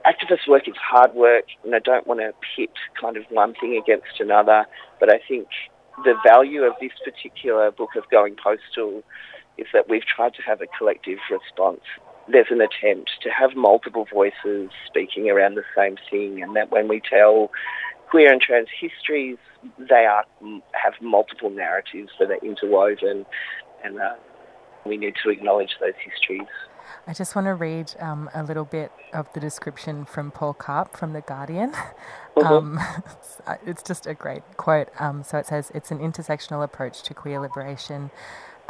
Activist 0.05 0.47
work 0.47 0.67
is 0.67 0.75
hard 0.77 1.13
work, 1.13 1.45
and 1.63 1.75
I 1.75 1.79
don't 1.79 2.07
want 2.07 2.21
to 2.21 2.33
pit 2.55 2.71
kind 2.99 3.17
of 3.17 3.23
one 3.29 3.53
thing 3.53 3.77
against 3.77 4.19
another, 4.19 4.65
but 4.99 5.13
I 5.13 5.19
think 5.27 5.47
the 6.03 6.15
value 6.25 6.63
of 6.63 6.73
this 6.81 6.91
particular 7.03 7.69
book 7.71 7.91
of 7.95 8.09
Going 8.09 8.35
Postal 8.41 9.03
is 9.57 9.67
that 9.73 9.89
we've 9.89 10.05
tried 10.05 10.33
to 10.35 10.41
have 10.41 10.61
a 10.61 10.65
collective 10.77 11.19
response. 11.29 11.81
There's 12.27 12.47
an 12.49 12.61
attempt 12.61 13.11
to 13.21 13.29
have 13.29 13.55
multiple 13.55 14.07
voices 14.11 14.71
speaking 14.87 15.29
around 15.29 15.55
the 15.55 15.63
same 15.75 15.97
thing, 16.09 16.41
and 16.41 16.55
that 16.55 16.71
when 16.71 16.87
we 16.87 17.01
tell 17.07 17.51
queer 18.09 18.31
and 18.31 18.41
trans 18.41 18.69
histories, 18.79 19.37
they 19.77 20.05
are 20.05 20.25
have 20.73 20.93
multiple 21.01 21.51
narratives 21.51 22.09
that 22.19 22.31
are 22.31 22.43
interwoven, 22.43 23.25
and 23.83 23.99
uh, 23.99 24.15
we 24.85 24.97
need 24.97 25.13
to 25.23 25.29
acknowledge 25.29 25.75
those 25.79 25.93
histories. 26.03 26.47
I 27.07 27.13
just 27.13 27.35
want 27.35 27.47
to 27.47 27.53
read 27.55 27.93
um, 27.99 28.29
a 28.33 28.43
little 28.43 28.65
bit 28.65 28.91
of 29.13 29.31
the 29.33 29.39
description 29.39 30.05
from 30.05 30.31
Paul 30.31 30.53
Karp 30.53 30.97
from 30.97 31.13
The 31.13 31.21
Guardian. 31.21 31.73
Um, 32.41 32.79
it's 33.65 33.83
just 33.83 34.07
a 34.07 34.13
great 34.13 34.41
quote. 34.55 34.87
Um, 34.99 35.21
so 35.21 35.37
it 35.37 35.47
says, 35.47 35.69
It's 35.75 35.91
an 35.91 35.99
intersectional 35.99 36.63
approach 36.63 37.03
to 37.03 37.13
queer 37.13 37.39
liberation. 37.41 38.09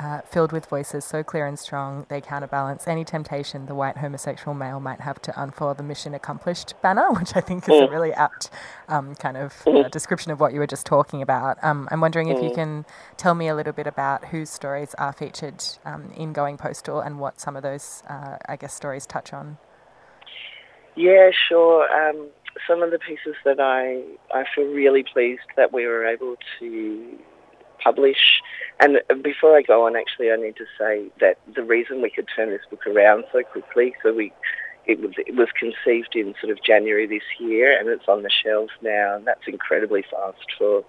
Uh, 0.02 0.20
filled 0.22 0.52
with 0.52 0.66
voices 0.66 1.06
so 1.06 1.22
clear 1.24 1.46
and 1.46 1.60
strong, 1.60 2.08
they 2.10 2.20
counterbalance 2.20 2.88
any 2.88 3.06
temptation 3.06 3.68
the 3.68 3.76
white 3.76 3.98
homosexual 3.98 4.56
male 4.56 4.80
might 4.80 5.02
have 5.02 5.22
to 5.22 5.32
unfurl 5.40 5.76
the 5.76 5.84
mission 5.84 6.16
accomplished 6.16 6.74
banner, 6.82 7.12
which 7.20 7.36
I 7.36 7.42
think 7.42 7.70
is 7.70 7.80
a 7.80 7.84
Mm. 7.84 7.92
really 7.92 8.14
apt 8.14 8.50
um, 8.90 9.14
kind 9.16 9.38
of 9.38 9.54
uh, 9.68 9.70
Mhm. 9.70 9.92
description 9.92 10.32
of 10.32 10.40
what 10.40 10.54
you 10.54 10.60
were 10.60 10.66
just 10.66 10.88
talking 10.88 11.22
about. 11.22 11.64
Um, 11.64 11.88
I'm 11.92 12.02
wondering 12.02 12.30
if 12.30 12.42
you 12.42 12.50
Mm. 12.50 12.54
can 12.56 12.86
tell 13.18 13.36
me 13.36 13.48
a 13.48 13.54
little 13.54 13.74
bit 13.74 13.86
about 13.86 14.26
whose 14.26 14.50
stories 14.50 14.96
are 14.96 15.14
featured 15.14 15.64
um, 15.86 16.12
in 16.18 16.34
Going 16.34 16.58
Postal 16.58 17.00
and 17.00 17.20
what 17.20 17.40
some 17.40 17.56
of 17.56 17.62
those, 17.62 18.02
uh, 18.10 18.38
I 18.48 18.56
guess, 18.56 18.74
stories 18.74 19.06
touch 19.06 19.34
on. 19.34 19.58
Yeah, 20.96 21.30
sure. 21.48 21.88
Um, 21.94 22.30
some 22.68 22.82
of 22.82 22.90
the 22.90 22.98
pieces 23.00 23.36
that 23.46 23.60
I 23.60 24.02
I 24.34 24.46
feel 24.56 24.66
really 24.66 25.04
pleased 25.04 25.48
that 25.58 25.72
we 25.72 25.86
were 25.86 26.06
able 26.06 26.38
to 26.60 27.20
publish. 27.84 28.42
And 28.80 29.02
before 29.24 29.56
I 29.56 29.62
go 29.62 29.86
on, 29.86 29.96
actually, 29.96 30.32
I 30.32 30.36
need 30.36 30.56
to 30.58 30.66
say 30.78 31.10
that 31.20 31.38
the 31.54 31.64
reason 31.64 32.02
we 32.02 32.10
could 32.10 32.28
turn 32.36 32.50
this 32.50 32.62
book 32.70 32.86
around 32.88 33.26
so 33.32 33.44
quickly, 33.44 33.96
so 34.02 34.14
we 34.14 34.34
it 34.86 35.00
was 35.00 35.12
it 35.18 35.36
was 35.36 35.48
conceived 35.58 36.16
in 36.16 36.34
sort 36.42 36.52
of 36.52 36.64
January 36.64 37.06
this 37.06 37.24
year, 37.40 37.78
and 37.78 37.88
it's 37.90 38.08
on 38.08 38.24
the 38.24 38.32
shelves 38.32 38.72
now, 38.82 39.16
and 39.16 39.28
that's 39.28 39.48
incredibly 39.48 40.04
fast 40.10 40.46
for 40.58 40.84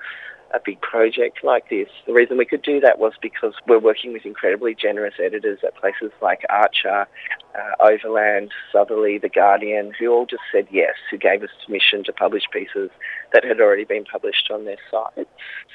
a 0.55 0.61
big 0.65 0.81
project 0.81 1.39
like 1.43 1.69
this. 1.71 1.89
The 2.07 2.13
reason 2.13 2.37
we 2.37 2.45
could 2.45 2.63
do 2.63 2.81
that 2.81 2.99
was 2.99 3.13
because 3.21 3.55
we're 3.67 3.79
working 3.79 4.13
with 4.13 4.27
incredibly 4.27 4.75
generous 4.75 5.15
editors 5.23 5.61
at 5.65 5.77
places 5.77 6.13
like 6.21 6.43
Archer, 6.51 7.07
uh, 7.55 7.85
Overland, 7.85 8.51
Southerly, 8.73 9.19
The 9.19 9.29
Guardian, 9.29 9.93
who 9.99 10.09
all 10.09 10.27
just 10.27 10.43
said 10.51 10.67
yes, 10.71 10.95
who 11.11 11.19
gave 11.19 11.43
us 11.43 11.51
permission 11.65 12.05
to 12.05 12.13
publish 12.13 12.45
pieces 12.53 12.91
that 13.33 13.45
had 13.45 13.61
already 13.61 13.85
been 13.85 14.05
published 14.05 14.51
on 14.51 14.65
their 14.65 14.79
site. 14.91 15.29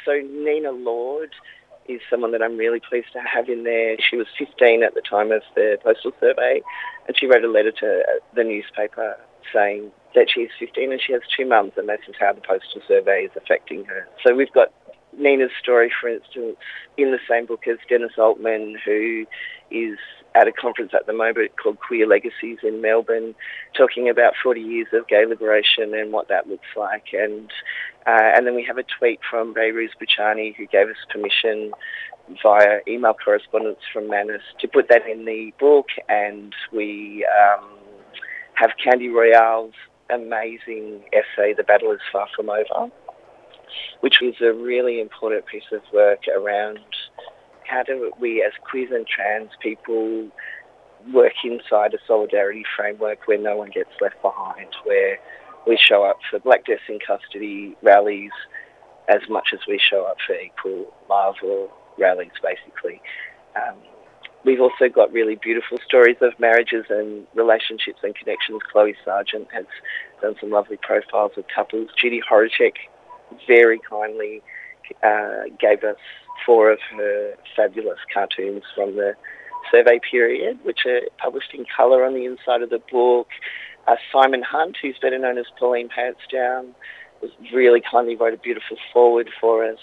So 0.06 0.22
Nina 0.22 0.72
Lord 0.72 1.32
is 1.88 2.02
someone 2.10 2.32
that 2.32 2.42
I'm 2.42 2.58
really 2.58 2.82
pleased 2.82 3.14
to 3.14 3.20
have 3.20 3.48
in 3.48 3.64
there. 3.64 3.96
She 4.00 4.18
was 4.18 4.28
15 4.38 4.84
at 4.84 4.94
the 4.94 5.02
time 5.02 5.32
of 5.32 5.42
the 5.56 5.78
postal 5.84 6.12
survey, 6.20 6.62
and 7.08 7.18
she 7.18 7.28
wrote 7.28 7.44
a 7.44 7.50
letter 7.50 7.72
to 7.72 8.00
uh, 8.00 8.20
the 8.36 8.44
newspaper 8.44 9.18
saying 9.54 9.92
that 10.14 10.30
she 10.30 10.42
is 10.42 10.52
15 10.60 10.92
and 10.92 11.02
she 11.02 11.14
has 11.14 11.22
two 11.36 11.46
mums, 11.46 11.74
and 11.78 11.88
this 11.88 12.00
is 12.08 12.16
how 12.20 12.34
the 12.34 12.42
postal 12.42 12.82
survey 12.88 13.24
is 13.24 13.32
affecting 13.36 13.86
her. 13.86 14.08
So 14.26 14.36
we've 14.36 14.52
got 14.52 14.74
Nina's 15.18 15.52
story, 15.62 15.92
for 16.00 16.10
instance, 16.10 16.58
in 16.98 17.12
the 17.12 17.20
same 17.30 17.46
book 17.46 17.68
as 17.68 17.78
Dennis 17.90 18.14
Altman, 18.18 18.78
who 18.86 19.26
is 19.72 19.98
at 20.36 20.48
a 20.48 20.52
conference 20.52 20.92
at 20.94 21.08
the 21.08 21.14
moment 21.14 21.52
called 21.62 21.80
Queer 21.80 22.08
Legacies 22.08 22.60
in 22.64 22.82
Melbourne, 22.82 23.34
talking 23.76 24.10
about 24.10 24.34
40 24.42 24.62
years 24.62 24.88
of 24.94 25.08
gay 25.08 25.26
liberation 25.26 25.94
and 25.94 26.12
what 26.12 26.28
that 26.28 26.48
looks 26.48 26.68
like. 26.76 27.08
And 27.14 27.52
uh, 28.06 28.32
and 28.36 28.48
then 28.48 28.56
we 28.56 28.64
have 28.64 28.78
a 28.78 28.84
tweet 28.84 29.20
from 29.30 29.54
Behrouz 29.54 29.90
Boochani, 30.00 30.56
who 30.56 30.66
gave 30.68 30.88
us 30.88 30.96
permission 31.12 31.72
via 32.42 32.80
email 32.88 33.14
correspondence 33.14 33.80
from 33.92 34.10
Manus 34.10 34.42
to 34.60 34.68
put 34.68 34.88
that 34.90 35.06
in 35.08 35.26
the 35.26 35.54
book. 35.60 35.88
And 36.08 36.54
we 36.72 37.28
um, 37.44 37.68
have 38.54 38.72
Candy 38.82 39.10
Royalle's 39.10 39.74
amazing 40.10 41.02
essay, 41.12 41.54
The 41.54 41.64
Battle 41.64 41.92
is 41.92 42.00
Far 42.12 42.28
From 42.36 42.50
Over, 42.50 42.92
which 44.02 44.22
is 44.22 44.36
a 44.42 44.54
really 44.54 45.00
important 45.00 45.46
piece 45.46 45.70
of 45.72 45.82
work 45.94 46.22
around 46.36 46.80
how 47.66 47.84
do 47.84 48.12
we 48.20 48.42
as 48.44 48.54
queer 48.70 48.96
and 48.96 49.06
trans 49.08 49.50
people 49.62 50.30
work 51.14 51.34
inside 51.44 51.94
a 51.94 51.98
solidarity 52.08 52.64
framework 52.76 53.28
where 53.28 53.38
no 53.38 53.56
one 53.58 53.70
gets 53.70 53.90
left 54.02 54.22
behind, 54.22 54.70
where 54.84 55.18
we 55.66 55.78
show 55.78 56.04
up 56.04 56.18
for 56.30 56.40
Black 56.40 56.66
Deaths 56.66 56.82
in 56.88 57.00
Custody 57.06 57.76
rallies 57.82 58.32
as 59.08 59.22
much 59.30 59.50
as 59.54 59.60
we 59.68 59.80
show 59.80 60.06
up 60.06 60.18
for 60.26 60.36
equal 60.36 60.94
love 61.10 61.36
or 61.44 61.70
rallies, 61.98 62.32
basically. 62.42 63.02
Um, 63.56 63.76
we've 64.44 64.62
also 64.62 64.90
got 64.94 65.12
really 65.12 65.36
beautiful 65.36 65.78
stories 65.86 66.18
of 66.22 66.38
marriages 66.40 66.86
and 66.90 67.26
relationships 67.36 68.00
and 68.04 68.16
connections. 68.16 68.62
Chloe 68.72 68.96
Sargent 69.04 69.48
has 69.54 69.66
done 70.22 70.36
some 70.40 70.52
lovely 70.52 70.78
profiles 70.82 71.32
of 71.38 71.46
couples. 71.54 71.90
Judy 72.00 72.22
Horacek 72.30 72.74
very 73.48 73.80
kindly 73.90 74.42
uh, 75.04 75.44
gave 75.60 75.84
us 75.84 75.98
four 76.46 76.72
of 76.72 76.80
her 76.96 77.34
fabulous 77.56 78.00
cartoons 78.14 78.64
from 78.76 78.96
the 78.96 79.14
survey 79.72 80.00
period, 80.10 80.60
which 80.64 80.80
are 80.86 81.02
published 81.18 81.54
in 81.54 81.66
colour 81.76 82.06
on 82.06 82.14
the 82.14 82.26
inside 82.26 82.62
of 82.62 82.70
the 82.70 82.82
book. 82.92 83.28
Uh, 83.88 83.96
Simon 84.12 84.42
Hunt, 84.42 84.78
who's 84.82 84.98
better 85.02 85.18
known 85.18 85.38
as 85.38 85.46
Pauline 85.60 85.90
Pants 85.90 86.22
Down, 86.32 86.74
was 87.22 87.32
really 87.54 87.82
kindly 87.82 88.16
wrote 88.16 88.34
a 88.34 88.38
beautiful 88.38 88.78
forward 88.94 89.30
for 89.40 89.66
us. 89.66 89.80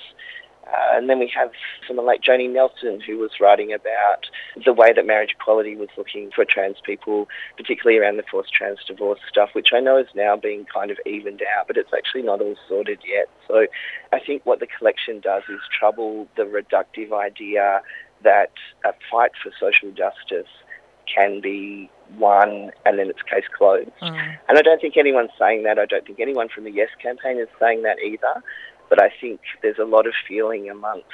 Uh, 0.66 0.96
and 0.96 1.10
then 1.10 1.18
we 1.18 1.30
have 1.34 1.50
someone 1.86 2.06
like 2.06 2.22
Joni 2.22 2.50
Nelson, 2.50 3.00
who 3.00 3.18
was 3.18 3.32
writing 3.40 3.72
about 3.72 4.26
the 4.64 4.72
way 4.72 4.92
that 4.92 5.06
marriage 5.06 5.34
equality 5.38 5.76
was 5.76 5.88
looking 5.96 6.30
for 6.34 6.44
trans 6.44 6.78
people, 6.84 7.28
particularly 7.56 7.98
around 7.98 8.16
the 8.16 8.24
forced 8.30 8.52
trans 8.52 8.78
divorce 8.86 9.20
stuff, 9.28 9.50
which 9.52 9.68
I 9.72 9.80
know 9.80 9.98
is 9.98 10.06
now 10.14 10.36
being 10.36 10.66
kind 10.72 10.90
of 10.90 10.98
evened 11.06 11.42
out, 11.56 11.66
but 11.66 11.76
it's 11.76 11.92
actually 11.96 12.22
not 12.22 12.40
all 12.40 12.56
sorted 12.68 13.00
yet. 13.06 13.28
So 13.46 13.66
I 14.12 14.20
think 14.20 14.46
what 14.46 14.60
the 14.60 14.66
collection 14.66 15.20
does 15.20 15.42
is 15.48 15.60
trouble 15.78 16.28
the 16.36 16.44
reductive 16.44 17.12
idea 17.12 17.82
that 18.22 18.52
a 18.84 18.92
fight 19.10 19.32
for 19.42 19.52
social 19.60 19.90
justice 19.90 20.48
can 21.12 21.40
be 21.40 21.90
won 22.18 22.70
and 22.84 22.98
then 22.98 23.08
it's 23.08 23.22
case 23.22 23.44
closed. 23.56 23.90
Mm. 24.02 24.36
And 24.48 24.58
I 24.58 24.62
don't 24.62 24.80
think 24.80 24.96
anyone's 24.96 25.30
saying 25.38 25.64
that. 25.64 25.78
I 25.78 25.86
don't 25.86 26.06
think 26.06 26.20
anyone 26.20 26.48
from 26.48 26.64
the 26.64 26.70
Yes 26.70 26.88
campaign 27.02 27.38
is 27.38 27.48
saying 27.60 27.82
that 27.82 27.98
either. 27.98 28.42
But 28.94 29.02
I 29.02 29.10
think 29.20 29.40
there's 29.60 29.80
a 29.80 29.84
lot 29.84 30.06
of 30.06 30.12
feeling 30.28 30.70
amongst 30.70 31.04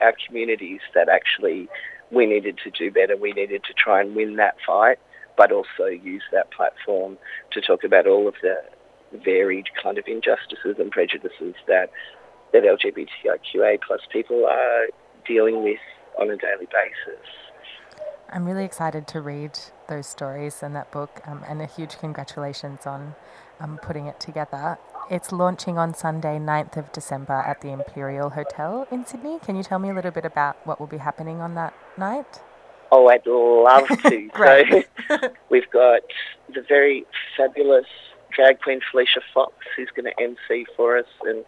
our 0.00 0.14
communities 0.26 0.80
that 0.94 1.10
actually 1.10 1.68
we 2.10 2.24
needed 2.24 2.58
to 2.64 2.70
do 2.70 2.90
better. 2.90 3.18
We 3.18 3.32
needed 3.32 3.64
to 3.64 3.74
try 3.74 4.00
and 4.00 4.16
win 4.16 4.36
that 4.36 4.56
fight, 4.66 4.98
but 5.36 5.52
also 5.52 5.84
use 5.84 6.22
that 6.32 6.50
platform 6.52 7.18
to 7.50 7.60
talk 7.60 7.84
about 7.84 8.06
all 8.06 8.28
of 8.28 8.34
the 8.40 8.56
varied 9.22 9.66
kind 9.82 9.98
of 9.98 10.04
injustices 10.06 10.76
and 10.78 10.90
prejudices 10.90 11.54
that 11.66 11.90
that 12.54 12.62
LGBTIQA 12.62 13.80
plus 13.86 14.00
people 14.10 14.46
are 14.46 14.86
dealing 15.26 15.62
with 15.62 15.80
on 16.18 16.30
a 16.30 16.36
daily 16.38 16.66
basis. 16.72 17.26
I'm 18.30 18.46
really 18.46 18.64
excited 18.64 19.06
to 19.08 19.20
read 19.20 19.58
those 19.86 20.06
stories 20.06 20.62
and 20.62 20.74
that 20.74 20.90
book, 20.90 21.20
um, 21.26 21.44
and 21.46 21.60
a 21.60 21.66
huge 21.66 21.98
congratulations 21.98 22.86
on 22.86 23.14
um, 23.60 23.78
putting 23.82 24.06
it 24.06 24.18
together. 24.18 24.78
It's 25.10 25.32
launching 25.32 25.78
on 25.78 25.94
Sunday, 25.94 26.38
9th 26.38 26.76
of 26.76 26.92
December 26.92 27.32
at 27.32 27.62
the 27.62 27.68
Imperial 27.68 28.28
Hotel 28.28 28.86
in 28.90 29.06
Sydney. 29.06 29.38
Can 29.38 29.56
you 29.56 29.62
tell 29.62 29.78
me 29.78 29.88
a 29.88 29.94
little 29.94 30.10
bit 30.10 30.26
about 30.26 30.58
what 30.66 30.78
will 30.78 30.86
be 30.86 30.98
happening 30.98 31.40
on 31.40 31.54
that 31.54 31.72
night? 31.96 32.42
Oh, 32.92 33.08
I'd 33.08 33.24
love 33.26 33.88
to. 33.88 34.30
So 35.08 35.28
we've 35.50 35.70
got 35.70 36.02
the 36.54 36.60
very 36.68 37.06
fabulous 37.38 37.86
drag 38.36 38.60
queen 38.60 38.80
Felicia 38.90 39.20
Fox 39.32 39.54
who's 39.74 39.88
going 39.96 40.12
to 40.12 40.22
MC 40.22 40.66
for 40.76 40.98
us, 40.98 41.06
and 41.22 41.42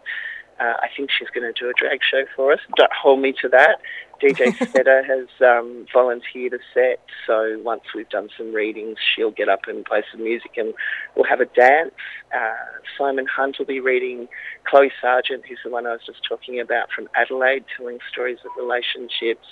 uh, 0.61 0.75
I 0.79 0.87
think 0.95 1.09
she's 1.17 1.29
going 1.29 1.51
to 1.51 1.59
do 1.59 1.69
a 1.69 1.73
drag 1.73 2.01
show 2.03 2.23
for 2.35 2.51
us. 2.53 2.59
Don't 2.77 2.91
hold 2.93 3.19
me 3.19 3.33
to 3.41 3.49
that. 3.49 3.81
DJ 4.21 4.55
Sveta 4.57 5.03
has 5.03 5.27
um, 5.41 5.87
volunteered 5.91 6.53
a 6.53 6.59
set, 6.73 6.99
so 7.25 7.59
once 7.63 7.81
we've 7.95 8.09
done 8.09 8.29
some 8.37 8.53
readings, 8.53 8.97
she'll 9.15 9.31
get 9.31 9.49
up 9.49 9.61
and 9.65 9.83
play 9.83 10.03
some 10.11 10.23
music, 10.23 10.51
and 10.57 10.73
we'll 11.15 11.25
have 11.25 11.41
a 11.41 11.45
dance. 11.45 11.95
Uh, 12.33 12.53
Simon 12.95 13.25
Hunt 13.25 13.57
will 13.57 13.65
be 13.65 13.79
reading. 13.79 14.27
Chloe 14.65 14.91
Sargent, 15.01 15.43
who's 15.47 15.59
the 15.63 15.71
one 15.71 15.87
I 15.87 15.93
was 15.93 16.01
just 16.05 16.19
talking 16.29 16.59
about 16.59 16.91
from 16.95 17.09
Adelaide, 17.15 17.65
telling 17.75 17.97
stories 18.11 18.37
of 18.45 18.51
relationships. 18.61 19.47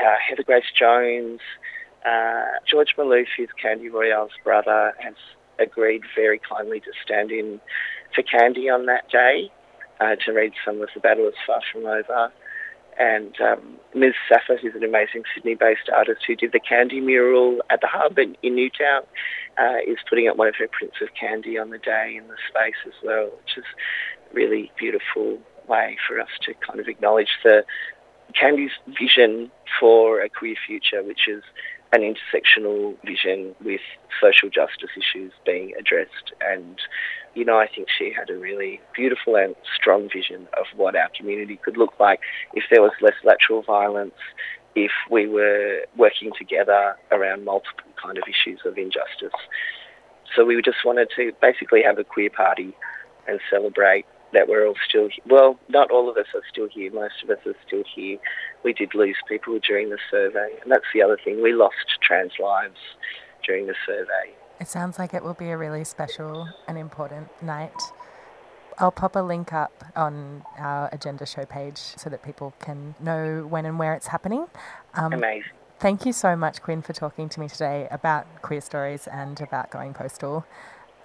Uh, 0.00 0.16
Heather 0.28 0.42
Grace 0.42 0.64
Jones, 0.76 1.40
uh, 2.04 2.58
George 2.68 2.96
Maloof, 2.98 3.26
who's 3.36 3.50
Candy 3.60 3.88
Royalle's 3.88 4.32
brother, 4.42 4.94
has 4.98 5.14
agreed 5.60 6.02
very 6.16 6.40
kindly 6.40 6.80
to 6.80 6.90
stand 7.04 7.30
in 7.30 7.60
for 8.12 8.22
Candy 8.22 8.68
on 8.68 8.86
that 8.86 9.08
day 9.08 9.52
uh, 10.02 10.16
to 10.24 10.32
read 10.32 10.52
some 10.64 10.82
of 10.82 10.88
The 10.94 11.00
Battle 11.00 11.28
is 11.28 11.34
Far 11.46 11.60
From 11.72 11.86
Over. 11.86 12.32
And 12.98 13.34
um, 13.40 13.78
Ms. 13.94 14.14
Saffaa, 14.30 14.58
who's 14.60 14.74
an 14.74 14.84
amazing 14.84 15.22
Sydney-based 15.34 15.88
artist 15.94 16.22
who 16.26 16.36
did 16.36 16.52
the 16.52 16.60
Candy 16.60 17.00
mural 17.00 17.60
at 17.70 17.80
the 17.80 17.86
Hub 17.86 18.18
in, 18.18 18.36
in 18.42 18.54
Newtown, 18.54 19.02
uh, 19.58 19.78
is 19.86 19.98
putting 20.08 20.28
up 20.28 20.36
one 20.36 20.48
of 20.48 20.54
her 20.56 20.68
prints 20.68 20.96
of 21.00 21.08
Candy 21.18 21.56
on 21.58 21.70
the 21.70 21.78
day 21.78 22.14
in 22.18 22.28
the 22.28 22.36
space 22.48 22.80
as 22.86 22.92
well, 23.02 23.24
which 23.24 23.56
is 23.56 23.64
really 24.32 24.70
beautiful 24.78 25.38
way 25.68 25.96
for 26.06 26.20
us 26.20 26.28
to 26.42 26.52
kind 26.54 26.80
of 26.80 26.88
acknowledge 26.88 27.30
the 27.44 27.64
Candy's 28.38 28.72
vision 28.98 29.50
for 29.78 30.20
a 30.20 30.28
queer 30.28 30.56
future, 30.66 31.02
which 31.02 31.28
is 31.28 31.42
an 31.92 32.00
intersectional 32.00 32.96
vision 33.04 33.54
with 33.62 33.80
social 34.20 34.48
justice 34.48 34.90
issues 34.96 35.32
being 35.46 35.72
addressed. 35.78 36.32
And, 36.40 36.78
you 37.34 37.44
know, 37.44 37.58
I 37.58 37.66
think 37.66 37.88
she 37.96 38.12
had 38.12 38.30
a 38.30 38.38
really 38.38 38.80
beautiful 38.94 39.36
and 39.36 39.54
strong 39.74 40.08
vision 40.12 40.48
of 40.58 40.66
what 40.76 40.94
our 40.96 41.08
community 41.16 41.58
could 41.62 41.76
look 41.76 41.94
like 41.98 42.20
if 42.54 42.64
there 42.70 42.82
was 42.82 42.92
less 43.00 43.14
lateral 43.24 43.62
violence, 43.62 44.14
if 44.74 44.92
we 45.10 45.26
were 45.26 45.82
working 45.96 46.30
together 46.38 46.96
around 47.10 47.44
multiple 47.44 47.90
kind 48.02 48.18
of 48.18 48.24
issues 48.24 48.60
of 48.64 48.76
injustice. 48.76 49.38
So 50.34 50.44
we 50.44 50.60
just 50.62 50.84
wanted 50.84 51.08
to 51.16 51.32
basically 51.40 51.82
have 51.82 51.98
a 51.98 52.04
queer 52.04 52.30
party 52.30 52.74
and 53.28 53.40
celebrate 53.50 54.06
that 54.32 54.48
we're 54.48 54.66
all 54.66 54.74
still. 54.88 55.08
Well, 55.28 55.58
not 55.68 55.90
all 55.90 56.10
of 56.10 56.16
us 56.16 56.26
are 56.34 56.42
still 56.50 56.68
here. 56.68 56.90
Most 56.92 57.22
of 57.22 57.30
us 57.30 57.38
are 57.46 57.54
still 57.66 57.84
here. 57.94 58.18
We 58.64 58.72
did 58.72 58.94
lose 58.94 59.16
people 59.28 59.58
during 59.58 59.90
the 59.90 59.98
survey, 60.10 60.58
and 60.62 60.72
that's 60.72 60.86
the 60.94 61.02
other 61.02 61.18
thing. 61.22 61.42
We 61.42 61.52
lost 61.52 61.98
trans 62.02 62.32
lives 62.40 62.80
during 63.46 63.66
the 63.66 63.74
survey. 63.86 64.32
It 64.60 64.68
sounds 64.68 64.98
like 64.98 65.14
it 65.14 65.22
will 65.22 65.34
be 65.34 65.50
a 65.50 65.56
really 65.56 65.84
special 65.84 66.48
and 66.68 66.78
important 66.78 67.28
night. 67.42 67.80
I'll 68.78 68.92
pop 68.92 69.16
a 69.16 69.20
link 69.20 69.52
up 69.52 69.84
on 69.94 70.44
our 70.58 70.88
agenda 70.92 71.26
show 71.26 71.44
page 71.44 71.78
so 71.78 72.08
that 72.10 72.22
people 72.22 72.54
can 72.58 72.94
know 73.00 73.46
when 73.48 73.66
and 73.66 73.78
where 73.78 73.94
it's 73.94 74.08
happening. 74.08 74.46
Um, 74.94 75.12
Amazing. 75.12 75.50
Thank 75.78 76.06
you 76.06 76.12
so 76.12 76.36
much, 76.36 76.62
Quinn, 76.62 76.80
for 76.80 76.92
talking 76.92 77.28
to 77.28 77.40
me 77.40 77.48
today 77.48 77.88
about 77.90 78.26
queer 78.40 78.60
stories 78.60 79.08
and 79.08 79.40
about 79.40 79.70
going 79.70 79.94
postal. 79.94 80.46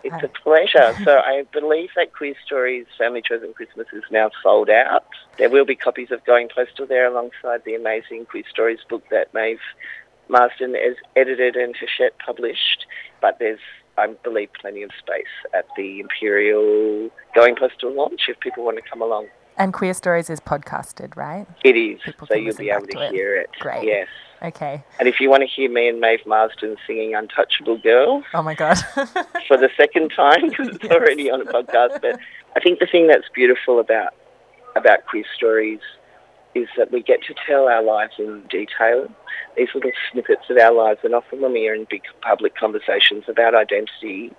It's 0.04 0.24
a 0.24 0.28
pleasure. 0.28 0.96
so 1.04 1.18
I 1.18 1.46
believe 1.52 1.90
that 1.96 2.14
Queer 2.14 2.36
Stories 2.46 2.86
Family 2.98 3.22
Chosen 3.22 3.54
Christmas 3.54 3.88
is 3.92 4.04
now 4.12 4.30
sold 4.44 4.70
out. 4.70 5.06
There 5.38 5.50
will 5.50 5.66
be 5.66 5.76
copies 5.76 6.12
of 6.12 6.24
Going 6.26 6.50
Postal 6.54 6.86
there 6.86 7.08
alongside 7.08 7.64
the 7.66 7.76
amazing 7.76 8.26
Queerstories 8.26 8.88
book 8.88 9.04
that 9.10 9.34
Maeve 9.34 9.60
Marsden 10.30 10.76
has 10.76 10.96
edited 11.16 11.56
and 11.56 11.76
Hachette 11.76 12.18
published. 12.24 12.86
But 13.22 13.38
there's, 13.40 13.60
I 13.98 14.08
believe, 14.24 14.50
plenty 14.60 14.84
of 14.84 14.92
space 15.00 15.26
at 15.54 15.66
the 15.76 16.00
Imperial 16.00 17.10
Going 17.36 17.56
Postal 17.56 17.92
launch 17.94 18.22
if 18.28 18.40
people 18.40 18.64
want 18.64 18.78
to 18.78 18.84
come 18.90 19.02
along. 19.02 19.28
And 19.58 19.74
Queerstories 19.74 20.30
is 20.30 20.40
podcasted, 20.40 21.16
right? 21.16 21.48
It 21.64 21.76
is, 21.76 22.00
People 22.06 22.28
so 22.28 22.36
you'll 22.36 22.56
be 22.56 22.70
able 22.70 22.86
to 22.88 23.06
it. 23.08 23.12
hear 23.12 23.36
it. 23.36 23.50
Great. 23.60 23.86
Yes. 23.86 24.08
Okay. 24.44 24.84
And 25.00 25.08
if 25.10 25.20
you 25.20 25.32
want 25.32 25.42
to 25.42 25.48
hear 25.48 25.68
me 25.72 25.88
and 25.90 26.00
Maeve 26.00 26.26
Marsden 26.28 26.76
singing 26.86 27.16
Untouchable 27.16 27.80
Girl, 27.80 28.24
Oh 28.36 28.44
my 28.44 28.54
God. 28.54 28.76
for 29.48 29.58
the 29.58 29.70
second 29.76 30.10
time 30.16 30.50
because 30.50 30.68
it's 30.68 30.86
already 30.86 31.32
on 31.32 31.42
a 31.42 31.46
podcast. 31.46 32.02
But 32.02 32.20
I 32.56 32.60
think 32.60 32.78
the 32.78 32.86
thing 32.86 33.08
that's 33.08 33.28
beautiful 33.34 33.80
about 33.80 34.14
about 34.76 35.04
queer 35.08 35.26
stories 35.36 35.80
is 36.58 36.68
that 36.78 36.92
we 36.92 37.02
get 37.02 37.22
to 37.24 37.36
tell 37.46 37.68
our 37.68 37.84
lives 37.84 38.14
in 38.18 38.44
detail. 38.50 39.08
These 39.56 39.70
little 39.74 39.92
snippets 40.12 40.50
of 40.50 40.58
our 40.58 40.74
lives, 40.74 41.00
and 41.04 41.14
often 41.14 41.42
when 41.42 41.54
we 41.54 41.68
are 41.68 41.76
in 41.76 41.86
big 41.90 42.02
public 42.22 42.56
conversations 42.56 43.26
about 43.28 43.56
identity, 43.56 44.34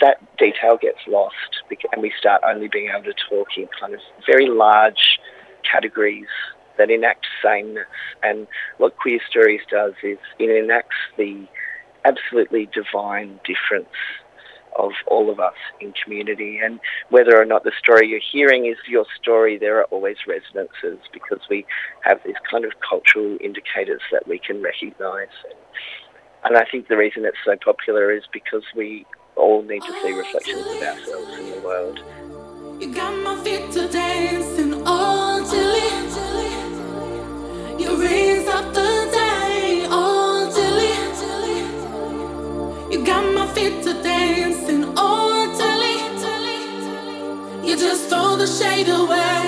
that 0.00 0.18
detail 0.38 0.76
gets 0.80 0.98
lost, 1.06 1.62
and 1.92 2.02
we 2.02 2.12
start 2.18 2.42
only 2.44 2.68
being 2.68 2.90
able 2.90 3.04
to 3.04 3.14
talk 3.28 3.48
in 3.56 3.68
kind 3.80 3.94
of 3.94 4.00
very 4.26 4.48
large 4.48 5.18
categories 5.70 6.26
that 6.78 6.90
enact 6.90 7.26
sameness. 7.42 7.86
And 8.22 8.46
what 8.78 8.94
Queerstories 8.98 9.60
does 9.70 9.92
is 10.02 10.18
it 10.38 10.64
enacts 10.64 10.96
the 11.16 11.46
absolutely 12.04 12.68
divine 12.74 13.38
difference 13.44 13.94
of 14.78 14.92
all 15.06 15.30
of 15.30 15.40
us 15.40 15.54
in 15.80 15.92
community. 16.04 16.58
And 16.62 16.80
whether 17.10 17.40
or 17.40 17.44
not 17.44 17.64
the 17.64 17.72
story 17.78 18.08
you're 18.08 18.20
hearing 18.32 18.66
is 18.66 18.76
your 18.88 19.06
story, 19.20 19.58
there 19.58 19.78
are 19.78 19.84
always 19.84 20.16
resonances 20.26 20.98
because 21.12 21.40
we 21.48 21.66
have 22.02 22.20
these 22.24 22.36
kind 22.50 22.64
of 22.64 22.72
cultural 22.88 23.38
indicators 23.40 24.02
that 24.10 24.26
we 24.26 24.38
can 24.38 24.62
recognise. 24.62 25.28
And 26.44 26.56
I 26.56 26.64
think 26.70 26.88
the 26.88 26.96
reason 26.96 27.24
it's 27.24 27.36
so 27.44 27.56
popular 27.64 28.10
is 28.10 28.24
because 28.32 28.64
we 28.74 29.06
all 29.36 29.62
need 29.62 29.82
to 29.82 29.92
see 30.02 30.12
reflections 30.12 30.66
of 30.66 30.82
ourselves 30.82 31.38
in 31.38 31.50
the 31.50 31.60
world. 31.64 32.00
You 32.80 32.92
got 32.92 33.14
my 33.22 33.36
feet 33.44 33.70
to 33.72 33.88
dancing 33.88 34.74
all 34.86 35.40
oh, 35.40 35.50
dilly. 35.50 35.92
You 37.82 38.00
raise 38.00 38.41
You 47.72 47.78
just 47.78 48.10
throw 48.10 48.36
the 48.36 48.46
shade 48.46 48.90
away. 48.90 49.41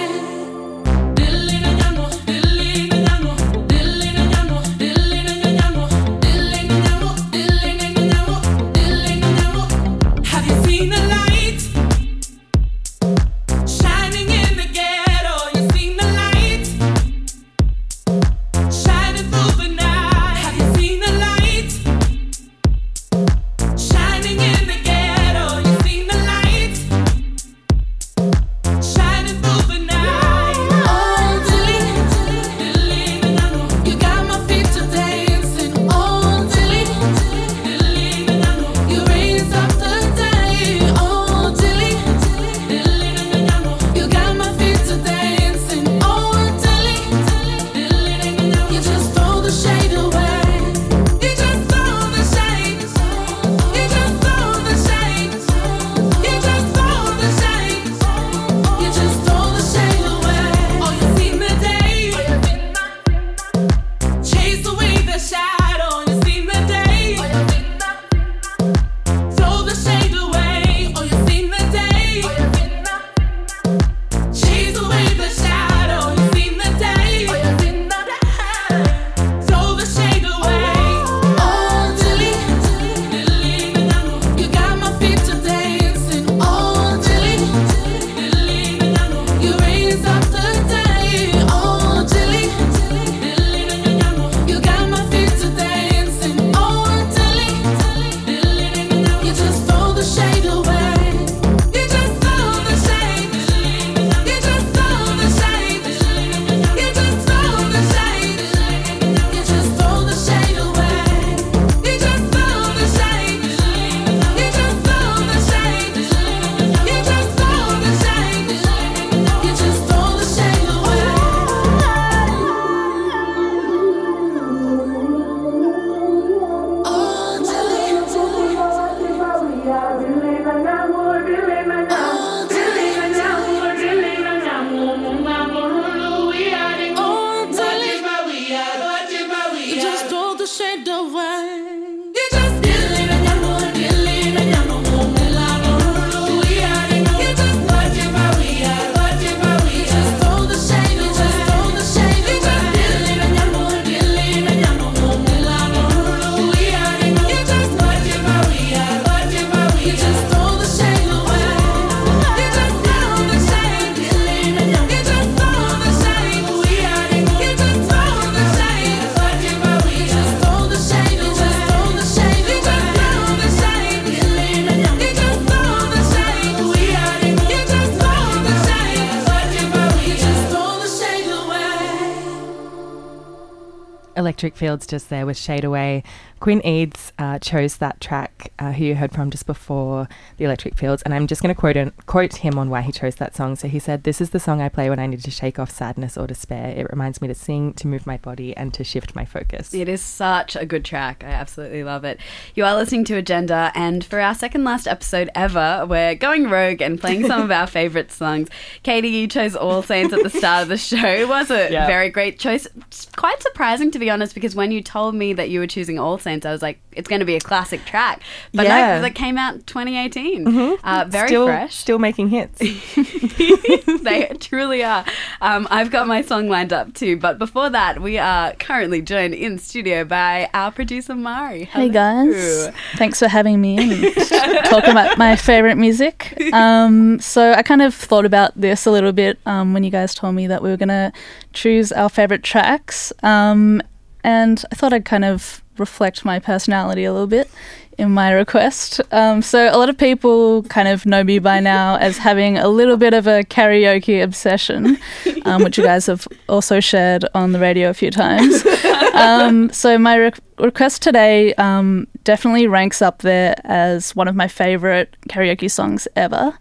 Electric 184.45 184.59
Fields 184.59 184.86
just 184.86 185.09
there 185.09 185.24
with 185.24 185.38
Shade 185.38 185.64
Away. 185.64 186.03
Quinn 186.40 186.61
Eades 186.66 187.12
uh, 187.18 187.38
chose 187.38 187.78
that 187.78 187.99
track, 188.03 188.53
uh, 188.59 188.72
who 188.72 188.84
you 188.84 188.95
heard 188.95 189.12
from 189.14 189.30
just 189.30 189.47
before 189.47 190.07
the 190.36 190.45
Electric 190.45 190.76
Fields, 190.76 191.01
and 191.05 191.14
I'm 191.14 191.26
just 191.26 191.40
going 191.40 191.55
to 191.55 191.59
quote, 191.59 191.78
an- 191.78 191.92
quote 192.05 192.36
him 192.36 192.59
on 192.59 192.68
why 192.68 192.82
he 192.82 192.92
chose 192.92 193.14
that 193.14 193.34
song. 193.34 193.57
So 193.57 193.66
he 193.66 193.78
said, 193.78 194.03
This 194.05 194.20
is 194.20 194.28
the 194.28 194.38
song 194.38 194.61
I 194.61 194.68
play 194.68 194.90
when 194.90 194.99
I 194.99 195.07
need 195.07 195.22
to 195.24 195.30
shake 195.30 195.59
off 195.59 195.70
sadness 195.70 196.18
or 196.18 196.26
despair. 196.26 196.74
It 196.76 196.90
reminds 196.90 197.22
me 197.22 197.28
to 197.28 197.34
sing, 197.34 197.72
to 197.74 197.86
move 197.88 198.07
my 198.07 198.18
body, 198.18 198.55
and 198.55 198.74
to 198.74 198.84
shift 198.84 199.14
my 199.16 199.24
focus. 199.24 199.72
It 199.72 199.88
is 199.88 200.03
such 200.03 200.55
a 200.55 200.66
good 200.66 200.84
track. 200.84 201.24
I 201.24 201.28
absolutely 201.30 201.82
love 201.82 202.05
it. 202.05 202.20
You 202.55 202.66
are 202.66 202.74
listening 202.76 203.05
to 203.07 203.14
Agenda, 203.16 203.72
and 203.74 204.05
for 204.05 204.20
our 204.20 204.34
second 204.34 204.64
last 204.64 204.86
episode 204.86 205.30
ever, 205.34 205.86
we're 205.88 206.14
going 206.14 206.51
rogue 206.51 206.82
and 206.82 207.01
playing 207.01 207.26
some 207.26 207.40
of 207.40 207.51
our 207.51 207.66
favourite 207.66 208.12
songs. 208.12 208.51
Katie, 208.82 209.09
you 209.09 209.28
chose 209.28 209.57
All 209.57 209.82
Saints 209.82 210.12
at 210.12 210.22
the 210.22 210.28
start 210.28 210.64
of 210.64 210.68
the 210.68 210.76
show. 210.76 210.97
It 211.07 211.26
was 211.28 211.51
a 211.51 211.70
Yeah. 211.72 211.86
very 211.86 212.11
great 212.11 212.38
choice. 212.38 212.66
It's 212.88 213.07
quite 213.16 213.40
surprising, 213.40 213.90
to 213.92 213.99
be 213.99 214.11
honest, 214.11 214.34
because 214.35 214.55
when 214.55 214.70
you 214.72 214.82
told 214.82 215.14
me 215.14 215.32
that 215.32 215.49
you 215.51 215.61
were 215.61 215.66
choosing 215.66 215.99
All 215.99 216.18
Saints, 216.18 216.45
I 216.45 216.53
was 216.53 216.61
like, 216.62 216.78
it's 216.93 217.09
going 217.09 217.20
to 217.20 217.24
be 217.26 217.35
a 217.37 217.41
classic 217.41 217.85
track. 217.85 218.20
But 218.53 218.64
no, 218.64 218.68
Yeah. 218.68 218.99
'cause 218.99 219.07
it 219.07 219.14
came 219.14 219.39
out 219.39 219.55
in 219.55 219.62
2018. 219.62 220.45
Mhm. 220.45 220.78
Uh, 220.85 221.05
very 221.09 221.28
still, 221.28 221.47
fresh. 221.47 221.74
Still 221.74 221.99
making 221.99 222.28
hits. 222.28 222.59
they 224.03 224.30
truly 224.41 224.82
are. 224.85 225.05
Um, 225.41 225.66
I've 225.70 225.91
got 225.91 226.07
my 226.07 226.22
song 226.22 226.49
lined 226.49 226.72
up 226.72 226.95
too, 226.95 227.16
but 227.16 227.39
before 227.39 227.70
that, 227.70 228.01
we 228.01 228.18
are 228.18 228.53
currently 228.55 229.03
joined 229.03 229.35
in 229.35 229.59
studio 229.59 230.05
by 230.05 230.49
our 230.55 230.70
producer 230.70 231.14
Mari. 231.14 231.64
Hey 231.64 231.89
guys, 231.89 232.70
thanks 232.97 233.18
for 233.18 233.28
having 233.28 233.61
me 233.61 233.76
in 233.78 234.05
and 234.05 234.14
talking 234.66 234.91
about 234.91 235.18
my 235.18 235.37
favorite 235.37 235.76
music. 235.76 236.37
Um, 236.53 237.18
so 237.20 237.53
I 237.53 237.62
kind 237.62 237.82
of 237.82 237.95
thought 237.95 238.24
about 238.24 238.53
this 238.55 238.87
a 238.87 238.91
little 238.91 239.12
bit 239.12 239.39
um, 239.47 239.74
when 239.74 239.85
you 239.85 239.91
guys 239.91 240.14
told 240.14 240.35
me 240.35 240.47
that 240.47 240.62
we 240.62 240.70
were 240.70 240.76
gonna 240.76 241.12
choose 241.53 241.93
our 241.93 242.09
favorite 242.09 242.43
tracks, 242.43 243.12
um, 243.22 243.82
and 244.25 244.64
I 244.72 244.75
thought 244.75 244.93
I'd 244.93 245.05
kind 245.05 245.25
of 245.25 245.62
reflect 245.79 246.25
my 246.25 246.39
personality 246.39 247.05
a 247.05 247.12
little 247.12 247.27
bit 247.27 247.51
in 247.99 248.11
my 248.11 248.33
request. 248.33 249.01
Um, 249.12 249.43
so 249.43 249.68
a 249.72 249.77
lot 249.77 249.89
of 249.89 249.97
people 249.97 250.62
kind 250.64 250.89
of 250.89 251.07
know 251.07 251.22
me 251.22 251.39
by 251.39 251.61
now 251.61 251.97
as 252.01 252.18
having 252.18 252.59
a 252.59 252.68
little 252.68 252.97
bit 252.97 253.14
of 253.14 253.27
a 253.27 253.43
karaoke 253.45 254.22
obsession, 254.22 254.99
um, 255.45 255.62
which 255.62 255.79
you 255.79 255.85
guys 255.85 256.07
have 256.07 256.27
also 256.49 256.81
shared 256.81 257.25
on 257.35 257.53
the 257.53 257.61
radio 257.61 257.91
a 257.91 257.95
few 257.95 258.11
times. 258.11 258.64
Um, 259.14 259.70
so 259.70 259.97
my 259.97 260.16
re- 260.16 260.33
request 260.59 261.01
today 261.01 261.55
um, 261.55 262.09
definitely 262.25 262.66
ranks 262.66 263.01
up 263.01 263.20
there 263.22 263.55
as 263.62 264.14
one 264.16 264.27
of 264.27 264.35
my 264.35 264.49
favorite 264.49 265.16
karaoke 265.29 265.70
songs 265.70 266.09
ever. 266.16 266.59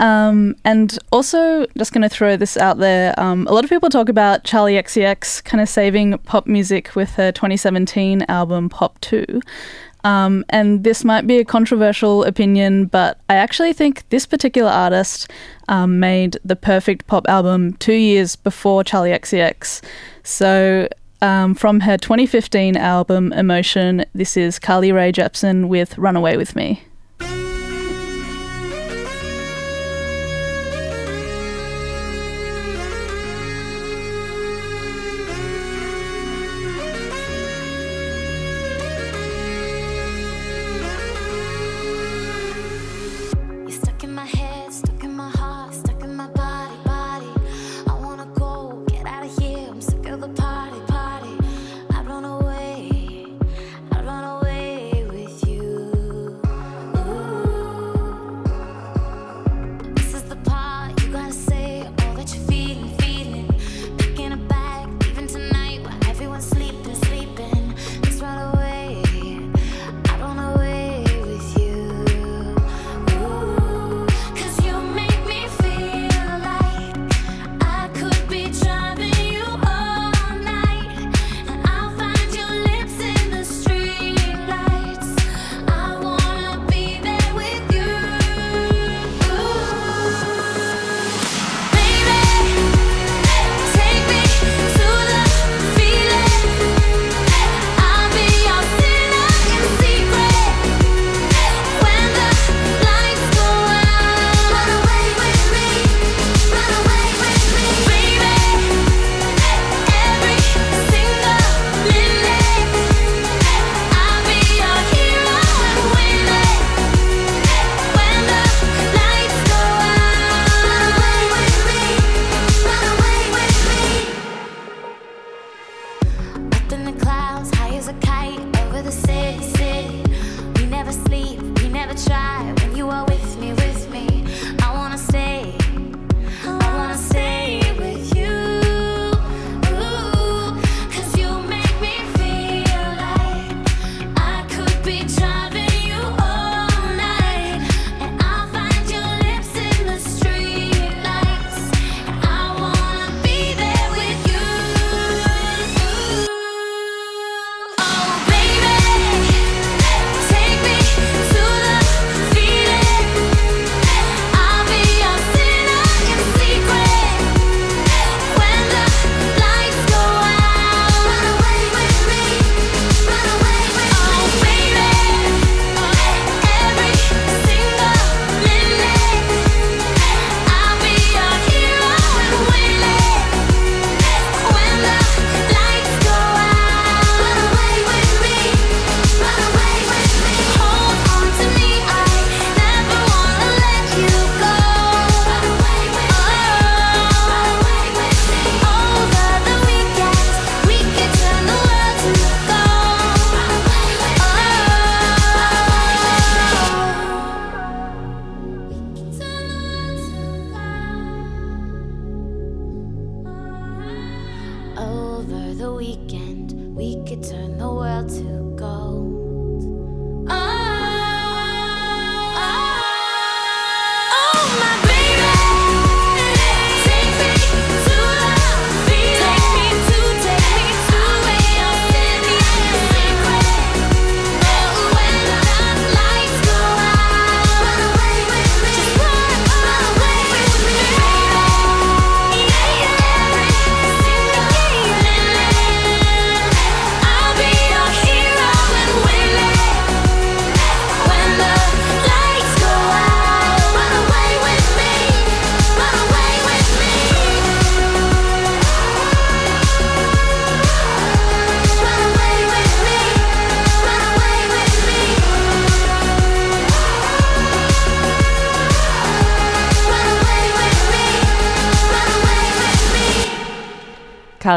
Um, 0.00 0.56
and 0.64 0.98
also, 1.12 1.66
just 1.76 1.92
going 1.92 2.02
to 2.02 2.08
throw 2.08 2.36
this 2.36 2.56
out 2.56 2.78
there. 2.78 3.14
Um, 3.20 3.46
a 3.46 3.52
lot 3.52 3.64
of 3.64 3.70
people 3.70 3.90
talk 3.90 4.08
about 4.08 4.44
Charli 4.44 4.82
XCX 4.82 5.44
kind 5.44 5.60
of 5.60 5.68
saving 5.68 6.16
pop 6.18 6.46
music 6.46 6.96
with 6.96 7.14
her 7.14 7.30
2017 7.30 8.24
album 8.26 8.70
Pop 8.70 8.98
2. 9.02 9.40
Um, 10.02 10.46
and 10.48 10.82
this 10.82 11.04
might 11.04 11.26
be 11.26 11.38
a 11.38 11.44
controversial 11.44 12.24
opinion, 12.24 12.86
but 12.86 13.20
I 13.28 13.34
actually 13.34 13.74
think 13.74 14.08
this 14.08 14.24
particular 14.24 14.70
artist 14.70 15.30
um, 15.68 16.00
made 16.00 16.38
the 16.42 16.56
perfect 16.56 17.06
pop 17.06 17.28
album 17.28 17.74
two 17.74 17.92
years 17.92 18.36
before 18.36 18.82
Charli 18.82 19.14
XCX. 19.14 19.82
So, 20.22 20.88
um, 21.20 21.54
from 21.54 21.80
her 21.80 21.98
2015 21.98 22.78
album 22.78 23.34
Emotion, 23.34 24.06
this 24.14 24.38
is 24.38 24.58
Carly 24.58 24.90
Rae 24.92 25.12
Jepsen 25.12 25.68
with 25.68 25.98
Runaway 25.98 26.38
with 26.38 26.56
Me. 26.56 26.82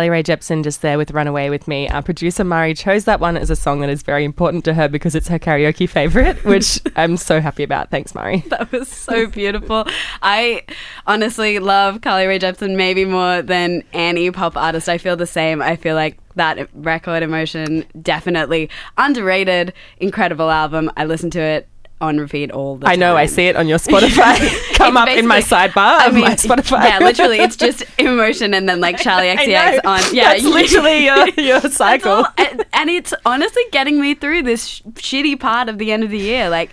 Carly 0.03 0.09
Rae 0.09 0.23
Jepsen 0.23 0.65
just 0.65 0.81
there 0.81 0.97
with 0.97 1.11
Runaway 1.11 1.49
with 1.49 1.65
Me. 1.65 1.87
Our 1.87 2.01
producer 2.01 2.43
Mari 2.43 2.73
chose 2.73 3.05
that 3.05 3.21
one 3.21 3.37
as 3.37 3.49
a 3.49 3.55
song 3.55 3.79
that 3.79 3.89
is 3.89 4.01
very 4.01 4.25
important 4.25 4.65
to 4.65 4.73
her 4.73 4.89
because 4.89 5.15
it's 5.15 5.29
her 5.29 5.39
karaoke 5.39 5.87
favorite, 5.87 6.43
which 6.43 6.81
I'm 6.97 7.15
so 7.15 7.39
happy 7.39 7.63
about. 7.63 7.89
Thanks, 7.89 8.13
Mari. 8.13 8.43
That 8.49 8.69
was 8.73 8.89
so 8.89 9.27
beautiful. 9.27 9.87
I 10.21 10.63
honestly 11.07 11.59
love 11.59 12.01
Carly 12.01 12.25
Rae 12.27 12.37
Jepsen 12.37 12.75
maybe 12.75 13.05
more 13.05 13.41
than 13.41 13.85
any 13.93 14.29
pop 14.29 14.57
artist. 14.57 14.89
I 14.89 14.97
feel 14.97 15.15
the 15.15 15.25
same. 15.25 15.61
I 15.61 15.77
feel 15.77 15.95
like 15.95 16.17
that 16.35 16.67
record 16.73 17.23
emotion 17.23 17.85
definitely 18.01 18.69
underrated, 18.97 19.71
incredible 19.99 20.51
album. 20.51 20.91
I 20.97 21.05
listen 21.05 21.29
to 21.31 21.39
it 21.39 21.69
on 22.03 22.19
repeat 22.19 22.51
all 22.51 22.75
the 22.77 22.87
I 22.87 22.91
time. 22.91 22.99
know, 22.99 23.15
I 23.17 23.25
see 23.25 23.47
it 23.47 23.55
on 23.55 23.67
your 23.67 23.77
Spotify 23.87 24.75
come 24.75 24.97
up 24.97 25.07
in 25.09 25.25
my 25.27 25.39
sidebar 25.41 25.77
I 25.99 26.07
of 26.07 26.13
mean, 26.13 26.23
my 26.25 26.35
Spotify. 26.35 26.83
Yeah, 26.85 26.99
literally, 26.99 27.39
it's 27.39 27.55
just 27.55 27.83
emotion 27.97 28.53
and 28.53 28.67
then 28.69 28.79
like 28.79 28.97
Charli 28.97 29.33
XCX 29.35 29.79
on. 29.85 30.01
Yeah, 30.15 30.33
That's 30.33 30.43
literally 30.59 31.05
your, 31.05 31.27
your 31.29 31.61
cycle. 31.61 32.25
and, 32.37 32.65
and 32.73 32.89
it's 32.89 33.13
honestly 33.25 33.63
getting 33.71 33.99
me 33.99 34.13
through 34.15 34.43
this 34.43 34.67
sh- 34.67 34.81
shitty 34.95 35.39
part 35.39 35.69
of 35.69 35.77
the 35.77 35.91
end 35.91 36.03
of 36.03 36.09
the 36.11 36.19
year. 36.19 36.49
Like, 36.49 36.71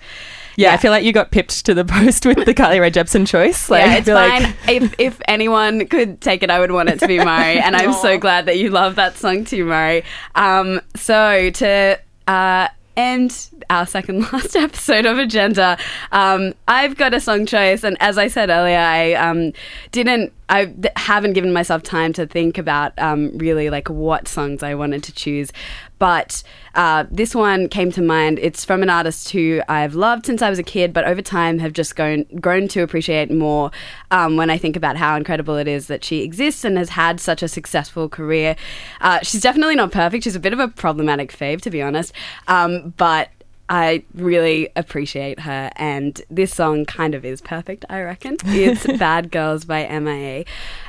Yeah, 0.56 0.72
I 0.74 0.76
feel 0.76 0.90
like 0.90 1.04
you 1.04 1.12
got 1.12 1.30
pipped 1.30 1.64
to 1.66 1.74
the 1.74 1.84
post 1.84 2.26
with 2.26 2.44
the 2.44 2.52
Carly 2.54 2.80
Rae 2.80 2.90
Jepsen 2.90 3.26
choice. 3.26 3.70
Like, 3.70 3.84
yeah, 3.86 3.96
it's 3.96 4.06
feel 4.06 4.14
like- 4.16 4.42
fine. 4.42 4.54
if 4.68 4.94
if 4.98 5.20
anyone 5.26 5.86
could 5.86 6.20
take 6.20 6.42
it, 6.42 6.50
I 6.50 6.60
would 6.60 6.72
want 6.72 6.88
it 6.90 6.98
to 7.00 7.06
be 7.06 7.18
Murray, 7.18 7.58
and 7.58 7.74
I'm 7.76 7.92
so 7.94 8.18
glad 8.18 8.46
that 8.46 8.58
you 8.58 8.68
love 8.70 8.96
that 8.96 9.16
song 9.16 9.44
too, 9.44 9.64
Murray. 9.64 10.02
Um, 10.34 10.80
so 10.96 11.50
to 11.50 11.98
uh, 12.28 12.68
end 12.96 13.48
our 13.68 13.86
second 13.86 14.20
last 14.32 14.56
episode 14.56 15.06
of 15.06 15.18
Agenda, 15.18 15.78
um, 16.12 16.54
I've 16.68 16.96
got 16.96 17.14
a 17.14 17.20
song 17.20 17.46
choice, 17.46 17.84
and 17.84 17.96
as 18.00 18.18
I 18.18 18.28
said 18.28 18.50
earlier, 18.50 18.78
I 18.78 19.14
um, 19.14 19.52
didn't. 19.92 20.32
I 20.48 20.74
haven't 20.96 21.34
given 21.34 21.52
myself 21.52 21.84
time 21.84 22.12
to 22.14 22.26
think 22.26 22.58
about 22.58 22.98
um, 22.98 23.38
really 23.38 23.70
like 23.70 23.88
what 23.88 24.26
songs 24.26 24.64
I 24.64 24.74
wanted 24.74 25.04
to 25.04 25.12
choose, 25.12 25.52
but 26.00 26.42
uh, 26.74 27.04
this 27.10 27.34
one 27.34 27.68
came 27.68 27.90
to 27.92 28.02
mind. 28.02 28.38
It's 28.40 28.64
from 28.64 28.82
an 28.82 28.90
artist 28.90 29.30
who 29.30 29.62
I've 29.68 29.94
loved 29.94 30.26
since 30.26 30.42
I 30.42 30.50
was 30.50 30.58
a 30.58 30.62
kid, 30.62 30.92
but 30.92 31.04
over 31.04 31.22
time 31.22 31.58
have 31.58 31.72
just 31.72 31.96
grown 31.96 32.24
grown 32.40 32.68
to 32.68 32.82
appreciate 32.82 33.30
more 33.30 33.70
um, 34.10 34.36
when 34.36 34.50
I 34.50 34.58
think 34.58 34.76
about 34.76 34.96
how 34.96 35.16
incredible 35.16 35.56
it 35.56 35.68
is 35.68 35.86
that 35.88 36.04
she 36.04 36.22
exists 36.22 36.64
and 36.64 36.78
has 36.78 36.90
had 36.90 37.20
such 37.20 37.42
a 37.42 37.48
successful 37.48 38.08
career. 38.08 38.56
Uh, 39.00 39.20
she's 39.22 39.40
definitely 39.40 39.76
not 39.76 39.92
perfect. 39.92 40.24
She's 40.24 40.36
a 40.36 40.40
bit 40.40 40.52
of 40.52 40.58
a 40.58 40.68
problematic 40.68 41.32
fave, 41.32 41.60
to 41.62 41.70
be 41.70 41.82
honest, 41.82 42.12
um, 42.48 42.94
but. 42.96 43.30
I 43.70 44.02
really 44.14 44.68
appreciate 44.74 45.38
her, 45.40 45.70
and 45.76 46.20
this 46.28 46.52
song 46.52 46.84
kind 46.84 47.14
of 47.14 47.24
is 47.24 47.40
perfect, 47.40 47.84
I 47.88 48.02
reckon. 48.02 48.36
It's 48.46 48.84
Bad 48.98 49.30
Girls 49.30 49.64
by 49.64 49.86
MIA. 49.86 50.44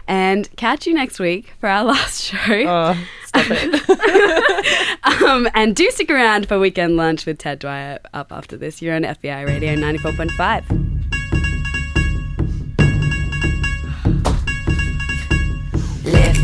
And 0.07 0.53
catch 0.57 0.87
you 0.87 0.95
next 0.95 1.19
week 1.19 1.53
for 1.59 1.69
our 1.69 1.83
last 1.85 2.23
show. 2.23 2.37
Oh, 2.67 2.97
stop 3.23 3.45
it. 3.49 5.21
um, 5.21 5.47
and 5.53 5.75
do 5.75 5.91
stick 5.91 6.09
around 6.09 6.47
for 6.47 6.57
Weekend 6.57 6.97
Lunch 6.97 7.27
with 7.27 7.37
Ted 7.37 7.59
Dwyer 7.59 7.99
up 8.15 8.31
after 8.31 8.57
this. 8.57 8.81
You're 8.81 8.95
on 8.95 9.03
FBI 9.03 9.45
Radio 9.45 9.75
94.5. 9.75 11.20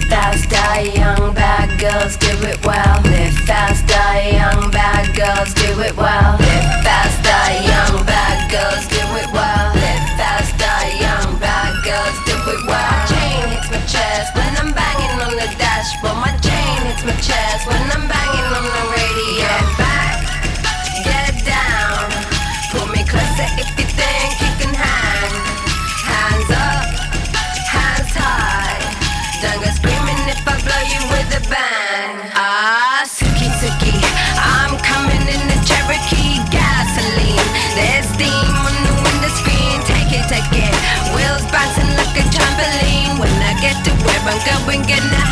fast, 0.09 0.49
die 0.49 0.91
young, 0.95 1.33
bad 1.33 1.79
girls 1.79 2.17
do 2.17 2.31
it 2.47 2.59
well. 2.65 3.01
Live 3.03 3.37
fast, 3.45 3.87
die 3.87 4.31
young, 4.39 4.71
bad 4.71 5.15
girls 5.15 5.53
do 5.53 5.69
it 5.81 5.95
well. 5.95 6.37
Live 6.39 6.69
fast, 6.83 7.23
die 7.23 7.59
young, 7.67 8.05
bad 8.05 8.49
girls 8.51 8.87
do 8.87 9.01
it 9.21 9.29
well. 9.31 9.73
Live 9.75 10.07
fast, 10.19 10.57
die 10.57 10.91
young, 10.99 11.37
bad 11.39 11.73
girls 11.83 12.17
do 12.25 12.35
it 12.53 12.63
well. 12.67 12.91
My 12.91 13.05
chain 13.11 13.41
hits 13.51 13.69
my 13.71 13.81
chest 13.85 14.35
when 14.35 14.51
I'm 14.57 14.71
banging 14.73 15.17
on 15.21 15.33
the 15.35 15.47
dashboard. 15.59 16.17
My 16.23 16.33
chain 16.39 16.77
hits 16.87 17.03
my 17.03 17.15
chest 17.19 17.67
when 17.67 17.83
I'm 17.91 18.07
banging 18.07 18.49
on 18.57 18.65
the 18.65 18.83
radio. 18.95 19.86
Get 44.87 44.99
to 44.99 45.26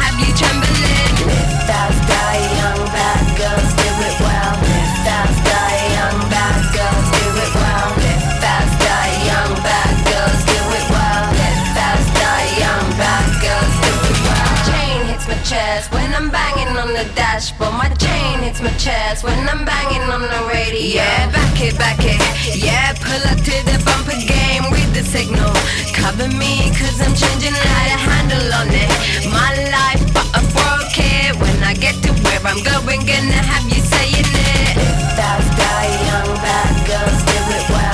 chest 15.75 15.91
when 15.91 16.13
I'm 16.13 16.29
banging 16.29 16.77
on 16.77 16.89
the 16.93 17.05
dashboard. 17.15 17.73
My 17.73 17.89
chain 17.99 18.39
hits 18.39 18.61
my 18.61 18.71
chest 18.77 19.23
when 19.23 19.37
I'm 19.49 19.65
banging 19.65 20.07
on 20.15 20.21
the 20.21 20.41
radio. 20.47 21.03
Yeah, 21.03 21.31
back 21.31 21.59
it, 21.59 21.77
back 21.77 21.99
it. 21.99 22.19
Yeah, 22.55 22.93
pull 23.03 23.23
up 23.31 23.39
to 23.47 23.55
the 23.69 23.77
bumper 23.83 24.19
game, 24.35 24.65
with 24.71 24.91
the 24.95 25.03
signal. 25.03 25.53
Cover 25.91 26.29
me, 26.41 26.71
cause 26.79 26.97
I'm 27.03 27.13
changing 27.13 27.55
how 27.67 27.83
to 27.91 27.97
handle 28.07 28.47
on 28.59 28.69
it. 28.71 28.91
My 29.27 29.51
life, 29.77 30.03
but 30.15 30.27
I 30.37 30.41
broke 30.55 30.95
it. 30.95 31.35
When 31.43 31.57
I 31.63 31.73
get 31.73 31.95
to 32.03 32.11
where 32.23 32.41
I'm 32.47 32.61
going, 32.63 33.01
gonna 33.11 33.41
have 33.51 33.65
you 33.67 33.81
saying 33.95 34.31
it. 34.31 34.71
Live 34.79 35.01
fast, 35.17 35.49
die 35.59 35.91
young, 36.07 36.31
bad 36.45 36.75
girls 36.87 37.19
do 37.27 37.39
it 37.57 37.65
well. 37.69 37.84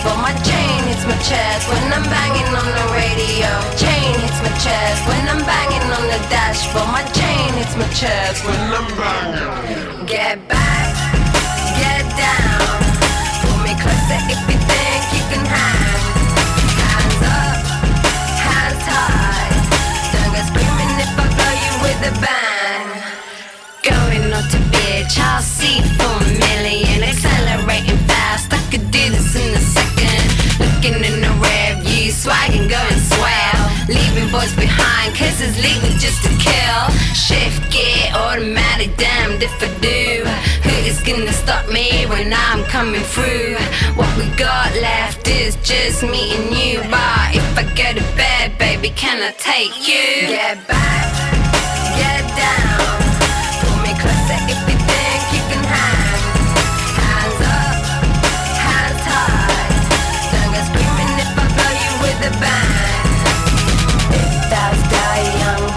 Dashboard. 0.00 0.22
My 0.22 0.32
chain 0.42 0.88
hits 0.88 1.04
my 1.04 1.16
chest 1.22 1.68
when 1.68 1.92
I'm 1.92 2.04
banging 2.04 2.50
on 2.54 2.66
the 2.66 2.86
radio. 2.92 3.50
Chain 3.76 4.14
hits 4.20 4.40
my 4.42 4.52
chest 4.58 5.06
when 5.06 5.28
I'm 5.28 5.44
banging 5.44 5.86
on 5.92 6.04
the 6.08 6.20
dashboard. 6.28 6.88
My 6.88 7.04
chain 7.12 7.52
hits 7.54 7.76
my 7.76 7.88
chest 7.92 8.44
when 8.44 8.60
I'm 8.72 8.88
banging. 8.96 10.06
Get 10.06 10.36
back, 10.48 10.94
get 11.76 12.04
down. 12.16 12.80
Pull 13.42 13.58
me 13.64 13.74
closer 13.80 14.20
if 14.32 14.40
you 14.48 14.58
think 14.68 15.02
you 15.14 15.22
can 15.30 15.44
hang. 15.44 16.02
Hands 16.80 17.20
up, 17.22 17.58
hands 18.46 18.84
high. 18.88 19.52
Don't 20.12 20.32
go 20.34 20.40
screaming 20.48 20.92
if 21.04 21.12
I 21.12 21.24
blow 21.36 21.54
you 21.64 21.72
with 21.84 22.10
a 22.10 22.14
bang. 22.24 22.88
Going 23.82 24.30
not 24.30 24.46
to 24.50 24.58
bitch, 24.72 25.18
I'll 25.18 25.42
see 25.42 25.80
for 25.96 26.10
a 26.10 26.28
million. 26.38 27.02
Accelerating 27.02 27.89
Looking 30.82 31.04
in 31.04 31.20
the 31.20 31.28
rear 31.28 31.76
view, 31.82 32.10
swagging, 32.10 32.66
going 32.66 33.00
swell. 33.12 33.64
Leaving 33.86 34.32
boys 34.32 34.56
behind, 34.56 35.14
kisses 35.14 35.54
leaving 35.62 35.98
just 35.98 36.22
to 36.22 36.30
kill. 36.40 36.88
Shift 37.12 37.70
gear, 37.70 38.10
automatic, 38.14 38.96
damned 38.96 39.42
if 39.42 39.52
I 39.62 39.68
do. 39.80 40.24
Who 40.64 40.74
is 40.88 40.98
gonna 41.02 41.34
stop 41.34 41.68
me 41.68 42.06
when 42.06 42.32
I'm 42.32 42.64
coming 42.64 43.02
through. 43.02 43.56
What 43.94 44.08
we 44.16 44.24
got 44.36 44.72
left 44.76 45.28
is 45.28 45.56
just 45.56 46.02
me 46.02 46.34
and 46.36 46.56
you. 46.56 46.80
But 46.90 47.34
if 47.34 47.58
I 47.58 47.64
go 47.76 47.92
to 48.00 48.16
bed, 48.16 48.56
baby, 48.56 48.88
can 48.88 49.20
I 49.20 49.32
take 49.32 49.86
you? 49.86 50.28
Get 50.28 50.66
back 50.66 50.80
the 62.20 62.30
band. 62.38 63.08
If 64.12 64.50
that's 64.50 64.82
die 64.90 65.38
young. 65.40 65.69